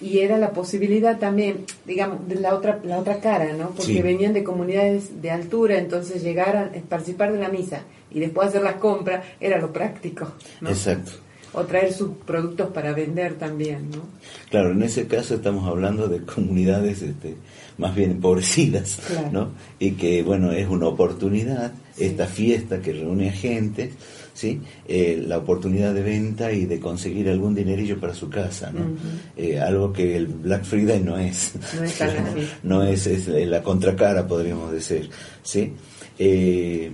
Y 0.00 0.18
era 0.18 0.36
la 0.36 0.52
posibilidad 0.52 1.18
también, 1.18 1.64
digamos, 1.86 2.28
de 2.28 2.36
la 2.36 2.54
otra, 2.54 2.80
la 2.84 2.98
otra 2.98 3.20
cara, 3.20 3.52
¿no? 3.52 3.70
Porque 3.70 4.02
venían 4.02 4.32
de 4.32 4.44
comunidades 4.44 5.22
de 5.22 5.30
altura, 5.30 5.78
entonces 5.78 6.22
llegar 6.22 6.56
a 6.56 6.70
participar 6.88 7.32
de 7.32 7.38
la 7.38 7.48
misa 7.48 7.82
y 8.10 8.20
después 8.20 8.48
hacer 8.48 8.62
las 8.62 8.76
compras 8.76 9.24
era 9.40 9.58
lo 9.58 9.72
práctico. 9.72 10.32
Exacto 10.62 11.25
o 11.52 11.64
traer 11.64 11.92
sus 11.92 12.10
productos 12.26 12.70
para 12.70 12.92
vender 12.92 13.34
también, 13.34 13.90
¿no? 13.90 14.02
Claro, 14.50 14.72
en 14.72 14.82
ese 14.82 15.06
caso 15.06 15.34
estamos 15.34 15.66
hablando 15.68 16.08
de 16.08 16.20
comunidades 16.22 17.02
este, 17.02 17.36
más 17.78 17.94
bien 17.94 18.12
empobrecidas, 18.12 19.00
¿no? 19.32 19.52
Y 19.78 19.92
que, 19.92 20.22
bueno, 20.22 20.52
es 20.52 20.68
una 20.68 20.88
oportunidad, 20.88 21.72
esta 21.96 22.26
fiesta 22.26 22.80
que 22.80 22.92
reúne 22.92 23.30
a 23.30 23.32
gente, 23.32 23.92
¿sí? 24.34 24.60
Eh, 24.86 25.22
la 25.26 25.38
oportunidad 25.38 25.94
de 25.94 26.02
venta 26.02 26.52
y 26.52 26.66
de 26.66 26.78
conseguir 26.78 27.28
algún 27.28 27.54
dinerillo 27.54 27.98
para 27.98 28.14
su 28.14 28.28
casa, 28.28 28.70
¿no? 28.70 28.96
Eh, 29.36 29.58
algo 29.58 29.92
que 29.92 30.16
el 30.16 30.26
Black 30.26 30.64
Friday 30.64 31.00
no 31.00 31.18
es. 31.18 31.52
No 31.74 31.84
es, 31.84 32.00
no 32.62 32.82
es, 32.82 33.06
es 33.06 33.28
la 33.28 33.62
contracara, 33.62 34.26
podríamos 34.26 34.72
decir, 34.72 35.10
¿sí? 35.42 35.72
Eh, 36.18 36.90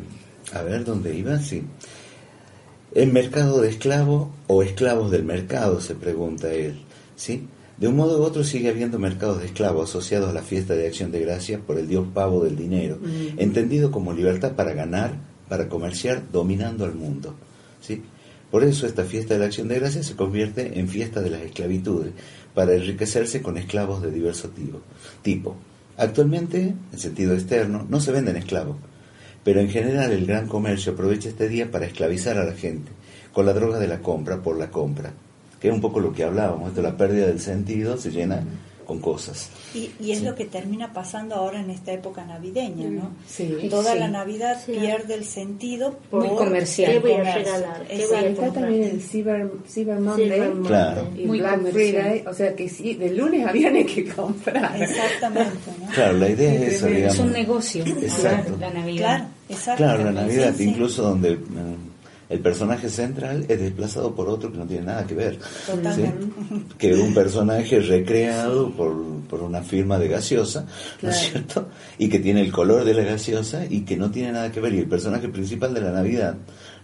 a 0.53 0.63
ver, 0.63 0.85
¿dónde 0.85 1.17
iba? 1.17 1.39
Sí. 1.39 1.63
¿El 2.95 3.11
mercado 3.11 3.63
de 3.63 3.71
esclavos 3.71 4.29
o 4.49 4.63
esclavos 4.63 5.11
del 5.11 5.25
mercado? 5.25 5.81
se 5.81 5.95
pregunta 5.95 6.53
él. 6.53 6.81
¿sí? 7.17 7.47
De 7.79 7.89
un 7.89 7.97
modo 7.97 8.21
u 8.21 8.23
otro 8.23 8.45
sigue 8.45 8.69
habiendo 8.69 8.99
mercados 8.99 9.41
de 9.41 9.47
esclavos 9.47 9.89
asociados 9.89 10.29
a 10.29 10.35
la 10.35 10.43
fiesta 10.43 10.75
de 10.75 10.87
acción 10.87 11.11
de 11.11 11.21
gracias 11.21 11.61
por 11.61 11.79
el 11.79 11.89
dios 11.89 12.07
pavo 12.13 12.45
del 12.45 12.55
dinero, 12.55 12.99
entendido 13.39 13.91
como 13.91 14.13
libertad 14.13 14.53
para 14.53 14.75
ganar, 14.75 15.15
para 15.49 15.69
comerciar 15.69 16.23
dominando 16.31 16.85
al 16.85 16.95
mundo. 16.95 17.35
¿sí? 17.81 18.03
Por 18.51 18.63
eso 18.63 18.87
esta 18.87 19.05
fiesta 19.05 19.35
de 19.35 19.41
la 19.41 19.47
acción 19.47 19.69
de 19.69 19.81
gracias 19.81 20.07
se 20.07 20.15
convierte 20.15 20.79
en 20.79 20.87
fiesta 20.87 21.23
de 21.23 21.31
las 21.31 21.41
esclavitudes, 21.41 22.13
para 22.55 22.75
enriquecerse 22.75 23.41
con 23.41 23.57
esclavos 23.57 24.03
de 24.03 24.11
diverso 24.11 24.51
tipo. 25.23 25.57
Actualmente, 25.97 26.75
en 26.93 26.99
sentido 26.99 27.33
externo, 27.33 27.87
no 27.89 28.01
se 28.01 28.13
venden 28.13 28.37
esclavos, 28.37 28.77
pero 29.45 29.61
en 29.61 29.69
general 29.69 30.13
el 30.13 30.27
gran 30.27 30.47
comercio 30.47 30.93
aprovecha 30.93 31.29
este 31.29 31.49
día 31.49 31.71
para 31.71 31.87
esclavizar 31.87 32.39
a 32.39 32.45
la 32.45 32.53
gente 32.53 32.91
con 33.33 33.47
la 33.47 33.53
droga 33.53 33.79
de 33.79 33.89
la 33.89 34.01
compra 34.01 34.43
por 34.43 34.59
la 34.59 34.71
compra, 34.71 35.13
que 35.61 35.69
es 35.69 35.75
un 35.75 35.81
poco 35.81 36.01
lo 36.01 36.13
que 36.13 36.25
hablábamos, 36.25 36.75
de 36.75 36.83
la 36.83 36.97
pérdida 36.97 37.27
del 37.27 37.41
sentido 37.41 37.97
se 37.97 38.11
llena 38.11 38.43
con 38.93 39.01
cosas. 39.01 39.49
Y, 39.75 39.91
y 40.01 40.13
es 40.13 40.23
lo 40.23 40.35
que 40.35 40.45
termina 40.45 40.93
pasando 40.93 41.35
ahora 41.35 41.61
en 41.61 41.71
esta 41.71 41.93
época 41.93 42.25
navideña, 42.25 42.89
¿no? 42.91 43.11
Sí. 43.27 43.57
Toda 43.71 43.93
Sí. 43.95 43.99
la 43.99 44.09
Navidad 44.09 44.61
Sí. 44.65 44.73
pierde 44.73 45.15
el 45.15 45.25
sentido 45.25 45.99
por 46.11 46.27
Muy 46.27 46.37
comercial. 46.37 46.93
¿Qué 46.93 46.99
voy 46.99 47.13
a 47.13 47.35
regalar? 47.35 47.87
¿Qué 47.89 48.07
voy 48.07 48.17
a. 48.17 48.21
Está 48.29 48.53
también 48.53 48.83
el 48.85 49.01
Cyber, 49.01 49.51
Cyber 49.69 49.99
Monday 50.01 50.31
Cyber 50.31 50.49
Monday. 50.55 50.69
Claro. 50.69 51.09
y 51.17 51.25
Muy 51.27 51.39
Black 51.41 51.57
comercial. 51.57 52.03
Friday, 52.03 52.25
o 52.27 52.35
sea 52.35 52.55
que 52.57 52.69
sí, 52.69 52.95
de 52.95 53.11
lunes 53.11 53.47
a 53.47 53.53
viernes 53.53 53.87
hay 53.87 53.95
que 53.95 54.09
comprar. 54.15 54.83
Exactamente, 54.83 55.71
¿no? 55.81 55.87
Claro, 55.93 56.19
la 56.19 56.29
idea 56.29 56.55
es 56.55 56.63
esa, 56.75 56.89
Es 56.89 56.95
digamos. 56.95 57.15
Es 57.15 57.21
un 57.21 57.33
negocio, 57.33 57.85
Exacto. 57.87 58.57
la 58.61 58.71
Navidad. 58.71 59.07
Claro, 59.17 59.25
exacto. 59.49 59.83
Claro, 59.85 60.05
la 60.05 60.13
Navidad, 60.13 60.53
Sí, 60.57 60.65
sí. 60.65 60.71
incluso 60.71 61.03
donde 61.03 61.37
mm, 61.37 61.92
el 62.33 62.41
personaje 62.41 62.89
central 62.89 63.45
es 63.47 63.61
desplazado 63.61 64.15
por 64.15 64.27
otro 64.31 64.51
que 64.51 64.57
no 64.57 64.65
tiene 64.65 64.87
nada 64.87 65.07
que 65.07 65.15
ver. 65.15 65.39
¿sí? 65.95 66.05
Que 66.79 66.95
un 66.95 67.13
personaje 67.13 67.79
recreado 67.81 68.71
por, 68.71 68.95
por 69.29 69.43
una 69.43 69.61
firma 69.61 69.99
de 69.99 70.09
gaseosa, 70.09 70.67
¿no 71.03 71.11
es 71.11 71.31
cierto? 71.31 71.69
Y 71.99 72.09
que 72.09 72.21
tiene 72.21 72.41
el 72.41 72.51
color 72.51 72.85
de 72.85 72.95
la 72.95 73.03
gaseosa 73.03 73.67
y 73.69 73.83
que 73.83 73.99
no 73.99 74.11
tiene 74.11 74.33
nada 74.33 74.51
que 74.51 74.61
ver. 74.61 74.73
Y 74.73 74.79
el 74.79 74.89
personaje 74.89 75.29
principal 75.29 75.75
de 75.75 75.83
la 75.83 75.93
Navidad, 75.93 76.37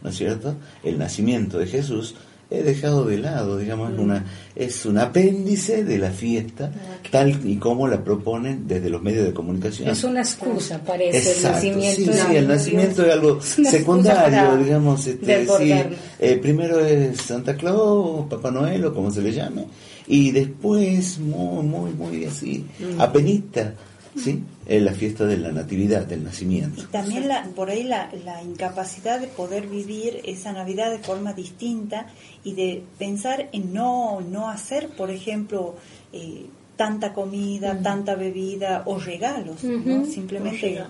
¿no 0.02 0.10
es 0.10 0.16
cierto? 0.16 0.54
El 0.84 0.98
nacimiento 0.98 1.58
de 1.58 1.66
Jesús 1.66 2.14
es 2.50 2.64
dejado 2.64 3.04
de 3.04 3.18
lado, 3.18 3.58
digamos, 3.58 3.92
es, 3.92 3.98
una, 3.98 4.24
es 4.56 4.86
un 4.86 4.96
apéndice 4.98 5.84
de 5.84 5.98
la 5.98 6.10
fiesta, 6.10 6.72
tal 7.10 7.38
y 7.46 7.56
como 7.56 7.86
la 7.88 8.02
proponen 8.02 8.66
desde 8.66 8.88
los 8.88 9.02
medios 9.02 9.26
de 9.26 9.34
comunicación. 9.34 9.88
Es 9.90 10.02
una 10.04 10.20
excusa, 10.20 10.78
parece, 10.82 11.18
Exacto, 11.18 11.48
el 11.48 11.52
nacimiento. 11.76 12.12
sí, 12.12 12.18
sí, 12.30 12.36
el 12.36 12.48
nacimiento 12.48 13.04
es 13.04 13.12
algo 13.12 13.40
secundario, 13.42 14.56
digamos, 14.56 15.06
este, 15.06 15.46
sí, 15.58 15.72
eh, 16.18 16.38
primero 16.40 16.80
es 16.80 17.20
Santa 17.20 17.54
Claus, 17.56 18.26
Papá 18.28 18.50
Noel 18.50 18.84
o 18.86 18.94
como 18.94 19.10
se 19.10 19.20
le 19.22 19.32
llame, 19.32 19.66
y 20.06 20.30
después, 20.30 21.18
muy, 21.18 21.62
muy, 21.64 21.90
muy 21.92 22.24
así, 22.24 22.64
Mm. 22.78 23.00
apenita, 23.00 23.74
¿sí? 24.16 24.42
Es 24.66 24.82
la 24.82 24.92
fiesta 24.92 25.24
de 25.26 25.36
la 25.36 25.52
natividad, 25.52 26.06
del 26.06 26.24
nacimiento. 26.24 26.82
Y 26.82 26.86
también 26.86 27.28
la, 27.28 27.44
por 27.54 27.70
ahí 27.70 27.84
la, 27.84 28.10
la 28.24 28.42
incapacidad 28.42 29.20
de 29.20 29.26
poder 29.26 29.66
vivir 29.66 30.20
esa 30.24 30.52
Navidad 30.52 30.90
de 30.90 30.98
forma 30.98 31.32
distinta 31.32 32.06
y 32.44 32.54
de 32.54 32.82
pensar 32.98 33.48
en 33.52 33.72
no, 33.72 34.20
no 34.20 34.48
hacer, 34.48 34.88
por 34.88 35.10
ejemplo, 35.10 35.76
eh, 36.12 36.46
tanta 36.76 37.12
comida, 37.12 37.78
tanta 37.82 38.14
bebida 38.14 38.84
o 38.86 38.98
regalos, 38.98 39.64
¿no? 39.64 40.06
Simplemente 40.06 40.84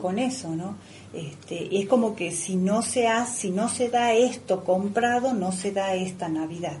con 0.00 0.18
eso, 0.18 0.56
¿no? 0.56 0.76
Este, 1.12 1.78
es 1.78 1.86
como 1.86 2.16
que 2.16 2.32
si 2.32 2.56
no 2.56 2.82
se 2.82 3.06
hace, 3.06 3.42
si 3.42 3.50
no 3.50 3.68
se 3.68 3.88
da 3.88 4.14
esto 4.14 4.64
comprado, 4.64 5.32
no 5.34 5.52
se 5.52 5.70
da 5.70 5.94
esta 5.94 6.28
Navidad, 6.28 6.78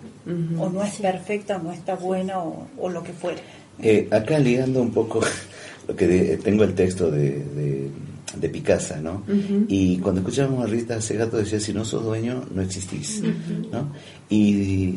o 0.58 0.68
no 0.70 0.82
es 0.82 0.94
perfecta, 0.94 1.56
o 1.56 1.62
no 1.62 1.72
está 1.72 1.94
buena, 1.94 2.40
o, 2.40 2.66
o 2.80 2.88
lo 2.88 3.02
que 3.04 3.12
fuera. 3.12 3.40
Eh, 3.80 4.08
acá 4.10 4.38
ligando 4.38 4.80
un 4.80 4.92
poco 4.92 5.20
que 5.96 6.06
de- 6.06 6.36
tengo 6.38 6.64
el 6.64 6.74
texto 6.74 7.10
de, 7.10 7.30
de, 7.30 7.90
de 8.40 8.48
Picasa, 8.48 9.00
¿no? 9.00 9.22
Y 9.68 9.98
cuando 9.98 10.20
escuchábamos 10.22 10.64
a 10.64 10.66
Rita 10.66 11.00
Segato 11.00 11.36
decía, 11.36 11.60
si 11.60 11.72
no 11.72 11.84
sos 11.84 12.04
dueño, 12.04 12.44
no 12.54 12.62
existís, 12.62 13.22
¿no? 13.70 13.92
Y 14.30 14.94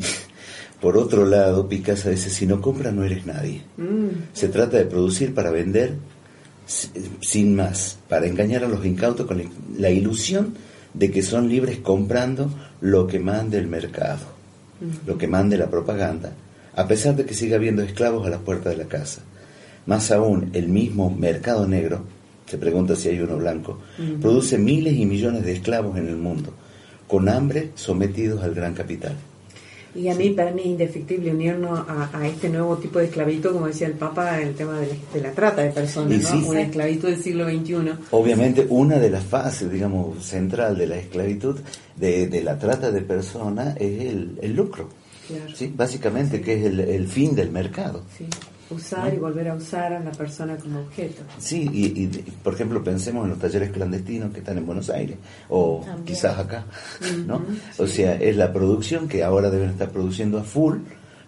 por 0.80 0.96
otro 0.96 1.24
lado, 1.26 1.68
Picasa 1.68 2.10
dice, 2.10 2.30
si 2.30 2.46
no 2.46 2.60
compras, 2.60 2.94
no 2.94 3.04
eres 3.04 3.26
nadie. 3.26 3.62
Mm, 3.76 4.06
Se 4.32 4.48
trata 4.48 4.76
de 4.78 4.86
producir 4.86 5.34
para 5.34 5.50
vender 5.50 5.94
si- 6.66 6.88
sin 7.20 7.54
más, 7.56 7.98
para 8.08 8.26
engañar 8.26 8.64
a 8.64 8.68
los 8.68 8.84
incautos 8.84 9.26
con 9.26 9.42
la 9.78 9.90
ilusión 9.90 10.54
de 10.94 11.10
que 11.10 11.22
son 11.22 11.48
libres 11.48 11.78
comprando 11.78 12.50
lo 12.80 13.06
que 13.06 13.18
mande 13.18 13.58
el 13.58 13.66
mercado, 13.66 14.20
lo 15.06 15.18
que 15.18 15.26
mande 15.26 15.56
la 15.58 15.68
propaganda, 15.68 16.32
a 16.76 16.86
pesar 16.86 17.16
de 17.16 17.24
que 17.24 17.34
siga 17.34 17.56
habiendo 17.56 17.82
esclavos 17.82 18.26
a 18.26 18.30
las 18.30 18.40
puertas 18.40 18.72
de 18.76 18.84
la 18.84 18.88
casa. 18.88 19.22
Más 19.88 20.10
aún, 20.10 20.50
el 20.52 20.68
mismo 20.68 21.08
mercado 21.08 21.66
negro, 21.66 22.02
se 22.44 22.58
pregunta 22.58 22.94
si 22.94 23.08
hay 23.08 23.20
uno 23.20 23.38
blanco, 23.38 23.78
produce 24.20 24.58
miles 24.58 24.92
y 24.92 25.06
millones 25.06 25.46
de 25.46 25.52
esclavos 25.52 25.96
en 25.96 26.08
el 26.08 26.16
mundo, 26.18 26.52
con 27.06 27.26
hambre 27.26 27.70
sometidos 27.74 28.42
al 28.42 28.54
gran 28.54 28.74
capital. 28.74 29.16
Y 29.94 30.08
a 30.08 30.14
mí, 30.14 30.28
para 30.28 30.50
mí 30.50 30.60
es 30.60 30.66
indefectible 30.66 31.30
unirnos 31.30 31.88
a, 31.88 32.10
a 32.12 32.28
este 32.28 32.50
nuevo 32.50 32.76
tipo 32.76 32.98
de 32.98 33.06
esclavitud, 33.06 33.52
como 33.52 33.66
decía 33.66 33.86
el 33.86 33.94
Papa, 33.94 34.38
el 34.42 34.54
tema 34.54 34.78
de 34.78 34.88
la, 34.88 34.94
de 35.14 35.20
la 35.22 35.32
trata 35.32 35.62
de 35.62 35.70
personas, 35.70 36.22
¿no? 36.22 36.28
sí. 36.28 36.44
Una 36.46 36.60
esclavitud 36.60 37.08
del 37.08 37.22
siglo 37.22 37.48
XXI. 37.48 37.92
Obviamente, 38.10 38.66
una 38.68 38.98
de 38.98 39.08
las 39.08 39.24
fases, 39.24 39.72
digamos, 39.72 40.22
central 40.22 40.76
de 40.76 40.86
la 40.86 40.96
esclavitud, 40.98 41.56
de, 41.96 42.28
de 42.28 42.42
la 42.42 42.58
trata 42.58 42.90
de 42.90 43.00
personas, 43.00 43.74
es 43.78 44.02
el, 44.02 44.38
el 44.42 44.52
lucro. 44.52 44.90
Básicamente, 45.74 46.42
que 46.42 46.58
es 46.58 46.66
el, 46.66 46.80
el 46.80 47.08
fin 47.08 47.34
del 47.34 47.50
mercado. 47.50 48.02
Usar 48.70 49.14
y 49.14 49.16
volver 49.16 49.48
a 49.48 49.54
usar 49.54 49.92
a 49.94 50.00
la 50.00 50.10
persona 50.12 50.56
como 50.56 50.80
objeto. 50.80 51.22
Sí, 51.38 51.68
y, 51.72 51.86
y, 52.02 52.06
por 52.42 52.54
ejemplo, 52.54 52.84
pensemos 52.84 53.24
en 53.24 53.30
los 53.30 53.38
talleres 53.38 53.70
clandestinos 53.70 54.32
que 54.32 54.40
están 54.40 54.58
en 54.58 54.66
Buenos 54.66 54.90
Aires, 54.90 55.16
o 55.48 55.82
También. 55.84 56.04
quizás 56.04 56.38
acá, 56.38 56.66
¿no? 57.26 57.42
O 57.78 57.86
sea, 57.86 58.14
es 58.16 58.36
la 58.36 58.52
producción 58.52 59.08
que 59.08 59.24
ahora 59.24 59.50
deben 59.50 59.70
estar 59.70 59.88
produciendo 59.90 60.38
a 60.38 60.42
full 60.44 60.78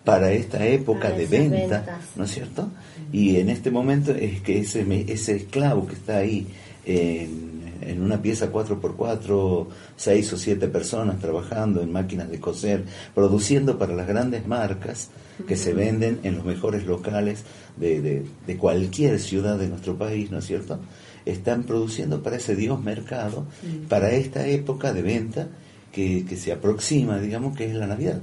para 0.04 0.32
esta 0.32 0.66
época 0.66 1.08
Para 1.08 1.16
de 1.16 1.26
venta, 1.26 1.56
ventas. 1.78 2.00
¿no 2.16 2.24
es 2.24 2.30
cierto? 2.30 2.68
Y 3.12 3.36
en 3.36 3.48
este 3.50 3.70
momento 3.70 4.12
es 4.12 4.40
que 4.42 4.60
ese, 4.60 4.84
ese 5.10 5.36
esclavo 5.36 5.86
que 5.86 5.94
está 5.94 6.18
ahí 6.18 6.46
en, 6.84 7.49
en 7.82 8.02
una 8.02 8.20
pieza 8.22 8.50
4x4, 8.52 9.66
seis 9.96 10.32
o 10.32 10.36
siete 10.38 10.68
personas 10.68 11.18
trabajando 11.18 11.80
en 11.82 11.92
máquinas 11.92 12.30
de 12.30 12.38
coser, 12.40 12.84
produciendo 13.14 13.78
para 13.78 13.94
las 13.94 14.06
grandes 14.06 14.46
marcas 14.46 15.10
que 15.46 15.56
se 15.56 15.72
venden 15.74 16.20
en 16.22 16.36
los 16.36 16.44
mejores 16.44 16.84
locales 16.86 17.44
de, 17.76 18.00
de- 18.00 18.26
de 18.46 18.56
cualquier 18.56 19.18
ciudad 19.18 19.58
de 19.58 19.68
nuestro 19.68 19.96
país, 19.96 20.30
¿no 20.30 20.38
es 20.38 20.46
cierto? 20.46 20.78
Están 21.24 21.64
produciendo 21.64 22.22
para 22.22 22.36
ese 22.36 22.56
Dios 22.56 22.82
mercado, 22.82 23.46
para 23.88 24.10
esta 24.12 24.46
época 24.46 24.92
de 24.92 25.02
venta 25.02 25.48
que, 25.92 26.24
que 26.28 26.36
se 26.36 26.52
aproxima, 26.52 27.18
digamos, 27.18 27.56
que 27.56 27.66
es 27.66 27.74
la 27.74 27.86
Navidad, 27.86 28.20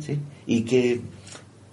¿sí? 0.00 0.18
Y 0.46 0.62
que 0.62 1.00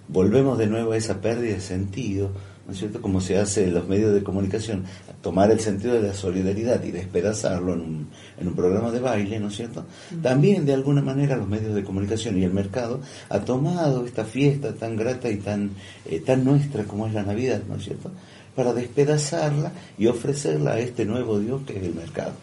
volvemos 0.08 0.58
de 0.58 0.66
nuevo 0.66 0.92
a 0.92 0.96
esa 0.96 1.20
pérdida 1.20 1.54
de 1.54 1.60
sentido, 1.60 2.30
¿no 2.68 2.74
es 2.74 2.80
cierto? 2.80 3.00
Como 3.00 3.18
se 3.22 3.38
hace 3.38 3.64
en 3.64 3.72
los 3.72 3.88
medios 3.88 4.12
de 4.12 4.22
comunicación, 4.22 4.84
tomar 5.22 5.50
el 5.50 5.58
sentido 5.58 5.94
de 5.94 6.02
la 6.02 6.12
solidaridad 6.12 6.84
y 6.84 6.90
despedazarlo 6.90 7.72
en 7.72 7.80
un, 7.80 8.08
en 8.38 8.46
un 8.46 8.54
programa 8.54 8.90
de 8.90 9.00
baile, 9.00 9.40
¿no 9.40 9.48
es 9.48 9.56
cierto? 9.56 9.86
También 10.22 10.66
de 10.66 10.74
alguna 10.74 11.00
manera 11.00 11.34
los 11.34 11.48
medios 11.48 11.74
de 11.74 11.82
comunicación 11.82 12.38
y 12.38 12.44
el 12.44 12.52
mercado 12.52 13.00
ha 13.30 13.40
tomado 13.40 14.04
esta 14.04 14.26
fiesta 14.26 14.74
tan 14.74 14.96
grata 14.96 15.30
y 15.30 15.38
tan, 15.38 15.70
eh, 16.04 16.20
tan 16.20 16.44
nuestra 16.44 16.84
como 16.84 17.06
es 17.06 17.14
la 17.14 17.22
Navidad, 17.22 17.62
¿no 17.66 17.76
es 17.76 17.84
cierto? 17.84 18.10
Para 18.54 18.74
despedazarla 18.74 19.72
y 19.96 20.06
ofrecerla 20.06 20.72
a 20.72 20.78
este 20.78 21.06
nuevo 21.06 21.38
Dios 21.38 21.62
que 21.66 21.78
es 21.78 21.84
el 21.84 21.94
mercado. 21.94 22.34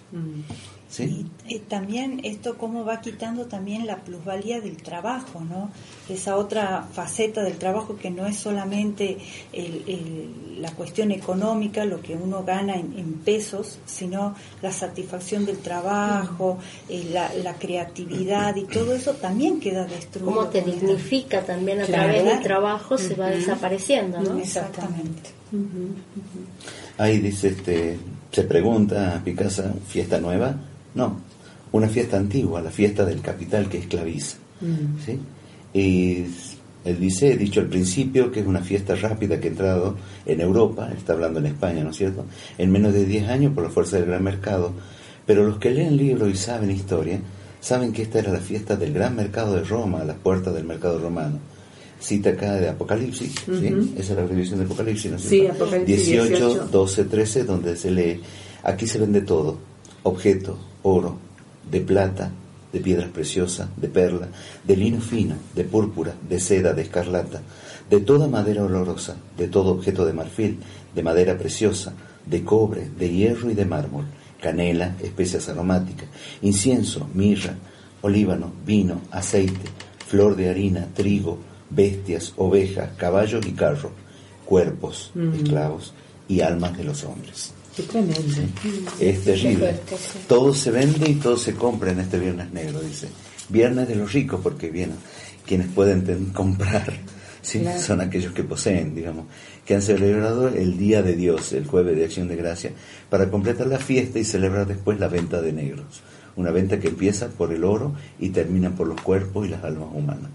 ¿Sí? 0.96 1.26
Y, 1.48 1.56
eh, 1.56 1.62
también 1.68 2.22
esto 2.24 2.58
cómo 2.58 2.86
va 2.86 3.02
quitando 3.02 3.48
también 3.48 3.86
la 3.86 3.98
plusvalía 3.98 4.62
del 4.62 4.78
trabajo, 4.78 5.42
¿no? 5.42 5.70
Esa 6.08 6.38
otra 6.38 6.88
faceta 6.94 7.44
del 7.44 7.58
trabajo 7.58 7.98
que 7.98 8.10
no 8.12 8.26
es 8.28 8.38
solamente 8.38 9.18
el- 9.52 9.84
el- 9.88 10.62
la 10.62 10.72
cuestión 10.72 11.12
económica, 11.12 11.84
lo 11.84 12.02
que 12.02 12.14
uno 12.16 12.46
gana 12.46 12.76
en, 12.76 12.98
en 12.98 13.14
pesos, 13.16 13.78
sino 13.86 14.36
la 14.62 14.72
satisfacción 14.72 15.46
del 15.46 15.58
trabajo, 15.58 16.60
eh, 16.88 17.10
la, 17.12 17.34
la 17.44 17.56
creatividad 17.56 18.56
y 18.56 18.64
todo 18.64 18.94
eso 18.94 19.14
también 19.16 19.60
queda 19.60 19.84
destruido. 19.86 20.32
Cómo 20.34 20.48
te 20.48 20.62
dignifica 20.62 21.42
también 21.42 21.82
a 21.82 21.86
Claro. 21.86 22.04
través 22.14 22.24
del 22.26 22.42
trabajo 22.42 22.98
se 22.98 23.16
va 23.16 23.28
desapareciendo, 23.28 24.22
¿no? 24.22 24.40
Exactamente. 24.40 25.32
Ahí 26.98 27.20
dice, 27.20 27.50
este, 27.50 27.98
se 28.32 28.44
pregunta 28.44 29.22
Picasa, 29.26 29.74
¿fiesta 29.88 30.20
nueva? 30.20 30.56
No, 30.96 31.18
una 31.72 31.88
fiesta 31.88 32.18
antigua, 32.18 32.62
la 32.62 32.72
fiesta 32.72 33.06
del 33.06 33.22
capital 33.22 33.70
que 33.70 33.80
esclaviza. 33.80 34.38
¿sí? 35.06 35.20
Y 35.74 36.26
él 36.86 37.00
dice, 37.00 37.34
he 37.34 37.38
dicho 37.38 37.60
al 37.60 37.68
principio, 37.68 38.32
que 38.32 38.40
es 38.40 38.48
una 38.48 38.62
fiesta 38.62 38.96
rápida 38.96 39.40
que 39.40 39.48
ha 39.48 39.52
entrado 39.52 39.96
en 40.26 40.40
Europa, 40.40 40.90
está 40.96 41.14
hablando 41.14 41.40
en 41.40 41.48
España, 41.48 41.84
¿no 41.84 41.90
es 41.90 41.98
cierto?, 41.98 42.26
en 42.58 42.72
menos 42.72 42.94
de 42.94 43.06
10 43.06 43.28
años 43.28 43.54
por 43.54 43.64
la 43.64 43.70
fuerza 43.70 43.98
del 43.98 44.06
gran 44.06 44.24
mercado. 44.24 44.72
Pero 45.26 45.46
los 45.46 45.58
que 45.58 45.72
leen 45.72 45.98
libros 45.98 46.30
y 46.30 46.36
saben 46.36 46.72
historia, 46.72 47.20
saben 47.60 47.92
que 47.92 48.04
esta 48.04 48.20
era 48.20 48.32
la 48.32 48.40
fiesta 48.40 48.76
del 48.76 48.94
gran 48.94 49.16
mercado 49.16 49.56
de 49.56 49.64
Roma, 49.64 50.02
a 50.02 50.06
las 50.06 50.18
puertas 50.18 50.54
del 50.54 50.66
mercado 50.66 51.00
romano. 51.00 51.40
Cita 52.00 52.30
acá 52.30 52.54
de 52.54 52.70
Apocalipsis, 52.70 53.34
¿sí? 53.46 53.94
Esa 53.98 54.14
es 54.14 54.20
la 54.20 54.28
revisión 54.28 54.60
de 54.60 54.66
Apocalipsis, 54.66 55.12
¿no 55.12 55.18
es 55.18 55.24
Sí, 55.24 55.40
cierto? 55.40 55.64
Apocalipsis 55.64 56.06
18, 56.06 56.30
18. 56.30 56.68
12, 56.72 57.04
13, 57.06 57.44
donde 57.46 57.76
se 57.76 57.90
lee, 57.90 58.22
aquí 58.64 58.86
se 58.86 59.00
vende 59.00 59.22
todo, 59.22 59.58
objeto, 60.06 60.58
oro, 60.84 61.18
de 61.70 61.82
plata, 61.82 62.32
de 62.72 62.80
piedras 62.80 63.10
preciosas, 63.10 63.68
de 63.78 63.88
perla, 63.88 64.28
de 64.64 64.76
lino 64.78 65.02
fino, 65.02 65.36
de 65.56 65.64
púrpura, 65.64 66.14
de 66.30 66.40
seda, 66.40 66.74
de 66.74 66.84
escarlata, 66.84 67.42
de 67.90 68.00
toda 68.02 68.28
madera 68.28 68.64
olorosa, 68.64 69.16
de 69.38 69.48
todo 69.48 69.72
objeto 69.72 70.06
de 70.06 70.14
marfil, 70.14 70.60
de 70.94 71.04
madera 71.04 71.38
preciosa, 71.38 71.94
de 72.26 72.44
cobre, 72.44 72.90
de 73.00 73.10
hierro 73.10 73.50
y 73.50 73.56
de 73.56 73.66
mármol, 73.66 74.06
canela, 74.42 74.96
especias 75.02 75.50
aromáticas, 75.50 76.08
incienso, 76.42 77.08
mirra, 77.14 77.56
olíbano, 78.02 78.52
vino, 78.66 79.02
aceite, 79.12 79.70
flor 80.08 80.36
de 80.36 80.50
harina, 80.50 80.88
trigo, 80.94 81.40
bestias, 81.70 82.34
ovejas, 82.38 82.92
caballos 82.98 83.46
y 83.48 83.54
carro, 83.54 83.92
cuerpos, 84.46 85.12
Mm. 85.16 85.34
esclavos 85.34 85.94
y 86.28 86.42
almas 86.42 86.78
de 86.78 86.84
los 86.84 87.04
hombres. 87.04 87.54
Qué 87.76 87.84
tremendo. 87.84 88.22
Es 89.00 89.24
terrible. 89.24 89.58
fuerte, 89.58 89.98
sí. 89.98 90.20
Todo 90.28 90.54
se 90.54 90.72
vende 90.72 91.10
y 91.10 91.16
todo 91.16 91.38
se 91.38 91.56
compra 91.56 91.92
en 91.92 92.00
este 92.00 92.20
Viernes 92.20 92.52
Negro, 92.52 92.80
dice. 92.82 93.08
Viernes 93.50 93.88
de 93.88 93.96
los 93.96 94.14
ricos, 94.14 94.40
porque 94.42 94.70
vienen 94.70 94.98
quienes 95.46 95.68
pueden 95.68 96.28
comprar, 96.28 96.94
¿sí? 97.42 97.60
Claro. 97.60 97.80
son 97.80 98.02
aquellos 98.02 98.34
que 98.34 98.44
poseen, 98.44 98.96
digamos, 98.96 99.26
que 99.66 99.76
han 99.76 99.82
celebrado 99.82 100.48
el 100.48 100.78
Día 100.78 101.04
de 101.04 101.16
Dios, 101.16 101.54
el 101.54 101.66
jueves 101.66 101.96
de 101.96 102.06
Acción 102.06 102.28
de 102.28 102.36
Gracia, 102.36 102.72
para 103.10 103.30
completar 103.30 103.68
la 103.68 103.80
fiesta 103.80 104.20
y 104.20 104.24
celebrar 104.24 104.66
después 104.68 105.00
la 105.00 105.08
venta 105.08 105.42
de 105.42 105.54
negros. 105.54 106.02
Una 106.36 106.52
venta 106.52 106.80
que 106.80 106.90
empieza 106.90 107.30
por 107.30 107.54
el 107.54 107.64
oro 107.64 107.94
y 108.20 108.30
termina 108.30 108.76
por 108.76 108.88
los 108.88 109.00
cuerpos 109.02 109.46
y 109.46 109.50
las 109.50 109.64
almas 109.64 109.90
humanas. 109.94 110.32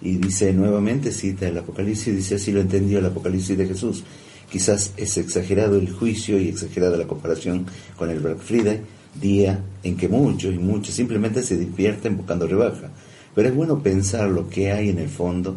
Y 0.00 0.16
dice 0.16 0.52
nuevamente, 0.52 1.10
cita 1.10 1.48
el 1.48 1.58
Apocalipsis, 1.58 2.14
dice 2.14 2.34
así 2.36 2.52
lo 2.52 2.60
entendió 2.60 2.98
el 2.98 3.06
Apocalipsis 3.06 3.56
de 3.56 3.66
Jesús. 3.66 4.04
Quizás 4.50 4.92
es 4.96 5.16
exagerado 5.16 5.76
el 5.76 5.92
juicio 5.92 6.38
y 6.38 6.48
exagerada 6.48 6.96
la 6.96 7.06
comparación 7.06 7.66
con 7.96 8.10
el 8.10 8.20
Black 8.20 8.38
Friday, 8.38 8.80
día 9.20 9.60
en 9.82 9.96
que 9.96 10.08
muchos 10.08 10.54
y 10.54 10.58
muchos 10.58 10.94
simplemente 10.94 11.42
se 11.42 11.56
divierten 11.56 12.16
buscando 12.16 12.46
rebaja. 12.46 12.90
Pero 13.34 13.48
es 13.48 13.54
bueno 13.54 13.82
pensar 13.82 14.28
lo 14.28 14.48
que 14.48 14.72
hay 14.72 14.90
en 14.90 14.98
el 14.98 15.08
fondo 15.08 15.56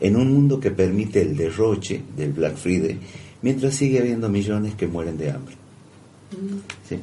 en 0.00 0.16
un 0.16 0.32
mundo 0.32 0.58
que 0.58 0.70
permite 0.70 1.20
el 1.20 1.36
derroche 1.36 2.02
del 2.16 2.32
Black 2.32 2.56
Friday, 2.56 2.98
mientras 3.42 3.74
sigue 3.74 4.00
habiendo 4.00 4.28
millones 4.28 4.74
que 4.74 4.86
mueren 4.86 5.18
de 5.18 5.30
hambre. 5.30 5.54
Sí. 6.88 6.98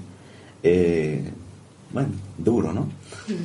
Eh, 0.63 1.23
bueno, 1.93 2.09
duro, 2.37 2.73
¿no? 2.73 2.89
Sí, 3.27 3.35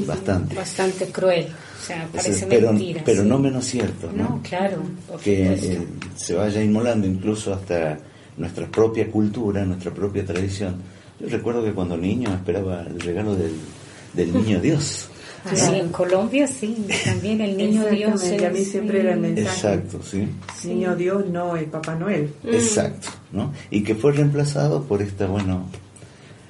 sí. 0.00 0.04
Bastante. 0.06 0.54
Bastante 0.54 1.06
cruel. 1.06 1.46
O 1.48 1.84
sea, 1.84 2.08
parece 2.12 2.46
pero, 2.46 2.72
mentira. 2.72 3.02
pero 3.04 3.22
sí. 3.22 3.28
no 3.28 3.38
menos 3.38 3.64
cierto, 3.64 4.10
¿no? 4.14 4.22
No, 4.24 4.40
claro, 4.42 4.78
que 5.22 5.52
eh, 5.52 5.86
se 6.16 6.34
vaya 6.34 6.62
inmolando 6.62 7.06
incluso 7.06 7.52
hasta 7.52 7.98
nuestra 8.36 8.66
propia 8.68 9.10
cultura, 9.10 9.64
nuestra 9.64 9.92
propia 9.92 10.24
tradición. 10.24 10.76
Yo 11.20 11.28
recuerdo 11.28 11.64
que 11.64 11.72
cuando 11.72 11.96
niño 11.96 12.32
esperaba 12.34 12.82
el 12.82 13.00
regalo 13.00 13.34
del, 13.34 13.52
del 14.14 14.32
niño 14.32 14.60
Dios. 14.62 15.08
Ah, 15.44 15.56
sí, 15.56 15.74
en 15.74 15.88
Colombia 15.88 16.46
sí, 16.46 16.86
también 17.04 17.40
el 17.40 17.56
niño 17.56 17.84
Dios 17.86 18.12
Exactamente, 18.22 18.46
a 18.46 18.50
mí 18.50 18.58
es- 18.60 18.70
siempre 18.70 19.00
era 19.00 19.14
el 19.14 19.18
mensaje. 19.20 19.48
Exacto, 19.56 20.00
sí. 20.08 20.28
Niño 20.68 20.94
Dios, 20.94 21.26
no 21.30 21.56
el 21.56 21.64
Papá 21.64 21.96
Noel. 21.96 22.32
Exacto, 22.44 23.08
¿no? 23.32 23.52
Y 23.68 23.82
que 23.82 23.96
fue 23.96 24.12
reemplazado 24.12 24.84
por 24.84 25.02
esta, 25.02 25.26
bueno, 25.26 25.66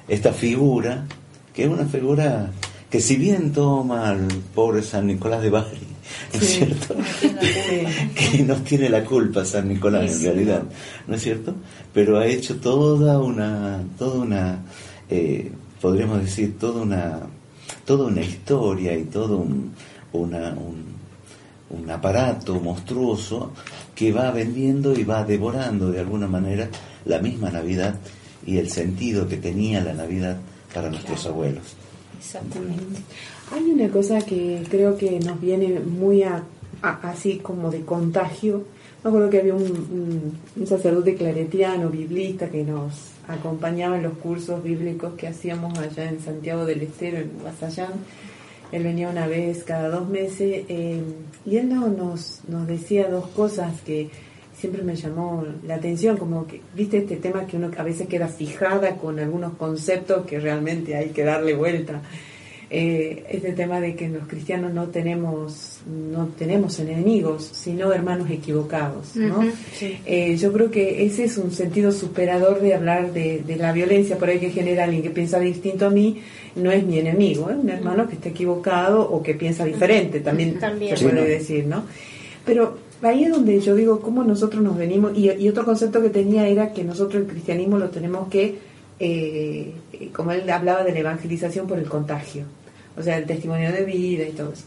esta 0.07 0.31
figura, 0.31 1.05
que 1.55 1.63
es 1.63 1.69
una 1.69 1.85
figura 1.85 2.51
que 2.93 3.01
si 3.01 3.15
bien 3.15 3.51
toma 3.51 4.09
al 4.09 4.27
pobre 4.53 4.83
San 4.83 5.07
Nicolás 5.07 5.41
de 5.41 5.49
Bari, 5.49 5.79
¿no 6.31 6.39
es 6.39 6.45
Sí. 6.47 6.57
cierto? 6.57 6.95
que 8.15 8.43
no 8.43 8.55
tiene 8.57 8.87
la 8.87 9.03
culpa 9.03 9.43
San 9.43 9.67
Nicolás 9.67 10.11
en 10.17 10.23
realidad, 10.25 10.61
¿no 11.07 11.15
es 11.15 11.23
cierto? 11.23 11.55
Pero 11.91 12.19
ha 12.19 12.27
hecho 12.27 12.57
toda 12.57 13.17
una, 13.17 13.81
toda 13.97 14.23
una, 14.23 14.59
eh, 15.09 15.51
podríamos 15.81 16.21
decir, 16.21 16.59
toda 16.59 16.83
una, 16.83 17.21
toda 17.83 18.05
una 18.09 18.21
historia 18.21 18.95
y 18.95 19.05
todo 19.05 19.37
un, 19.39 19.71
una, 20.11 20.49
un, 20.53 20.85
un 21.71 21.89
aparato 21.89 22.59
monstruoso 22.59 23.53
que 23.95 24.11
va 24.11 24.29
vendiendo 24.29 24.93
y 24.93 25.03
va 25.03 25.23
devorando 25.23 25.89
de 25.91 25.99
alguna 25.99 26.27
manera 26.27 26.69
la 27.05 27.17
misma 27.17 27.49
Navidad 27.49 27.95
y 28.45 28.59
el 28.59 28.69
sentido 28.69 29.27
que 29.27 29.37
tenía 29.37 29.83
la 29.83 29.95
Navidad 29.95 30.37
para 30.71 30.91
nuestros 30.91 31.25
abuelos. 31.25 31.63
Exactamente. 32.23 33.01
Hay 33.51 33.63
una 33.71 33.89
cosa 33.89 34.19
que 34.21 34.63
creo 34.69 34.97
que 34.97 35.19
nos 35.19 35.39
viene 35.41 35.79
muy 35.79 36.23
a, 36.23 36.43
así 36.81 37.37
como 37.37 37.69
de 37.69 37.81
contagio. 37.81 38.63
Me 39.03 39.09
acuerdo 39.09 39.29
que 39.29 39.39
había 39.39 39.53
un, 39.55 39.63
un- 39.63 40.37
un 40.55 40.67
sacerdote 40.67 41.15
claretiano, 41.15 41.89
biblista, 41.89 42.49
que 42.49 42.63
nos 42.63 42.93
acompañaba 43.27 43.97
en 43.97 44.03
los 44.03 44.13
cursos 44.17 44.63
bíblicos 44.63 45.13
que 45.15 45.27
hacíamos 45.27 45.77
allá 45.77 46.09
en 46.09 46.19
Santiago 46.21 46.65
del 46.65 46.81
Estero, 46.81 47.17
en 47.17 47.31
Guasayán. 47.41 47.91
Él 48.71 48.83
venía 48.83 49.09
una 49.09 49.27
vez 49.27 49.63
cada 49.63 49.89
dos 49.89 50.09
meses 50.09 50.63
eh, 50.67 51.01
y 51.45 51.57
él 51.57 51.69
no- 51.69 51.89
nos, 51.89 52.39
nos 52.47 52.65
decía 52.65 53.09
dos 53.09 53.27
cosas 53.27 53.81
que 53.81 54.09
siempre 54.63 54.81
me 54.81 54.95
llamó 54.95 55.43
la 55.67 55.75
atención, 55.75 56.15
como 56.15 56.47
que, 56.47 56.61
viste 56.73 56.99
este 56.99 57.17
tema 57.17 57.45
que 57.45 57.57
uno 57.57 57.69
a 57.77 57.83
veces 57.83 58.07
queda 58.07 58.29
fijada 58.29 58.95
con 58.95 59.19
algunos 59.19 59.55
conceptos 59.55 60.25
que 60.25 60.39
realmente 60.39 60.95
hay 60.95 61.09
que 61.09 61.25
darle 61.25 61.53
vuelta. 61.53 62.01
Eh, 62.69 63.25
este 63.29 63.51
tema 63.51 63.81
de 63.81 63.93
que 63.93 64.07
los 64.07 64.25
cristianos 64.25 64.73
no 64.73 64.87
tenemos 64.87 65.81
no 65.85 66.27
tenemos 66.39 66.79
enemigos, 66.79 67.43
sino 67.51 67.91
hermanos 67.91 68.31
equivocados, 68.31 69.17
¿no? 69.17 69.43
Sí. 69.77 69.99
Eh, 70.05 70.37
yo 70.37 70.53
creo 70.53 70.71
que 70.71 71.05
ese 71.05 71.25
es 71.25 71.37
un 71.37 71.51
sentido 71.51 71.91
superador 71.91 72.61
de 72.61 72.73
hablar 72.73 73.11
de, 73.11 73.43
de 73.45 73.57
la 73.57 73.73
violencia 73.73 74.17
por 74.17 74.29
ahí 74.29 74.39
que 74.39 74.49
genera 74.49 74.85
alguien 74.85 75.03
que 75.03 75.09
piensa 75.09 75.39
distinto 75.39 75.87
a 75.87 75.89
mí, 75.89 76.21
no 76.55 76.71
es 76.71 76.83
mi 76.85 76.97
enemigo, 76.99 77.49
es 77.51 77.57
un 77.57 77.69
hermano 77.69 78.07
que 78.07 78.15
está 78.15 78.29
equivocado 78.29 79.01
o 79.11 79.21
que 79.21 79.33
piensa 79.35 79.65
diferente, 79.65 80.21
también, 80.21 80.57
También. 80.57 80.95
se 80.95 81.03
puede 81.03 81.17
Sí, 81.19 81.21
¿no? 81.21 81.27
decir, 81.27 81.65
¿no? 81.67 81.83
Pero 82.45 82.77
ahí 83.05 83.23
es 83.23 83.31
donde 83.31 83.59
yo 83.59 83.75
digo 83.75 83.99
cómo 83.99 84.23
nosotros 84.23 84.61
nos 84.61 84.77
venimos, 84.77 85.17
y, 85.17 85.49
otro 85.49 85.65
concepto 85.65 86.01
que 86.01 86.09
tenía 86.09 86.47
era 86.47 86.73
que 86.73 86.83
nosotros 86.83 87.23
el 87.23 87.27
cristianismo 87.27 87.77
lo 87.77 87.89
tenemos 87.89 88.29
que, 88.29 88.59
eh, 88.99 89.73
como 90.13 90.31
él 90.31 90.49
hablaba 90.49 90.83
de 90.83 90.93
la 90.93 90.99
evangelización 90.99 91.67
por 91.67 91.79
el 91.79 91.89
contagio, 91.89 92.45
o 92.97 93.03
sea, 93.03 93.17
el 93.17 93.25
testimonio 93.25 93.71
de 93.71 93.83
vida 93.83 94.27
y 94.27 94.31
todo 94.31 94.53
eso. 94.53 94.65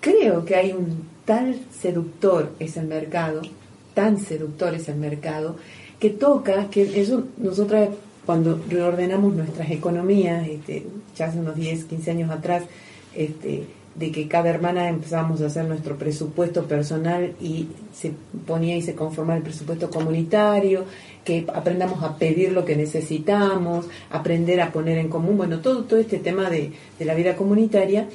Creo 0.00 0.44
que 0.44 0.54
hay 0.54 0.72
un 0.72 1.02
tal 1.24 1.60
seductor 1.78 2.52
es 2.58 2.76
el 2.76 2.86
mercado, 2.86 3.42
tan 3.94 4.18
seductor 4.18 4.74
es 4.74 4.88
el 4.88 4.96
mercado, 4.96 5.56
que 5.98 6.10
toca, 6.10 6.70
que 6.70 7.00
eso 7.00 7.24
nosotras 7.38 7.88
cuando 8.24 8.60
reordenamos 8.68 9.34
nuestras 9.34 9.70
economías, 9.70 10.46
este, 10.46 10.84
ya 11.16 11.26
hace 11.26 11.38
unos 11.38 11.56
10, 11.56 11.84
15 11.84 12.10
años 12.10 12.30
atrás, 12.30 12.64
este, 13.14 13.64
de 13.98 14.12
que 14.12 14.28
cada 14.28 14.50
hermana 14.50 14.88
empezábamos 14.88 15.40
a 15.40 15.46
hacer 15.46 15.64
nuestro 15.64 15.96
presupuesto 15.96 16.64
personal 16.66 17.32
y 17.40 17.68
se 17.92 18.12
ponía 18.46 18.76
y 18.76 18.82
se 18.82 18.94
conformaba 18.94 19.38
el 19.38 19.42
presupuesto 19.42 19.90
comunitario, 19.90 20.84
que 21.24 21.44
aprendamos 21.52 22.02
a 22.02 22.16
pedir 22.16 22.52
lo 22.52 22.64
que 22.64 22.76
necesitamos, 22.76 23.86
aprender 24.10 24.60
a 24.60 24.72
poner 24.72 24.98
en 24.98 25.08
común, 25.08 25.36
bueno, 25.36 25.58
todo, 25.58 25.84
todo 25.84 25.98
este 25.98 26.18
tema 26.18 26.48
de, 26.48 26.72
de 26.98 27.04
la 27.04 27.14
vida 27.14 27.36
comunitaria, 27.36 28.06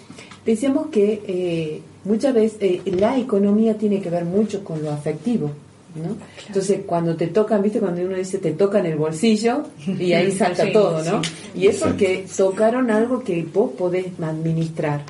decíamos 0.46 0.88
que 0.88 1.22
eh, 1.28 1.82
muchas 2.06 2.34
veces 2.34 2.58
eh, 2.62 2.82
la 2.86 3.18
economía 3.18 3.78
tiene 3.78 4.02
que 4.02 4.10
ver 4.10 4.26
mucho 4.26 4.64
con 4.64 4.82
lo 4.82 4.92
afectivo. 4.92 5.52
¿no? 5.96 6.18
Entonces, 6.48 6.80
cuando 6.88 7.16
te 7.16 7.28
tocan, 7.28 7.62
viste, 7.62 7.80
cuando 7.80 8.02
uno 8.02 8.16
dice 8.16 8.40
te 8.40 8.54
tocan 8.54 8.86
el 8.88 8.96
bolsillo 8.96 9.64
y 9.86 10.14
ahí 10.14 10.32
salta 10.32 10.64
Sí, 10.66 10.74
todo, 10.74 11.04
¿no? 11.04 11.24
sí. 11.24 11.32
Y 11.56 11.68
es 11.68 11.78
porque 11.78 12.26
tocaron 12.36 12.90
algo 12.90 13.24
que 13.24 13.46
vos 13.54 13.72
podés 13.78 14.08
administrar. 14.20 15.02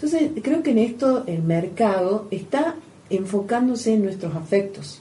Entonces, 0.00 0.30
creo 0.44 0.62
que 0.62 0.70
en 0.70 0.78
esto 0.78 1.24
el 1.26 1.42
mercado 1.42 2.28
está 2.30 2.76
enfocándose 3.10 3.94
en 3.94 4.04
nuestros 4.04 4.36
afectos. 4.36 5.00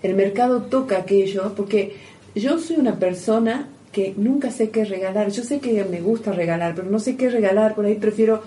El 0.00 0.14
mercado 0.14 0.62
toca 0.62 0.98
aquello, 0.98 1.54
porque 1.56 1.96
yo 2.36 2.60
soy 2.60 2.76
una 2.76 3.00
persona 3.00 3.68
que 3.90 4.14
nunca 4.16 4.52
sé 4.52 4.70
qué 4.70 4.84
regalar. 4.84 5.30
Yo 5.30 5.42
sé 5.42 5.58
que 5.58 5.84
me 5.84 6.00
gusta 6.00 6.30
regalar, 6.30 6.76
pero 6.76 6.88
no 6.88 7.00
sé 7.00 7.16
qué 7.16 7.30
regalar. 7.30 7.74
Por 7.74 7.86
ahí 7.86 7.96
prefiero, 7.96 8.42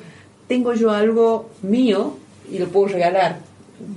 tengo 0.47 0.73
yo 0.73 0.91
algo 0.91 1.49
mío 1.61 2.15
y 2.49 2.59
lo 2.59 2.67
puedo 2.67 2.87
regalar. 2.87 3.39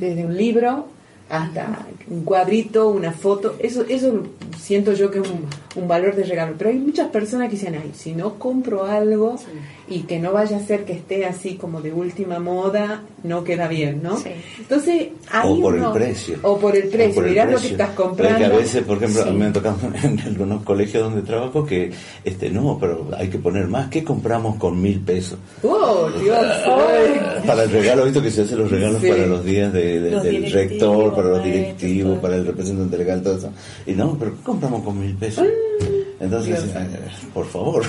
Desde 0.00 0.24
un 0.24 0.36
libro 0.36 0.88
hasta 1.30 1.86
un 2.08 2.24
cuadrito, 2.24 2.88
una 2.88 3.12
foto. 3.12 3.54
Eso, 3.60 3.84
eso 3.88 4.24
siento 4.58 4.94
yo 4.94 5.12
que 5.12 5.20
es 5.20 5.30
un, 5.30 5.46
un 5.76 5.88
valor 5.88 6.14
de 6.14 6.24
regalo. 6.24 6.54
Pero 6.56 6.70
hay 6.70 6.78
muchas 6.78 7.08
personas 7.08 7.48
que 7.48 7.56
dicen, 7.56 7.74
ay, 7.74 7.90
si 7.94 8.12
no 8.12 8.34
compro 8.38 8.84
algo 8.86 9.36
y 9.88 10.00
que 10.00 10.18
no 10.18 10.32
vaya 10.32 10.56
a 10.56 10.60
ser 10.60 10.84
que 10.84 10.92
esté 10.94 11.26
así 11.26 11.54
como 11.56 11.80
de 11.82 11.92
última 11.92 12.38
moda, 12.38 13.02
no 13.22 13.44
queda 13.44 13.68
bien, 13.68 14.00
¿no? 14.02 14.16
Sí. 14.18 14.30
Entonces, 14.58 15.08
hay 15.30 15.50
o 15.52 15.60
por 15.60 15.74
uno- 15.74 15.88
el 15.88 15.92
precio. 15.92 16.38
O 16.42 16.58
por 16.58 16.76
el 16.76 16.88
precio. 16.88 17.14
por 17.16 17.24
el 17.24 17.30
Mirá 17.30 17.44
lo 17.46 17.58
que 17.60 17.66
estás 17.68 17.90
comprando. 17.90 18.38
que 18.38 18.44
a 18.44 18.48
veces, 18.50 18.82
por 18.84 18.96
ejemplo, 18.98 19.24
Sí. 19.24 19.30
me 19.32 19.44
han 19.46 19.52
tocado 19.52 19.76
en 20.02 20.20
algunos 20.20 20.62
colegios 20.62 21.02
donde 21.02 21.22
trabajo 21.22 21.66
que, 21.66 21.90
este, 22.24 22.50
no, 22.50 22.78
pero 22.80 23.08
hay 23.16 23.28
que 23.28 23.38
poner 23.38 23.66
más. 23.66 23.88
¿Qué 23.88 24.02
compramos 24.04 24.56
con 24.56 24.80
mil 24.80 25.00
pesos? 25.00 25.38
¡Oh, 25.62 26.08
Dios! 26.22 26.38
ay. 26.66 27.42
Para 27.46 27.64
el 27.64 27.70
regalo, 27.70 28.04
visto 28.04 28.22
que 28.22 28.30
se 28.30 28.42
hacen 28.42 28.58
los 28.58 28.70
regalos 28.70 29.02
Sí. 29.02 29.08
para 29.08 29.26
los 29.26 29.44
días 29.44 29.72
de- 29.72 30.00
de- 30.00 30.10
Los 30.12 30.22
del 30.22 30.50
rector, 30.52 31.14
para 31.14 31.28
los 31.28 31.44
directivos, 31.44 32.18
para 32.20 32.36
el 32.36 32.46
representante 32.46 32.96
legal, 32.96 33.22
todo 33.22 33.36
eso. 33.38 33.50
Y 33.86 33.92
no, 33.92 34.16
pero 34.18 34.36
¿qué 34.36 34.42
compramos 34.42 34.82
con 34.82 34.98
mil 34.98 35.14
pesos? 35.16 35.44
Entonces, 36.20 36.64
eh, 36.74 36.88
por 37.34 37.46
favor, 37.46 37.84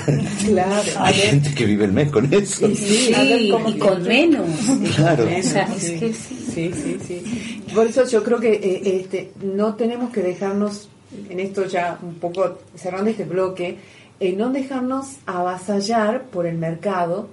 Claro. 0.46 0.82
hay 1.00 1.14
gente 1.14 1.54
que 1.54 1.66
vive 1.66 1.86
el 1.86 1.94
mes 1.94 2.12
con 2.12 2.32
eso. 2.34 2.68
Sí, 2.76 3.14
ver 3.16 3.50
cómo 3.52 3.70
y 3.70 3.78
con 3.78 4.04
menos. 4.04 4.48
Claro. 4.96 5.24
O 5.26 5.44
sea, 5.44 5.68
Sí, 5.78 5.94
es 5.94 6.00
que 6.00 6.14
sí. 6.14 6.36
sí, 6.54 6.72
sí, 6.74 6.98
sí. 7.08 7.64
Por 7.74 7.88
eso 7.88 8.06
yo 8.08 8.24
creo 8.24 8.40
que 8.40 8.54
eh, 8.54 8.98
este, 9.02 9.32
no 9.42 9.76
tenemos 9.76 10.12
que 10.12 10.22
dejarnos, 10.22 10.90
en 11.30 11.40
esto 11.40 11.66
ya 11.66 11.98
un 12.02 12.16
poco 12.16 12.60
cerrando 12.76 13.10
este 13.10 13.24
bloque, 13.26 13.78
eh, 14.20 14.34
no 14.34 14.50
dejarnos 14.52 15.06
avasallar 15.26 16.24
por 16.26 16.46
el 16.48 16.58
mercado, 16.58 17.30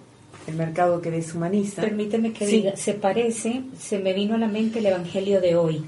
el 0.46 0.54
mercado 0.56 1.00
que 1.00 1.10
deshumaniza. 1.10 1.82
Permíteme 1.82 2.32
que 2.32 2.46
Sí. 2.46 2.56
diga, 2.58 2.76
se 2.76 2.94
parece, 2.94 3.62
se 3.78 3.98
me 3.98 4.12
vino 4.12 4.34
a 4.34 4.38
la 4.38 4.48
mente 4.48 4.78
el 4.80 4.86
Evangelio 4.86 5.40
de 5.40 5.56
hoy. 5.56 5.84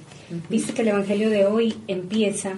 Viste 0.49 0.73
que 0.73 0.83
el 0.83 0.89
Evangelio 0.89 1.29
de 1.31 1.45
hoy 1.47 1.75
empieza 1.89 2.55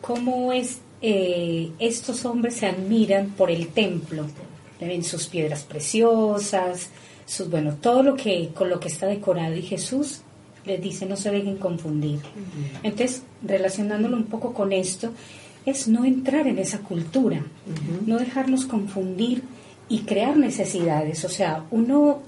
cómo 0.00 0.52
es 0.52 0.78
eh, 1.02 1.70
estos 1.78 2.24
hombres 2.24 2.54
se 2.54 2.66
admiran 2.66 3.30
por 3.30 3.50
el 3.50 3.68
templo, 3.68 4.26
ven 4.80 5.04
sus 5.04 5.26
piedras 5.26 5.64
preciosas, 5.64 6.90
sus 7.26 7.50
bueno, 7.50 7.74
todo 7.80 8.02
lo 8.02 8.14
que 8.14 8.50
con 8.54 8.68
lo 8.68 8.80
que 8.80 8.88
está 8.88 9.06
decorado 9.06 9.54
y 9.54 9.62
Jesús 9.62 10.22
les 10.64 10.80
dice 10.80 11.06
no 11.06 11.16
se 11.16 11.30
dejen 11.30 11.56
confundir. 11.56 12.20
Entonces, 12.82 13.22
relacionándolo 13.42 14.16
un 14.16 14.24
poco 14.24 14.54
con 14.54 14.72
esto, 14.72 15.12
es 15.66 15.88
no 15.88 16.04
entrar 16.04 16.46
en 16.46 16.58
esa 16.58 16.78
cultura, 16.80 17.44
no 18.06 18.18
dejarnos 18.18 18.66
confundir 18.66 19.42
y 19.88 20.00
crear 20.00 20.36
necesidades. 20.36 21.24
O 21.24 21.28
sea, 21.28 21.64
uno 21.70 22.22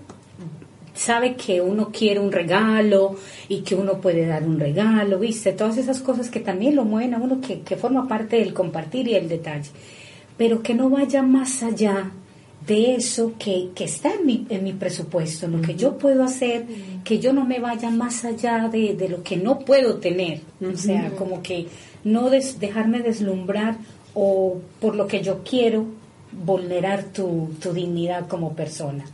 sabe 0.95 1.35
que 1.35 1.61
uno 1.61 1.91
quiere 1.93 2.21
un 2.21 2.31
regalo 2.33 3.17
y 3.49 3.61
que 3.63 3.75
uno 3.75 4.01
puede 4.01 4.27
dar 4.27 4.45
un 4.45 4.59
regalo, 4.61 5.19
¿viste? 5.19 5.53
Todas 5.53 5.77
esas 5.77 6.01
cosas 6.01 6.31
que 6.31 6.41
también 6.41 6.77
lo 6.77 6.85
mueven 6.85 7.15
a 7.15 7.19
uno, 7.19 7.41
que, 7.41 7.61
que 7.61 7.77
forma 7.77 8.07
parte 8.09 8.37
del 8.39 8.55
compartir 8.55 9.09
y 9.09 9.15
el 9.15 9.29
detalle. 9.29 9.71
Pero 10.37 10.63
que 10.63 10.75
no 10.75 10.89
vaya 10.91 11.23
más 11.23 11.63
allá 11.63 12.11
de 12.67 12.95
eso 12.95 13.33
que, 13.39 13.69
que 13.75 13.85
está 13.85 14.15
en 14.15 14.25
mi, 14.25 14.47
en 14.49 14.65
mi 14.65 14.73
presupuesto, 14.73 15.47
lo 15.49 15.61
que 15.61 15.75
yo 15.75 15.99
puedo 15.99 16.25
hacer, 16.25 16.65
que 17.05 17.19
yo 17.19 17.33
no 17.35 17.45
me 17.45 17.59
vaya 17.59 17.91
más 17.91 18.25
allá 18.25 18.69
de, 18.69 18.95
de 18.95 19.09
lo 19.11 19.23
que 19.23 19.37
no 19.37 19.59
puedo 19.59 19.97
tener. 19.97 20.41
O 20.73 20.77
sea, 20.77 21.11
como 21.19 21.43
que 21.43 21.67
no 22.05 22.31
des- 22.31 22.59
dejarme 22.61 23.01
deslumbrar 23.01 23.77
o 24.15 24.61
por 24.81 24.95
lo 24.97 25.07
que 25.09 25.21
yo 25.23 25.43
quiero 25.45 25.85
vulnerar 26.45 27.05
tu, 27.05 27.51
tu 27.63 27.73
dignidad 27.73 28.27
como 28.27 28.55
persona. 28.55 29.05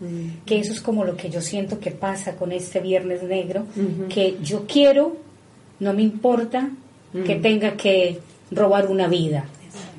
Que 0.46 0.58
eso 0.60 0.72
es 0.72 0.80
como 0.80 1.04
lo 1.04 1.16
que 1.16 1.28
yo 1.30 1.40
siento 1.40 1.78
que 1.78 1.90
pasa 1.90 2.36
con 2.36 2.52
este 2.52 2.80
Viernes 2.80 3.22
Negro, 3.22 3.64
que 4.08 4.36
yo 4.42 4.64
quiero, 4.66 5.16
no 5.80 5.92
me 5.92 6.02
importa 6.02 6.70
que 7.26 7.36
tenga 7.36 7.76
que 7.76 8.18
robar 8.52 8.86
una 8.88 9.06
vida 9.08 9.44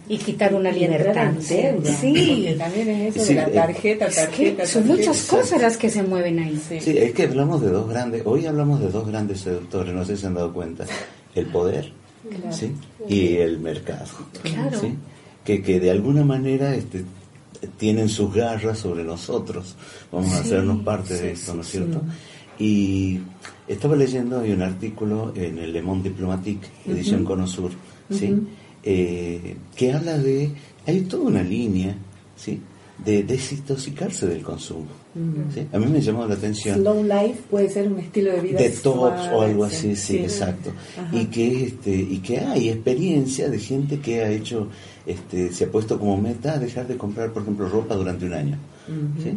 y 0.10 0.18
quitar 0.18 0.54
una 0.54 0.72
libertad. 0.72 1.30
en 1.30 1.48
deuda, 1.48 1.92
Sí, 1.92 2.14
porque 2.44 2.56
también 2.58 2.90
es 2.90 3.16
eso 3.16 3.26
Sí, 3.26 3.34
de 3.34 3.42
la 3.42 3.48
eh, 3.48 3.52
tarjeta, 3.52 4.06
Es 4.08 4.16
que 4.16 4.22
tarjeta, 4.26 4.66
son 4.66 4.84
tarjeta. 4.84 5.10
muchas 5.10 5.26
cosas 5.28 5.62
las 5.62 5.78
que 5.78 5.90
se 5.90 6.04
mueven 6.04 6.40
ahí. 6.40 6.60
Sí, 6.68 6.98
es 6.98 7.14
que 7.14 7.24
hablamos 7.24 7.62
de 7.62 7.70
dos 7.70 7.88
grandes, 7.90 8.24
hoy 8.26 8.46
hablamos 8.46 8.82
de 8.82 8.90
dos 8.90 9.08
grandes 9.08 9.40
seductores, 9.42 9.94
no 9.94 10.04
sé 10.04 10.16
si 10.16 10.22
se 10.22 10.28
han 10.28 10.34
dado 10.34 10.52
cuenta, 10.54 10.86
el 11.36 11.46
poder 11.48 11.92
Claro. 12.30 12.56
¿sí? 12.56 12.72
y 13.10 13.38
el 13.38 13.60
mercado, 13.60 14.06
Claro. 14.44 14.80
Que, 15.44 15.62
que 15.62 15.80
de 15.80 15.92
alguna 15.92 16.24
manera 16.24 16.76
este, 16.76 17.06
tienen 17.78 18.10
sus 18.10 18.34
garras 18.34 18.80
sobre 18.80 19.04
nosotros, 19.04 19.76
vamos 20.12 20.34
a 20.34 20.40
hacernos 20.40 20.84
parte 20.84 21.16
sí, 21.16 21.24
de 21.24 21.32
esto, 21.32 21.54
¿no 21.54 21.62
es 21.62 21.68
sí, 21.68 21.78
cierto? 21.78 22.02
Y 22.60 23.20
estaba 23.68 23.96
leyendo 23.96 24.40
hoy 24.40 24.52
un 24.52 24.62
artículo 24.62 25.34
en 25.36 25.58
el 25.58 25.74
Le 25.74 25.82
Monde 25.82 26.10
Diplomatique, 26.10 26.68
edición 26.86 27.24
Cono 27.24 27.48
Sur, 27.48 27.72
¿sí? 28.10 28.36
Eh, 28.84 29.58
que 29.76 29.94
habla 29.94 30.18
de, 30.18 30.52
hay 30.86 31.02
toda 31.02 31.24
una 31.24 31.44
línea, 31.44 31.96
¿sí? 32.36 32.60
De 33.04 33.24
desintoxicarse 33.24 34.28
del 34.28 34.44
consumo. 34.44 34.88
¿sí? 35.54 35.68
A 35.74 35.80
mí 35.80 35.88
me 35.88 36.00
llamó 36.00 36.26
la 36.26 36.36
atención 36.36 36.80
Slow 36.80 37.04
life 37.04 37.42
puede 37.50 37.70
ser 37.70 37.92
un 37.92 38.00
estilo 38.00 38.32
de 38.32 38.42
vida 38.42 38.60
detox 38.60 39.28
o 39.34 39.42
algo 39.42 39.66
así, 39.66 39.96
sí, 39.96 40.18
exacto. 40.18 40.72
Ajá. 40.98 41.16
Y 41.16 41.26
que 41.26 41.66
este 41.66 41.96
y 41.96 42.20
que 42.20 42.40
hay 42.40 42.70
experiencia 42.70 43.50
de 43.50 43.60
gente 43.60 44.00
que 44.00 44.22
ha 44.22 44.30
hecho 44.30 44.70
este 45.06 45.52
se 45.52 45.66
ha 45.66 45.72
puesto 45.72 46.00
como 46.00 46.18
meta 46.18 46.58
dejar 46.60 46.88
de 46.88 46.98
comprar, 46.98 47.34
por 47.34 47.42
ejemplo, 47.42 47.68
ropa 47.68 47.96
durante 47.96 48.26
un 48.26 48.34
año. 48.34 48.58
¿sí? 49.22 49.34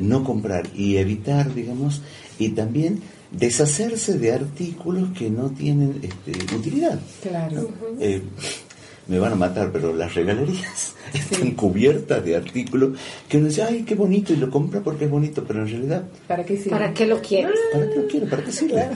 No 0.00 0.22
comprar 0.22 0.68
y 0.76 0.96
evitar, 0.96 1.54
digamos, 1.54 2.02
y 2.38 2.50
también 2.50 3.00
deshacerse 3.30 4.18
de 4.18 4.32
artículos 4.32 5.10
que 5.16 5.30
no 5.30 5.50
tienen 5.50 6.00
este, 6.02 6.54
utilidad. 6.54 6.98
Claro. 7.22 7.68
Eh, 8.00 8.22
me 9.08 9.18
van 9.18 9.32
a 9.32 9.36
matar, 9.36 9.70
pero 9.72 9.94
las 9.94 10.14
regalerías 10.14 10.94
están 11.14 11.52
cubiertas 11.52 12.24
de 12.24 12.36
artículos 12.36 12.90
que 13.28 13.38
uno 13.38 13.48
dice, 13.48 13.62
ay, 13.62 13.82
qué 13.82 13.94
bonito, 13.94 14.32
y 14.32 14.36
lo 14.36 14.50
compra 14.50 14.80
porque 14.80 15.06
es 15.06 15.10
bonito, 15.10 15.42
pero 15.48 15.62
en 15.62 15.68
realidad 15.68 16.04
¿Para 16.26 16.44
qué 16.44 16.56
sirve? 16.56 16.70
¿Para 16.70 16.92
qué 16.94 17.06
lo 17.06 17.20
quieres? 17.20 17.58
¿Para 17.72 17.88
qué 17.90 17.96
lo 17.96 18.06
quiero? 18.06 18.26
¿Para 18.28 18.44
qué 18.44 18.52
sirve? 18.52 18.86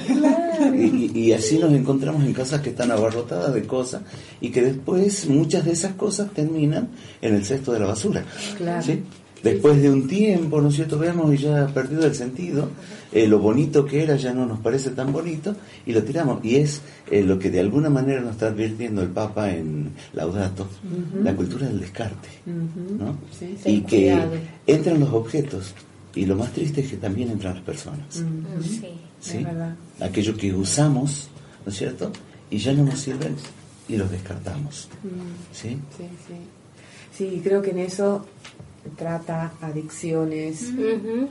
Y, 0.75 1.11
y- 1.15 1.21
y 1.29 1.33
así 1.33 1.59
nos 1.59 1.73
encontramos 1.73 2.23
en 2.25 2.33
casas 2.35 2.61
que 2.61 2.71
están 2.71 2.91
abarrotadas 2.91 3.53
de 3.55 3.63
cosas 3.65 4.03
y 4.41 4.51
que 4.51 4.63
después 4.63 5.27
muchas 5.29 5.65
de 5.65 5.73
esas 5.73 5.95
cosas 5.95 6.31
terminan 6.33 6.89
en 7.23 7.35
el 7.35 7.45
cesto 7.45 7.73
de 7.73 7.81
la 7.81 7.87
basura. 7.87 8.25
Claro. 8.59 8.83
¿sí? 8.83 9.03
Después 9.43 9.83
de 9.83 9.91
un 9.91 10.07
tiempo, 10.07 10.61
¿no 10.61 10.69
es 10.69 10.77
cierto? 10.77 10.99
Vemos 10.99 11.33
y 11.35 11.39
ya 11.39 11.65
ha 11.65 11.67
perdido 11.69 12.05
el 12.07 12.15
sentido, 12.15 12.69
eh, 13.13 13.27
lo 13.27 13.39
bonito 13.39 13.85
que 13.85 14.03
era 14.03 14.17
ya 14.17 14.33
no 14.33 14.47
nos 14.47 14.61
parece 14.61 14.91
tan 14.91 15.13
bonito 15.13 15.55
y 15.87 15.93
lo 15.93 16.03
tiramos. 16.03 16.45
Y 16.45 16.57
es 16.57 16.81
eh, 17.11 17.23
lo 17.23 17.39
que 17.39 17.51
de 17.51 17.61
alguna 17.61 17.91
manera 17.91 18.21
nos 18.21 18.33
está 18.33 18.47
advirtiendo 18.47 19.03
el 19.03 19.09
Papa 19.09 19.51
en 19.51 19.93
Laudato, 20.15 20.67
la 21.23 21.35
cultura 21.35 21.67
del 21.67 21.81
descarte. 21.81 22.29
¿no? 22.47 23.17
Sí, 23.39 23.57
sí, 23.63 23.71
y 23.71 23.81
que 23.83 24.13
cuidado. 24.13 24.33
entran 24.67 25.01
los 25.01 25.11
objetos 25.11 25.75
y 26.15 26.27
lo 26.27 26.37
más 26.37 26.53
triste 26.53 26.81
es 26.81 26.91
que 26.91 26.97
también 26.97 27.31
entran 27.31 27.55
las 27.55 27.63
personas. 27.63 28.07
Sí. 28.63 28.89
¿sí? 29.21 29.39
Es 29.39 29.45
verdad. 29.45 29.77
Aquello 30.01 30.37
que 30.37 30.55
usamos, 30.55 31.29
¿no 31.65 31.73
es 31.73 31.79
cierto? 31.79 32.11
Y 32.51 32.59
ya 32.59 32.73
no 32.73 32.85
nos 32.85 32.99
sirven 32.99 33.37
y 33.89 33.97
los 33.97 34.11
descartamos. 34.11 34.89
¿sí? 35.53 35.69
Sí, 35.97 36.09
sí. 36.27 36.35
Sí, 37.17 37.41
creo 37.45 37.61
que 37.61 37.71
en 37.71 37.81
eso 37.81 38.25
trata 38.97 39.53
adicciones, 39.61 40.73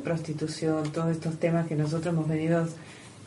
prostitución, 0.03 0.91
todos 0.91 1.11
estos 1.11 1.37
temas 1.39 1.67
que 1.67 1.75
nosotros 1.75 2.13
hemos 2.13 2.27
venido 2.27 2.67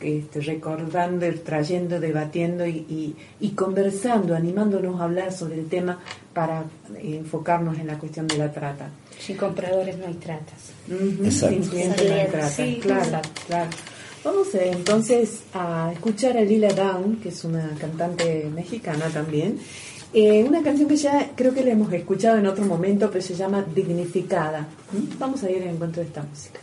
este, 0.01 0.41
recordando, 0.41 1.25
trayendo, 1.43 1.99
debatiendo 1.99 2.65
y, 2.65 2.85
y, 2.89 3.15
y 3.39 3.49
conversando, 3.51 4.35
animándonos 4.35 4.99
a 4.99 5.05
hablar 5.05 5.31
sobre 5.31 5.59
el 5.59 5.67
tema 5.67 5.99
para 6.33 6.65
enfocarnos 7.01 7.77
en 7.79 7.87
la 7.87 7.97
cuestión 7.97 8.27
de 8.27 8.37
la 8.37 8.51
trata. 8.51 8.89
Sin 9.19 9.37
compradores 9.37 9.97
no 9.97 10.07
hay 10.07 10.15
tratas. 10.15 10.71
Exacto. 10.89 11.55
Sin 11.55 11.69
clientes 11.69 12.09
no 12.09 12.15
hay 12.15 12.27
trata, 12.27 12.49
Sí, 12.49 12.79
claro, 12.81 13.03
exacto. 13.03 13.41
claro. 13.47 13.69
Vamos 14.25 14.55
eh, 14.55 14.71
entonces 14.73 15.43
a 15.53 15.91
escuchar 15.93 16.35
a 16.35 16.41
Lila 16.41 16.73
Down, 16.73 17.17
que 17.17 17.29
es 17.29 17.43
una 17.43 17.69
cantante 17.79 18.49
mexicana 18.51 19.05
también. 19.13 19.59
Eh, 20.13 20.43
una 20.43 20.63
canción 20.63 20.89
que 20.89 20.95
ya 20.95 21.29
creo 21.35 21.53
que 21.53 21.63
la 21.63 21.71
hemos 21.71 21.93
escuchado 21.93 22.39
en 22.39 22.47
otro 22.47 22.65
momento, 22.65 23.07
pero 23.11 23.23
se 23.23 23.35
llama 23.35 23.63
Dignificada. 23.75 24.61
¿Mm? 24.91 25.19
Vamos 25.19 25.43
a 25.43 25.51
ir 25.51 25.61
al 25.61 25.69
encuentro 25.69 26.01
de 26.01 26.07
esta 26.07 26.23
música. 26.23 26.59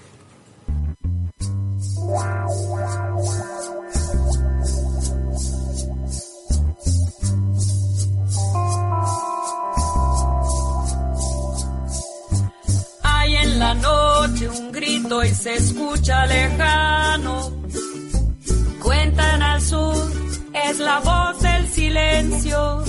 Hay 13.05 13.37
en 13.37 13.59
la 13.61 13.75
noche 13.75 14.49
un 14.49 14.73
grito 14.73 15.23
y 15.23 15.29
se 15.29 15.55
escucha 15.55 16.27
lejano. 16.27 17.12
Es 20.73 20.79
la 20.79 21.01
voz 21.01 21.41
del 21.43 21.69
silencio. 21.69 22.85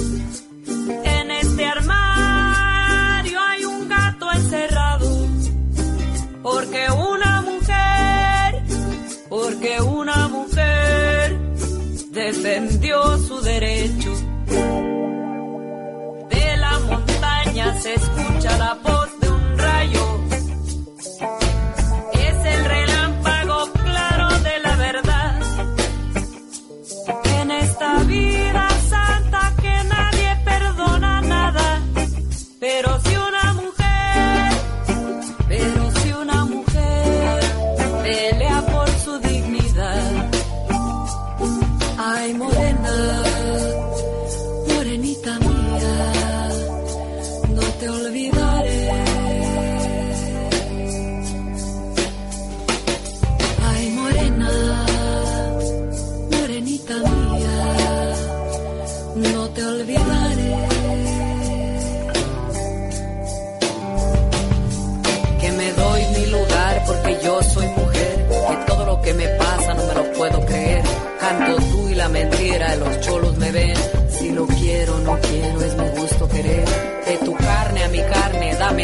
En 1.04 1.32
este 1.32 1.66
armario 1.66 3.40
hay 3.50 3.66
un 3.66 3.90
gato 3.90 4.32
encerrado. 4.32 5.28
Porque 6.42 6.82
una 6.92 7.42
mujer, 7.42 8.64
porque 9.30 9.82
una 9.82 10.28
mujer 10.30 11.38
defendió 12.12 13.18
su 13.18 13.42
derecho. 13.42 14.14
De 16.30 16.58
la 16.58 16.80
montaña 16.90 17.82
se 17.82 17.96
escucha 17.96 18.58
la 18.58 18.74
voz 18.76 19.03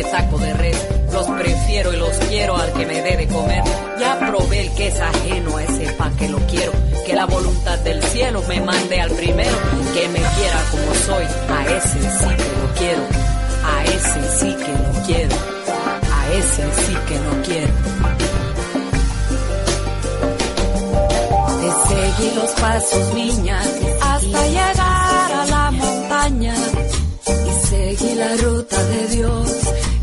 saco 0.04 0.38
de 0.38 0.54
red. 0.54 0.76
Los 1.12 1.28
prefiero 1.28 1.94
y 1.94 1.98
los 1.98 2.16
quiero 2.30 2.58
al 2.58 2.72
que 2.74 2.86
me 2.86 3.02
dé 3.02 3.18
de 3.18 3.28
comer. 3.28 3.64
Ya 4.00 4.20
probé 4.20 4.62
el 4.62 4.72
que 4.74 4.88
es 4.88 5.00
ajeno 5.00 5.58
a 5.58 5.64
ese 5.64 5.92
pa' 5.94 6.12
que 6.12 6.30
lo 6.30 6.38
quiero. 6.48 6.72
Que 7.06 7.14
la 7.14 7.26
voluntad 7.26 7.80
del 7.80 8.02
cielo 8.04 8.44
me 8.48 8.62
mande 8.62 9.02
al 9.02 9.12
primero. 9.12 9.58
Que 9.94 10.08
me 10.10 10.20
quiera 10.20 10.64
como 10.72 10.94
soy, 11.06 11.26
a 11.50 11.78
ese 11.78 12.00
sí 12.00 12.30
que 12.38 12.50
lo 12.60 12.74
quiero. 12.78 13.02
A 13.66 13.84
ese 13.86 14.22
sí 14.40 14.56
que 14.56 14.72
lo 14.72 15.06
quiero. 15.06 15.36
A 16.14 16.34
ese 16.34 16.64
sí 16.86 16.98
que 17.08 17.20
lo 17.20 17.44
quiero. 17.44 17.90
Seguí 21.90 22.36
los 22.36 22.52
pasos, 22.52 23.14
niña, 23.14 23.60
hasta 24.02 24.48
llegar 24.48 25.32
a 25.32 25.46
la 25.50 25.72
montaña. 25.72 26.54
Y 27.26 27.68
seguí 27.68 28.16
la 28.16 28.36
ruta 28.38 28.84
de 28.84 29.08
Dios, 29.08 29.50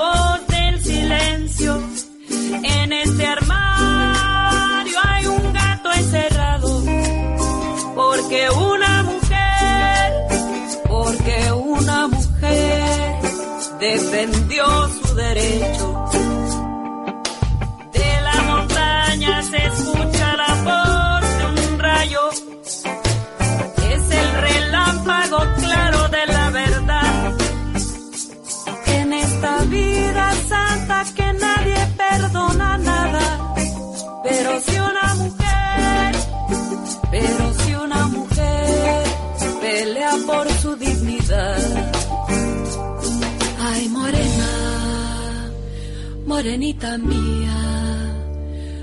voz 0.00 0.46
del 0.48 0.74
silencio. 0.82 1.72
En 2.78 2.92
este 2.92 3.26
armario 3.26 4.98
hay 5.10 5.26
un 5.26 5.52
gato 5.52 5.92
encerrado. 5.92 6.82
Porque 7.94 8.40
una 8.50 9.02
mujer, 9.10 10.06
porque 10.88 11.36
una 11.52 12.08
mujer 12.08 13.20
defendió 13.78 14.64
su 14.88 15.14
derecho. 15.14 15.89
Que 31.16 31.32
nadie 31.32 31.80
perdona 31.96 32.78
nada. 32.78 33.54
Pero 34.22 34.60
si 34.60 34.76
una 34.90 35.14
mujer, 35.22 36.14
pero 37.10 37.54
si 37.60 37.74
una 37.74 38.06
mujer 38.08 39.04
pelea 39.60 40.12
por 40.26 40.48
su 40.62 40.76
dignidad. 40.76 41.92
Ay, 43.70 43.88
morena, 43.88 44.52
morenita 46.26 46.98
mía, 46.98 47.60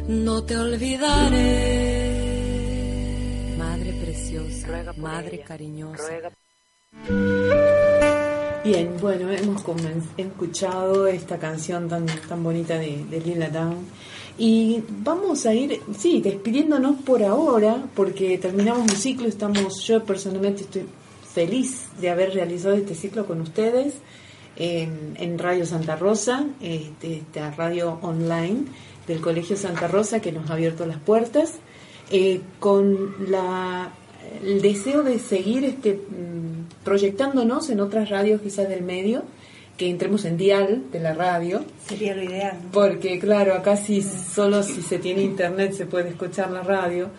no 0.07 0.43
te 0.43 0.57
olvidaré. 0.57 1.57
Madre 3.57 3.91
preciosa, 4.03 4.93
madre 4.97 5.43
cariñosa. 5.43 6.13
Bien, 8.67 8.97
bueno, 8.99 9.31
hemos 9.31 9.63
escuchado 10.17 11.07
esta 11.07 11.39
canción 11.39 11.87
tan, 11.87 12.05
tan 12.05 12.43
bonita 12.43 12.77
de, 12.77 13.05
de 13.09 13.21
Lila 13.21 13.49
Down 13.49 13.77
y 14.37 14.83
vamos 14.89 15.45
a 15.45 15.53
ir, 15.53 15.79
sí, 15.97 16.19
despidiéndonos 16.19 16.97
por 17.03 17.23
ahora 17.23 17.85
porque 17.95 18.37
terminamos 18.37 18.91
un 18.91 18.97
ciclo, 18.97 19.29
estamos, 19.29 19.81
yo 19.85 20.03
personalmente 20.03 20.63
estoy 20.63 20.85
feliz 21.33 21.87
de 22.01 22.09
haber 22.09 22.33
realizado 22.33 22.75
este 22.75 22.93
ciclo 22.93 23.25
con 23.25 23.39
ustedes 23.39 23.93
en, 24.57 25.13
en 25.15 25.39
Radio 25.39 25.65
Santa 25.65 25.95
Rosa, 25.95 26.45
este, 26.59 27.19
esta 27.19 27.51
radio 27.51 27.97
online 28.01 28.65
del 29.07 29.21
Colegio 29.21 29.55
Santa 29.55 29.87
Rosa 29.87 30.19
que 30.19 30.33
nos 30.33 30.49
ha 30.49 30.55
abierto 30.55 30.85
las 30.85 30.99
puertas, 30.99 31.53
eh, 32.11 32.41
con 32.59 33.31
la 33.31 33.93
el 34.43 34.61
deseo 34.61 35.03
de 35.03 35.19
seguir 35.19 35.63
este 35.63 35.93
mm, 35.93 36.83
proyectándonos 36.83 37.69
en 37.69 37.79
otras 37.79 38.09
radios 38.09 38.41
quizás 38.41 38.69
del 38.69 38.83
medio, 38.83 39.23
que 39.77 39.89
entremos 39.89 40.25
en 40.25 40.37
dial 40.37 40.85
de 40.91 40.99
la 40.99 41.13
radio, 41.13 41.63
Sería 41.87 42.15
lo 42.15 42.23
ideal. 42.23 42.57
¿no? 42.63 42.71
porque 42.71 43.19
claro, 43.19 43.53
acá 43.53 43.77
sí 43.77 44.01
solo 44.01 44.63
si 44.63 44.81
se 44.81 44.97
tiene 44.97 45.21
internet 45.21 45.73
se 45.73 45.85
puede 45.85 46.09
escuchar 46.09 46.49
la 46.49 46.63
radio, 46.63 47.09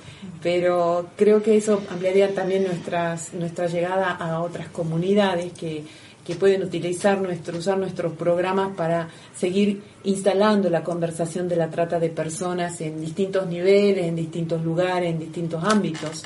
pero 0.43 1.11
creo 1.17 1.43
que 1.43 1.57
eso 1.57 1.81
ampliaría 1.89 2.35
también 2.35 2.65
nuestras, 2.65 3.33
nuestra 3.35 3.69
llegada 3.69 4.11
a 4.11 4.41
otras 4.41 4.69
comunidades 4.69 5.53
que, 5.53 5.85
que 6.29 6.35
pueden 6.35 6.63
utilizar 6.63 7.21
nuestro, 7.21 7.57
usar 7.57 7.79
nuestros 7.79 8.13
programas 8.13 8.77
para 8.77 9.09
seguir 9.35 9.81
instalando 10.05 10.69
la 10.69 10.85
conversación 10.85 11.49
de 11.49 11.57
la 11.57 11.71
trata 11.71 11.99
de 11.99 12.11
personas 12.11 12.81
en 12.83 13.01
distintos 13.01 13.47
niveles, 13.47 14.05
en 14.05 14.17
distintos 14.17 14.63
lugares, 14.63 15.11
en 15.11 15.21
distintos 15.21 15.65
ámbitos. 15.65 16.25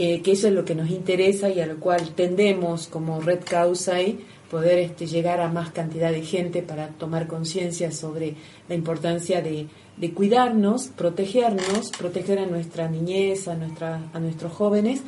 Eh, 0.00 0.22
que 0.22 0.30
eso 0.30 0.46
es 0.46 0.54
lo 0.54 0.64
que 0.64 0.76
nos 0.76 0.90
interesa 0.90 1.48
y 1.50 1.58
a 1.58 1.66
lo 1.66 1.80
cual 1.80 2.10
tendemos 2.14 2.86
como 2.86 3.20
Red 3.20 3.40
Causa 3.44 4.00
y 4.00 4.24
poder 4.48 4.78
este, 4.78 5.08
llegar 5.08 5.40
a 5.40 5.48
más 5.48 5.72
cantidad 5.72 6.12
de 6.12 6.22
gente 6.22 6.62
para 6.62 6.86
tomar 6.86 7.26
conciencia 7.26 7.90
sobre 7.90 8.36
la 8.68 8.76
importancia 8.76 9.42
de, 9.42 9.66
cuidarnos, 10.14 10.86
protegernos, 10.86 11.90
proteger 11.98 12.38
a 12.38 12.46
nuestra 12.46 12.88
niñez, 12.88 13.48
a, 13.48 13.56
nuestra, 13.56 14.08
a 14.12 14.20
nuestros 14.20 14.52
jóvenes 14.52 15.02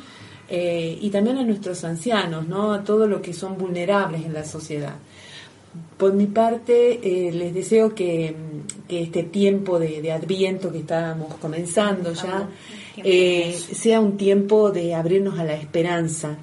eh, 0.49 0.97
y 0.99 1.09
también 1.09 1.37
a 1.37 1.43
nuestros 1.45 1.85
ancianos, 1.85 2.49
¿no? 2.49 2.73
a 2.73 2.83
todo 2.83 3.07
lo 3.07 3.21
que 3.21 3.33
son 3.33 3.57
vulnerables 3.57 4.25
en 4.25 4.33
la 4.33 4.43
sociedad. 4.43 4.95
Por 5.95 6.11
mi 6.11 6.25
parte, 6.25 6.99
eh, 7.01 7.31
les 7.31 7.53
deseo 7.53 7.95
que, 7.95 8.35
este 8.89 9.23
tiempo 9.23 9.79
de, 9.79 10.11
adviento 10.11 10.69
que 10.69 10.79
estamos 10.79 11.35
comenzando 11.35 12.11
ya 12.11 12.49
eh, 12.97 13.57
sea 13.73 13.99
un 13.99 14.17
tiempo 14.17 14.71
de 14.71 14.93
abrirnos 14.95 15.39
a 15.39 15.43
la 15.43 15.53
esperanza, 15.53 16.37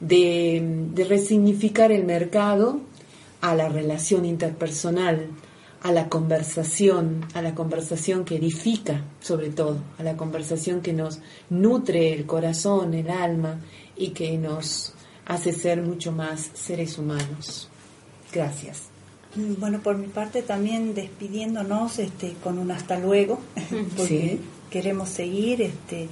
de, 0.00 0.62
de 0.92 1.04
resignificar 1.04 1.92
el 1.92 2.04
mercado 2.04 2.80
a 3.40 3.54
la 3.54 3.68
relación 3.68 4.24
interpersonal, 4.24 5.28
a 5.82 5.92
la 5.92 6.08
conversación, 6.08 7.24
a 7.34 7.42
la 7.42 7.54
conversación 7.54 8.24
que 8.24 8.36
edifica 8.36 9.04
sobre 9.20 9.50
todo, 9.50 9.78
a 9.98 10.02
la 10.02 10.16
conversación 10.16 10.80
que 10.80 10.92
nos 10.92 11.20
nutre 11.50 12.12
el 12.12 12.26
corazón, 12.26 12.94
el 12.94 13.10
alma 13.10 13.60
y 13.96 14.10
que 14.10 14.36
nos 14.38 14.94
hace 15.26 15.52
ser 15.52 15.82
mucho 15.82 16.12
más 16.12 16.50
seres 16.54 16.98
humanos. 16.98 17.68
Gracias. 18.32 18.84
Mm, 19.34 19.60
Bueno, 19.60 19.80
por 19.80 19.96
mi 19.96 20.06
parte 20.06 20.42
también 20.42 20.94
despidiéndonos 20.94 21.98
este, 21.98 22.34
con 22.42 22.58
un 22.58 22.70
hasta 22.70 22.98
luego, 22.98 23.40
porque 23.96 24.38
Sí. 24.38 24.40
Queremos 24.70 25.08
seguir, 25.08 25.62
este, 25.62 26.08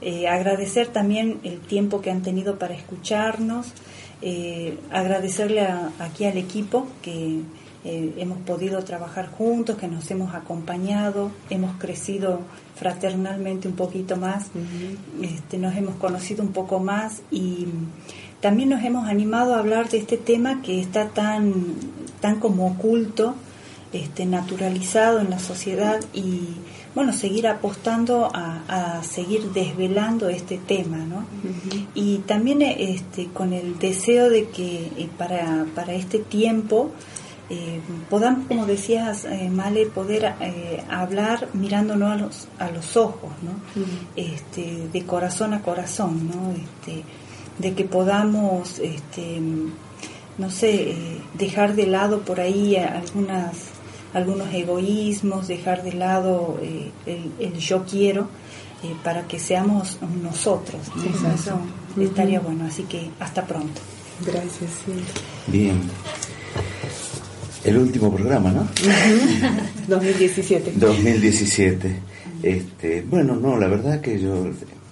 eh, 0.00 0.28
agradecer 0.28 0.88
también 0.88 1.38
el 1.44 1.60
tiempo 1.60 2.00
que 2.00 2.10
han 2.10 2.22
tenido 2.22 2.58
para 2.58 2.74
escucharnos, 2.74 3.66
eh, 4.22 4.78
agradecerle 4.90 5.60
a- 5.62 5.90
aquí 5.98 6.24
al 6.24 6.36
equipo 6.38 6.86
que 7.02 7.40
eh, 7.82 8.12
hemos 8.18 8.36
podido 8.40 8.84
trabajar 8.84 9.30
juntos, 9.30 9.78
que 9.78 9.88
nos 9.88 10.10
hemos 10.10 10.34
acompañado, 10.34 11.30
hemos 11.48 11.78
crecido 11.78 12.40
fraternalmente 12.76 13.68
un 13.68 13.74
poquito 13.74 14.16
más, 14.18 14.48
este, 15.22 15.56
nos 15.56 15.74
hemos 15.76 15.94
conocido 15.96 16.42
un 16.42 16.52
poco 16.52 16.78
más 16.80 17.22
y 17.30 17.66
también 18.42 18.68
nos 18.68 18.84
hemos 18.84 19.08
animado 19.08 19.54
a 19.54 19.60
hablar 19.60 19.88
de 19.88 19.96
este 19.96 20.18
tema 20.18 20.60
que 20.60 20.78
está 20.78 21.08
tan, 21.08 21.54
tan 22.20 22.38
como 22.38 22.66
oculto, 22.66 23.34
este, 23.94 24.26
naturalizado 24.26 25.20
en 25.20 25.30
la 25.30 25.38
sociedad 25.38 26.00
y 26.12 26.40
bueno, 26.94 27.12
seguir 27.12 27.46
apostando 27.46 28.30
a, 28.34 28.98
a 28.98 29.02
seguir 29.02 29.52
desvelando 29.52 30.28
este 30.28 30.58
tema, 30.58 30.98
¿no? 30.98 31.24
Y 31.94 32.18
también 32.18 32.62
este, 32.62 33.26
con 33.26 33.52
el 33.52 33.78
deseo 33.78 34.28
de 34.28 34.48
que 34.48 34.90
eh, 34.96 35.08
para, 35.16 35.66
para 35.74 35.94
este 35.94 36.18
tiempo 36.18 36.90
eh, 37.52 37.80
podamos, 38.08 38.46
como 38.46 38.64
decías, 38.64 39.24
eh, 39.24 39.50
Male, 39.50 39.86
poder 39.86 40.34
eh, 40.40 40.84
hablar 40.88 41.48
mirándonos 41.52 42.12
a 42.12 42.16
los, 42.16 42.48
a 42.60 42.70
los 42.70 42.96
ojos, 42.96 43.32
¿no? 43.42 43.50
este, 44.14 44.86
de 44.92 45.04
corazón 45.04 45.52
a 45.52 45.60
corazón, 45.60 46.28
¿no? 46.28 46.52
Este, 46.52 47.02
de 47.58 47.74
que 47.74 47.84
podamos, 47.84 48.78
este, 48.78 49.40
no 50.38 50.48
sé, 50.48 50.94
dejar 51.34 51.74
de 51.74 51.88
lado 51.88 52.20
por 52.20 52.38
ahí 52.38 52.76
algunas, 52.76 53.56
algunos 54.12 54.52
egoísmos, 54.52 55.48
dejar 55.48 55.82
de 55.82 55.92
lado 55.92 56.58
eh, 56.62 56.90
el, 57.06 57.32
el 57.38 57.54
yo 57.58 57.84
quiero, 57.84 58.28
eh, 58.82 58.94
para 59.04 59.26
que 59.28 59.38
seamos 59.38 59.98
nosotros. 60.22 60.80
Eso 61.34 61.60
estaría 62.00 62.40
bueno. 62.40 62.64
Así 62.64 62.84
que 62.84 63.10
hasta 63.20 63.46
pronto. 63.46 63.80
Gracias. 64.24 64.70
Sí. 64.84 64.92
Bien. 65.46 65.80
El 67.62 67.76
último 67.76 68.12
programa, 68.12 68.50
¿no? 68.50 68.66
2017. 69.86 70.72
2017. 70.76 71.96
Este, 72.42 73.02
bueno, 73.02 73.36
no, 73.36 73.58
la 73.58 73.68
verdad 73.68 74.00
que 74.00 74.18
yo 74.18 74.46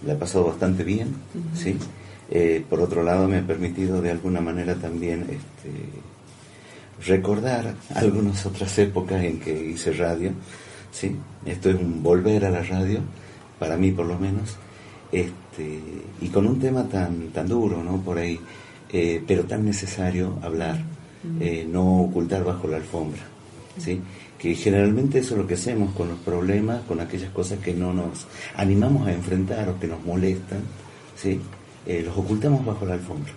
la 0.05 0.12
he 0.12 0.16
pasado 0.16 0.49
bastante 0.49 0.85
bien, 0.85 1.14
¿sí? 1.55 1.79
Eh, 2.31 2.62
por 2.69 2.79
otro 2.81 3.03
lado, 3.03 3.27
me 3.27 3.39
ha 3.39 3.47
permitido 3.47 4.03
de 4.03 4.11
alguna 4.11 4.43
manera 4.43 4.75
también 4.75 5.23
este, 5.23 5.71
recordar 7.07 7.75
algunas 7.95 8.45
otras 8.47 8.79
épocas 8.79 9.23
en 9.23 9.41
que 9.41 9.71
hice 9.71 9.93
radio, 9.93 10.33
¿sí? 10.91 11.17
Esto 11.45 11.71
es 11.71 11.77
un 11.77 12.03
volver 12.03 12.45
a 12.45 12.51
la 12.51 12.63
radio, 12.63 13.01
para 13.59 13.77
mí 13.77 13.93
por 13.93 14.07
lo 14.07 14.19
menos, 14.19 14.57
este, 15.13 15.81
y 16.21 16.29
con 16.29 16.47
un 16.47 16.59
tema 16.59 16.85
tan, 16.89 17.29
tan 17.29 17.49
duro, 17.49 17.83
¿no? 17.83 18.01
Por 18.01 18.19
ahí, 18.19 18.39
eh, 18.91 19.23
pero 19.27 19.45
tan 19.45 19.65
necesario 19.65 20.39
hablar, 20.43 20.79
eh, 21.41 21.67
no 21.69 22.03
ocultar 22.03 22.45
bajo 22.45 22.69
la 22.69 22.77
alfombra, 22.77 23.23
¿sí? 23.77 24.01
que 24.39 24.55
generalmente 24.55 25.19
eso 25.19 25.35
es 25.35 25.41
lo 25.41 25.47
que 25.49 25.55
hacemos 25.55 25.93
con 25.95 26.09
los 26.09 26.19
problemas, 26.21 26.83
con 26.87 27.01
aquellas 27.01 27.31
cosas 27.33 27.59
que 27.59 27.75
no 27.75 27.93
nos 27.93 28.27
animamos 28.55 29.09
a 29.09 29.13
enfrentar 29.13 29.69
o 29.69 29.81
que 29.81 29.89
nos 29.89 30.03
molestan, 30.05 30.61
¿sí? 31.17 31.41
Eh, 31.85 32.03
los 32.05 32.17
ocultamos 32.17 32.65
bajo 32.65 32.87
la 32.87 32.95
alfombra. 32.95 33.33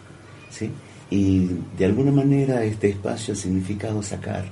¿sí? 0.52 0.70
Y 1.12 1.50
de 1.78 1.86
alguna 1.86 2.12
manera 2.12 2.64
este 2.64 2.90
espacio 2.90 3.34
ha 3.34 3.38
significado 3.38 4.02
sacar, 4.02 4.46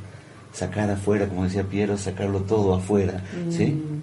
sacar 0.53 0.91
afuera, 0.91 1.27
como 1.27 1.45
decía 1.45 1.63
Piero, 1.63 1.97
sacarlo 1.97 2.41
todo 2.41 2.75
afuera, 2.75 3.23
¿sí? 3.49 3.67
Mm. 3.67 4.01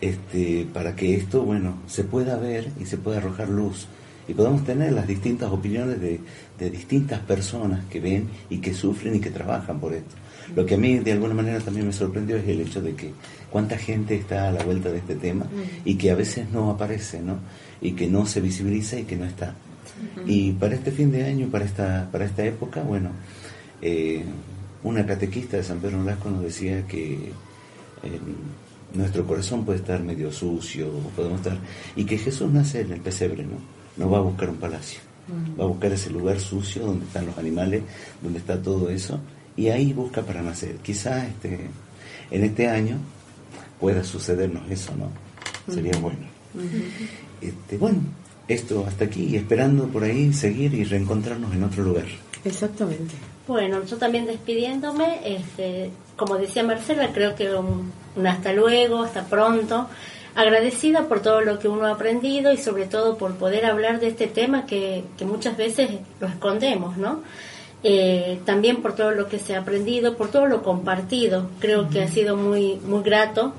este, 0.00 0.66
para 0.72 0.96
que 0.96 1.14
esto, 1.14 1.42
bueno, 1.42 1.74
se 1.86 2.02
pueda 2.02 2.36
ver 2.36 2.72
y 2.80 2.86
se 2.86 2.96
pueda 2.96 3.18
arrojar 3.18 3.48
luz 3.50 3.86
y 4.26 4.34
podamos 4.34 4.64
tener 4.64 4.92
las 4.92 5.06
distintas 5.06 5.50
opiniones 5.50 6.00
de, 6.00 6.20
de 6.58 6.70
distintas 6.70 7.20
personas 7.20 7.84
que 7.86 8.00
ven 8.00 8.28
y 8.48 8.58
que 8.58 8.72
sufren 8.72 9.16
y 9.16 9.20
que 9.20 9.30
trabajan 9.30 9.80
por 9.80 9.92
esto. 9.92 10.14
Lo 10.54 10.64
que 10.64 10.76
a 10.76 10.78
mí 10.78 10.98
de 10.98 11.12
alguna 11.12 11.34
manera 11.34 11.60
también 11.60 11.86
me 11.86 11.92
sorprendió 11.92 12.36
es 12.36 12.48
el 12.48 12.60
hecho 12.60 12.80
de 12.80 12.94
que 12.94 13.12
cuánta 13.50 13.76
gente 13.76 14.14
está 14.14 14.48
a 14.48 14.52
la 14.52 14.64
vuelta 14.64 14.90
de 14.90 14.98
este 14.98 15.16
tema 15.16 15.46
y 15.84 15.96
que 15.96 16.10
a 16.10 16.14
veces 16.14 16.48
no 16.50 16.70
aparece, 16.70 17.20
¿no? 17.20 17.38
Y 17.80 17.92
que 17.92 18.06
no 18.08 18.24
se 18.24 18.40
visibiliza 18.40 18.98
y 18.98 19.04
que 19.04 19.16
no 19.16 19.24
está. 19.24 19.54
Y 20.26 20.52
para 20.52 20.74
este 20.74 20.90
fin 20.90 21.10
de 21.10 21.24
año, 21.24 21.48
para 21.48 21.64
esta, 21.64 22.08
para 22.10 22.24
esta 22.24 22.44
época, 22.44 22.82
bueno, 22.82 23.10
eh, 23.82 24.24
una 24.82 25.04
catequista 25.06 25.56
de 25.56 25.64
San 25.64 25.78
Pedro 25.78 25.98
Nolasco 25.98 26.30
nos 26.30 26.42
decía 26.42 26.86
que 26.86 27.32
eh, 28.02 28.20
nuestro 28.94 29.26
corazón 29.26 29.64
puede 29.64 29.78
estar 29.78 30.02
medio 30.02 30.32
sucio, 30.32 30.90
podemos 31.14 31.38
estar, 31.40 31.58
y 31.96 32.04
que 32.04 32.18
Jesús 32.18 32.50
nace 32.50 32.80
en 32.80 32.92
el 32.92 33.00
pesebre, 33.00 33.44
¿no? 33.44 33.58
No 33.96 34.10
va 34.10 34.18
a 34.18 34.22
buscar 34.22 34.48
un 34.48 34.56
palacio, 34.56 35.00
va 35.58 35.64
a 35.64 35.66
buscar 35.66 35.92
ese 35.92 36.10
lugar 36.10 36.40
sucio 36.40 36.86
donde 36.86 37.06
están 37.06 37.26
los 37.26 37.36
animales, 37.36 37.82
donde 38.22 38.38
está 38.38 38.60
todo 38.60 38.88
eso, 38.90 39.20
y 39.56 39.68
ahí 39.68 39.92
busca 39.92 40.22
para 40.22 40.42
nacer. 40.42 40.76
Quizá 40.76 41.26
este, 41.26 41.68
en 42.30 42.44
este 42.44 42.68
año 42.68 42.96
pueda 43.78 44.02
sucedernos 44.04 44.70
eso, 44.70 44.92
¿no? 44.96 45.10
Sería 45.72 45.96
bueno. 45.98 46.26
Este, 47.40 47.78
bueno, 47.78 47.98
esto 48.52 48.84
hasta 48.86 49.04
aquí 49.04 49.28
y 49.30 49.36
esperando 49.36 49.86
por 49.86 50.04
ahí 50.04 50.32
seguir 50.32 50.74
y 50.74 50.84
reencontrarnos 50.84 51.52
en 51.54 51.64
otro 51.64 51.82
lugar. 51.82 52.06
Exactamente. 52.44 53.14
Bueno, 53.46 53.84
yo 53.84 53.96
también 53.96 54.26
despidiéndome, 54.26 55.20
este, 55.24 55.90
como 56.16 56.36
decía 56.36 56.62
Marcela, 56.62 57.10
creo 57.12 57.34
que 57.34 57.54
un, 57.54 57.92
un 58.16 58.26
hasta 58.26 58.52
luego, 58.52 59.02
hasta 59.02 59.24
pronto. 59.24 59.88
Agradecida 60.34 61.08
por 61.08 61.20
todo 61.20 61.40
lo 61.40 61.58
que 61.58 61.68
uno 61.68 61.86
ha 61.86 61.92
aprendido 61.92 62.52
y 62.52 62.56
sobre 62.56 62.86
todo 62.86 63.18
por 63.18 63.34
poder 63.34 63.66
hablar 63.66 63.98
de 63.98 64.08
este 64.08 64.28
tema 64.28 64.64
que, 64.64 65.04
que 65.18 65.24
muchas 65.24 65.56
veces 65.56 65.90
lo 66.20 66.28
escondemos, 66.28 66.96
¿no? 66.96 67.22
Eh, 67.82 68.38
también 68.44 68.82
por 68.82 68.94
todo 68.94 69.10
lo 69.12 69.28
que 69.28 69.38
se 69.38 69.56
ha 69.56 69.60
aprendido, 69.60 70.16
por 70.16 70.30
todo 70.30 70.46
lo 70.46 70.62
compartido. 70.62 71.48
Creo 71.58 71.88
que 71.88 72.02
ha 72.02 72.08
sido 72.08 72.36
muy, 72.36 72.76
muy 72.86 73.02
grato. 73.02 73.54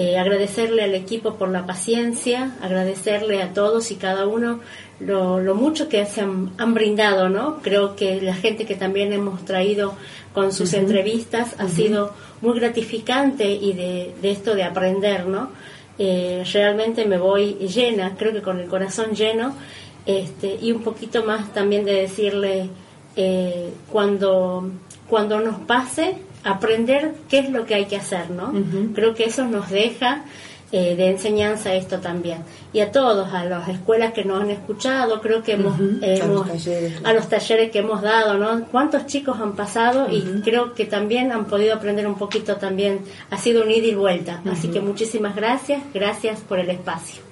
Eh, 0.00 0.16
agradecerle 0.16 0.84
al 0.84 0.94
equipo 0.94 1.34
por 1.34 1.48
la 1.48 1.66
paciencia, 1.66 2.54
agradecerle 2.62 3.42
a 3.42 3.52
todos 3.52 3.90
y 3.90 3.96
cada 3.96 4.28
uno 4.28 4.60
lo, 5.00 5.40
lo 5.40 5.56
mucho 5.56 5.88
que 5.88 6.06
se 6.06 6.20
han, 6.20 6.52
han 6.56 6.72
brindado, 6.72 7.28
¿no? 7.28 7.58
Creo 7.62 7.96
que 7.96 8.20
la 8.20 8.34
gente 8.34 8.64
que 8.64 8.76
también 8.76 9.12
hemos 9.12 9.44
traído 9.44 9.96
con 10.32 10.52
sus 10.52 10.72
entrevistas 10.74 11.56
ha 11.58 11.68
sido 11.68 12.14
muy 12.42 12.60
gratificante 12.60 13.50
y 13.50 13.72
de, 13.72 14.14
de 14.22 14.30
esto 14.30 14.54
de 14.54 14.62
aprender, 14.62 15.26
¿no? 15.26 15.50
Eh, 15.98 16.44
realmente 16.52 17.04
me 17.04 17.18
voy 17.18 17.54
llena, 17.54 18.14
creo 18.16 18.32
que 18.32 18.40
con 18.40 18.60
el 18.60 18.68
corazón 18.68 19.16
lleno, 19.16 19.52
este, 20.06 20.58
y 20.62 20.70
un 20.70 20.84
poquito 20.84 21.24
más 21.24 21.52
también 21.52 21.84
de 21.84 21.94
decirle 21.94 22.70
eh, 23.16 23.72
cuando, 23.90 24.70
cuando 25.08 25.40
nos 25.40 25.58
pase, 25.62 26.18
aprender 26.44 27.14
qué 27.28 27.40
es 27.40 27.50
lo 27.50 27.66
que 27.66 27.74
hay 27.74 27.86
que 27.86 27.96
hacer, 27.96 28.30
¿no? 28.30 28.52
Creo 28.94 29.14
que 29.14 29.24
eso 29.24 29.44
nos 29.44 29.70
deja 29.70 30.24
eh, 30.70 30.96
de 30.96 31.08
enseñanza 31.10 31.72
esto 31.74 31.98
también. 31.98 32.38
Y 32.74 32.80
a 32.80 32.92
todos, 32.92 33.32
a 33.32 33.44
las 33.44 33.68
escuelas 33.68 34.12
que 34.12 34.24
nos 34.24 34.42
han 34.42 34.50
escuchado, 34.50 35.20
creo 35.22 35.42
que 35.42 35.52
hemos, 35.52 35.80
eh, 36.02 36.20
A 36.22 36.26
los 36.26 36.46
talleres. 36.46 36.92
a 37.04 37.12
los 37.14 37.28
talleres 37.28 37.70
que 37.70 37.78
hemos 37.78 38.02
dado, 38.02 38.34
¿no? 38.34 38.66
¿Cuántos 38.66 39.06
chicos 39.06 39.40
han 39.40 39.56
pasado? 39.56 40.08
Y 40.10 40.20
creo 40.42 40.74
que 40.74 40.84
también 40.84 41.32
han 41.32 41.46
podido 41.46 41.74
aprender 41.74 42.06
un 42.06 42.16
poquito 42.16 42.56
también. 42.56 43.00
Ha 43.30 43.38
sido 43.38 43.62
un 43.62 43.70
ida 43.70 43.86
y 43.86 43.94
vuelta. 43.94 44.42
Así 44.50 44.68
que 44.68 44.80
muchísimas 44.80 45.34
gracias. 45.34 45.82
Gracias 45.94 46.40
por 46.40 46.58
el 46.58 46.68
espacio. 46.68 47.22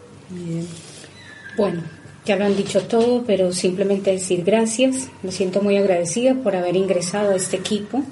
Bueno, 1.56 1.82
ya 2.24 2.36
lo 2.36 2.44
han 2.46 2.56
dicho 2.56 2.82
todo, 2.82 3.22
pero 3.26 3.52
simplemente 3.52 4.10
decir 4.12 4.44
gracias. 4.44 5.08
Me 5.22 5.30
siento 5.30 5.60
muy 5.62 5.76
agradecida 5.76 6.34
por 6.34 6.56
haber 6.56 6.74
ingresado 6.76 7.32
a 7.32 7.36
este 7.36 7.56
equipo. 7.58 8.02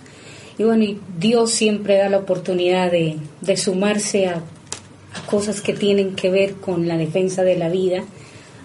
Y 0.58 0.64
bueno, 0.64 0.84
y 0.84 0.98
Dios 1.18 1.50
siempre 1.50 1.96
da 1.96 2.08
la 2.08 2.18
oportunidad 2.18 2.90
de, 2.90 3.16
de 3.40 3.56
sumarse 3.56 4.26
a, 4.26 4.36
a 4.36 5.26
cosas 5.26 5.60
que 5.60 5.72
tienen 5.72 6.14
que 6.14 6.30
ver 6.30 6.54
con 6.54 6.86
la 6.86 6.96
defensa 6.96 7.42
de 7.42 7.56
la 7.56 7.68
vida. 7.68 8.04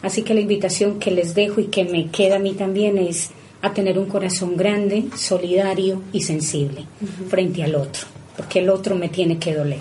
Así 0.02 0.22
que 0.22 0.34
la 0.34 0.42
invitación 0.42 1.00
que 1.00 1.12
les 1.12 1.36
dejo 1.36 1.62
y 1.62 1.66
que 1.66 1.84
me 1.84 2.10
queda 2.10 2.38
a 2.38 2.40
mí 2.40 2.54
también 2.54 2.98
es 2.98 3.32
a 3.62 3.74
tener 3.74 4.00
un 4.00 4.06
corazón 4.06 4.56
grande, 4.56 5.06
solidario 5.16 6.02
y 6.14 6.22
sensible 6.22 6.86
frente 7.28 7.64
al 7.64 7.76
otro, 7.76 8.04
porque 8.38 8.60
el 8.60 8.70
otro 8.70 8.96
me 8.96 9.10
tiene 9.10 9.38
que 9.38 9.54
doler. 9.54 9.80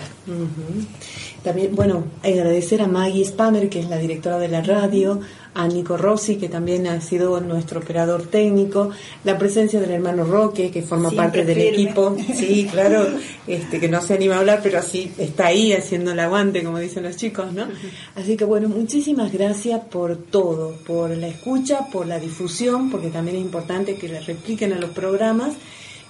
También, 1.43 1.73
bueno, 1.73 2.03
agradecer 2.21 2.81
a 2.81 2.87
Maggie 2.87 3.23
Spammer, 3.23 3.69
que 3.69 3.79
es 3.79 3.89
la 3.89 3.97
directora 3.97 4.37
de 4.37 4.49
la 4.49 4.61
radio, 4.61 5.21
a 5.53 5.67
Nico 5.67 5.97
Rossi, 5.97 6.37
que 6.37 6.47
también 6.47 6.87
ha 6.87 7.01
sido 7.01 7.39
nuestro 7.41 7.79
operador 7.79 8.23
técnico, 8.23 8.91
la 9.23 9.37
presencia 9.37 9.79
del 9.79 9.91
hermano 9.91 10.23
Roque, 10.23 10.71
que 10.71 10.81
forma 10.81 11.09
Siempre 11.09 11.41
parte 11.41 11.45
del 11.45 11.57
firme. 11.57 11.83
equipo, 11.83 12.17
sí, 12.35 12.67
claro, 12.71 13.07
este, 13.47 13.79
que 13.79 13.89
no 13.89 14.01
se 14.01 14.13
anima 14.13 14.35
a 14.35 14.39
hablar, 14.39 14.59
pero 14.61 14.79
así 14.79 15.11
está 15.17 15.47
ahí 15.47 15.73
haciendo 15.73 16.11
el 16.11 16.19
aguante, 16.19 16.63
como 16.63 16.79
dicen 16.79 17.03
los 17.03 17.15
chicos, 17.15 17.51
¿no? 17.53 17.67
Así 18.15 18.37
que 18.37 18.45
bueno, 18.45 18.69
muchísimas 18.69 19.31
gracias 19.31 19.81
por 19.85 20.17
todo, 20.17 20.73
por 20.85 21.09
la 21.09 21.27
escucha, 21.27 21.87
por 21.91 22.07
la 22.07 22.19
difusión, 22.19 22.89
porque 22.89 23.09
también 23.09 23.37
es 23.37 23.41
importante 23.41 23.95
que 23.95 24.07
le 24.07 24.19
repliquen 24.21 24.73
a 24.73 24.79
los 24.79 24.91
programas 24.91 25.53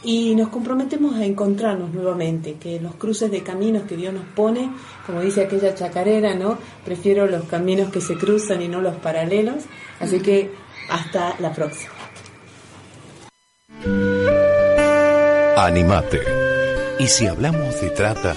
y 0.03 0.35
nos 0.35 0.49
comprometemos 0.49 1.15
a 1.15 1.25
encontrarnos 1.25 1.93
nuevamente, 1.93 2.55
que 2.55 2.79
los 2.79 2.95
cruces 2.95 3.31
de 3.31 3.43
caminos 3.43 3.83
que 3.83 3.97
Dios 3.97 4.13
nos 4.13 4.25
pone, 4.25 4.71
como 5.05 5.21
dice 5.21 5.43
aquella 5.43 5.75
chacarera, 5.75 6.35
¿no? 6.35 6.57
Prefiero 6.85 7.27
los 7.27 7.43
caminos 7.45 7.91
que 7.91 7.99
se 7.99 8.15
cruzan 8.15 8.61
y 8.61 8.67
no 8.67 8.81
los 8.81 8.95
paralelos, 8.95 9.63
así 9.99 10.19
que 10.19 10.51
hasta 10.89 11.35
la 11.39 11.53
próxima. 11.53 11.93
Animate. 15.57 16.21
Y 16.99 17.07
si 17.07 17.27
hablamos 17.27 17.79
de 17.81 17.89
trata, 17.89 18.35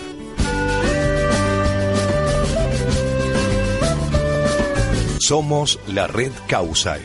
somos 5.19 5.79
la 5.87 6.09
red 6.09 6.33
Causai, 6.49 7.01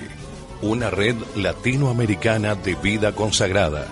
una 0.62 0.90
red 0.90 1.16
latinoamericana 1.36 2.56
de 2.56 2.76
vida 2.76 3.14
consagrada, 3.14 3.88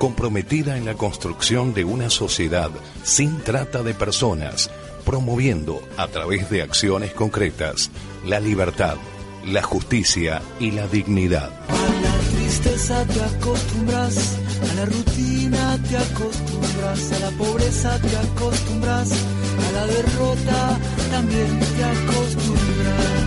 comprometida 0.00 0.78
en 0.78 0.86
la 0.86 0.94
construcción 0.94 1.74
de 1.74 1.84
una 1.84 2.08
sociedad 2.08 2.70
sin 3.02 3.38
trata 3.42 3.82
de 3.82 3.92
personas, 3.92 4.70
promoviendo 5.04 5.82
a 5.98 6.08
través 6.08 6.48
de 6.48 6.62
acciones 6.62 7.12
concretas 7.12 7.90
la 8.24 8.40
libertad, 8.40 8.96
la 9.44 9.62
justicia 9.62 10.40
y 10.58 10.70
la 10.70 10.86
dignidad. 10.86 11.50
A 11.68 12.02
la 12.02 12.18
tristeza 12.30 13.04
te 13.04 13.22
acostumbras, 13.22 14.38
a 14.70 14.74
la 14.74 14.86
rutina 14.86 15.78
te 15.86 15.96
acostumbras, 15.98 17.12
a 17.12 17.18
la 17.18 17.30
pobreza 17.32 17.98
te 18.00 18.16
acostumbras, 18.16 19.12
a 19.12 19.72
la 19.72 19.86
derrota 19.86 20.78
también 21.10 21.60
te 21.76 21.84
acostumbras. 21.84 23.20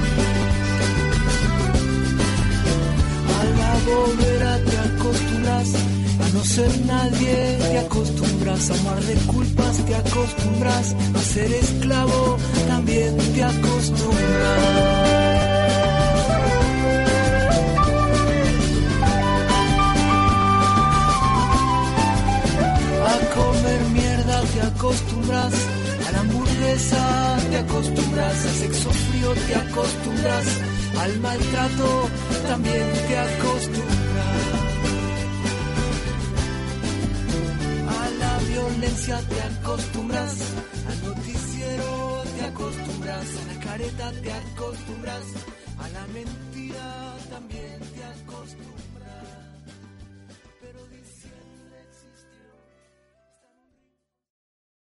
A 3.29 3.43
la 3.59 3.73
bobera 3.85 4.59
te 4.65 4.77
acostumbras, 4.77 5.92
no 6.33 6.43
ser 6.43 6.85
nadie, 6.85 7.57
te 7.59 7.77
acostumbras 7.79 8.71
a 8.71 8.73
amar 8.73 9.03
de 9.03 9.13
culpas, 9.33 9.77
te 9.85 9.95
acostumbras 9.95 10.95
a 11.15 11.19
ser 11.19 11.51
esclavo, 11.51 12.37
también 12.67 13.15
te 13.17 13.43
acostumbras. 13.43 15.03
a 23.11 23.35
comer 23.35 23.81
mierda, 23.93 24.41
te 24.53 24.61
acostumbras 24.61 25.53
a 26.07 26.11
la 26.13 26.19
hamburguesa, 26.19 27.37
te 27.51 27.57
acostumbras 27.57 28.45
al 28.45 28.55
sexo 28.55 28.89
frío, 28.89 29.33
te 29.47 29.55
acostumbras 29.55 30.45
al 30.99 31.19
maltrato, 31.19 32.09
también 32.47 32.91
te 33.07 33.17
acostumbras. 33.17 33.92
Violencia 38.53 39.19
te 39.29 39.41
acostumbras, 39.41 40.37
al 40.87 41.03
noticiero 41.09 42.23
te 42.37 42.45
acostumbras, 42.45 43.27
a 43.41 43.53
la 43.53 43.59
careta 43.65 44.11
te 44.21 44.31
acostumbras, 44.31 45.23
a 45.79 45.89
la 45.89 46.07
mentira 46.07 47.15
también. 47.31 47.92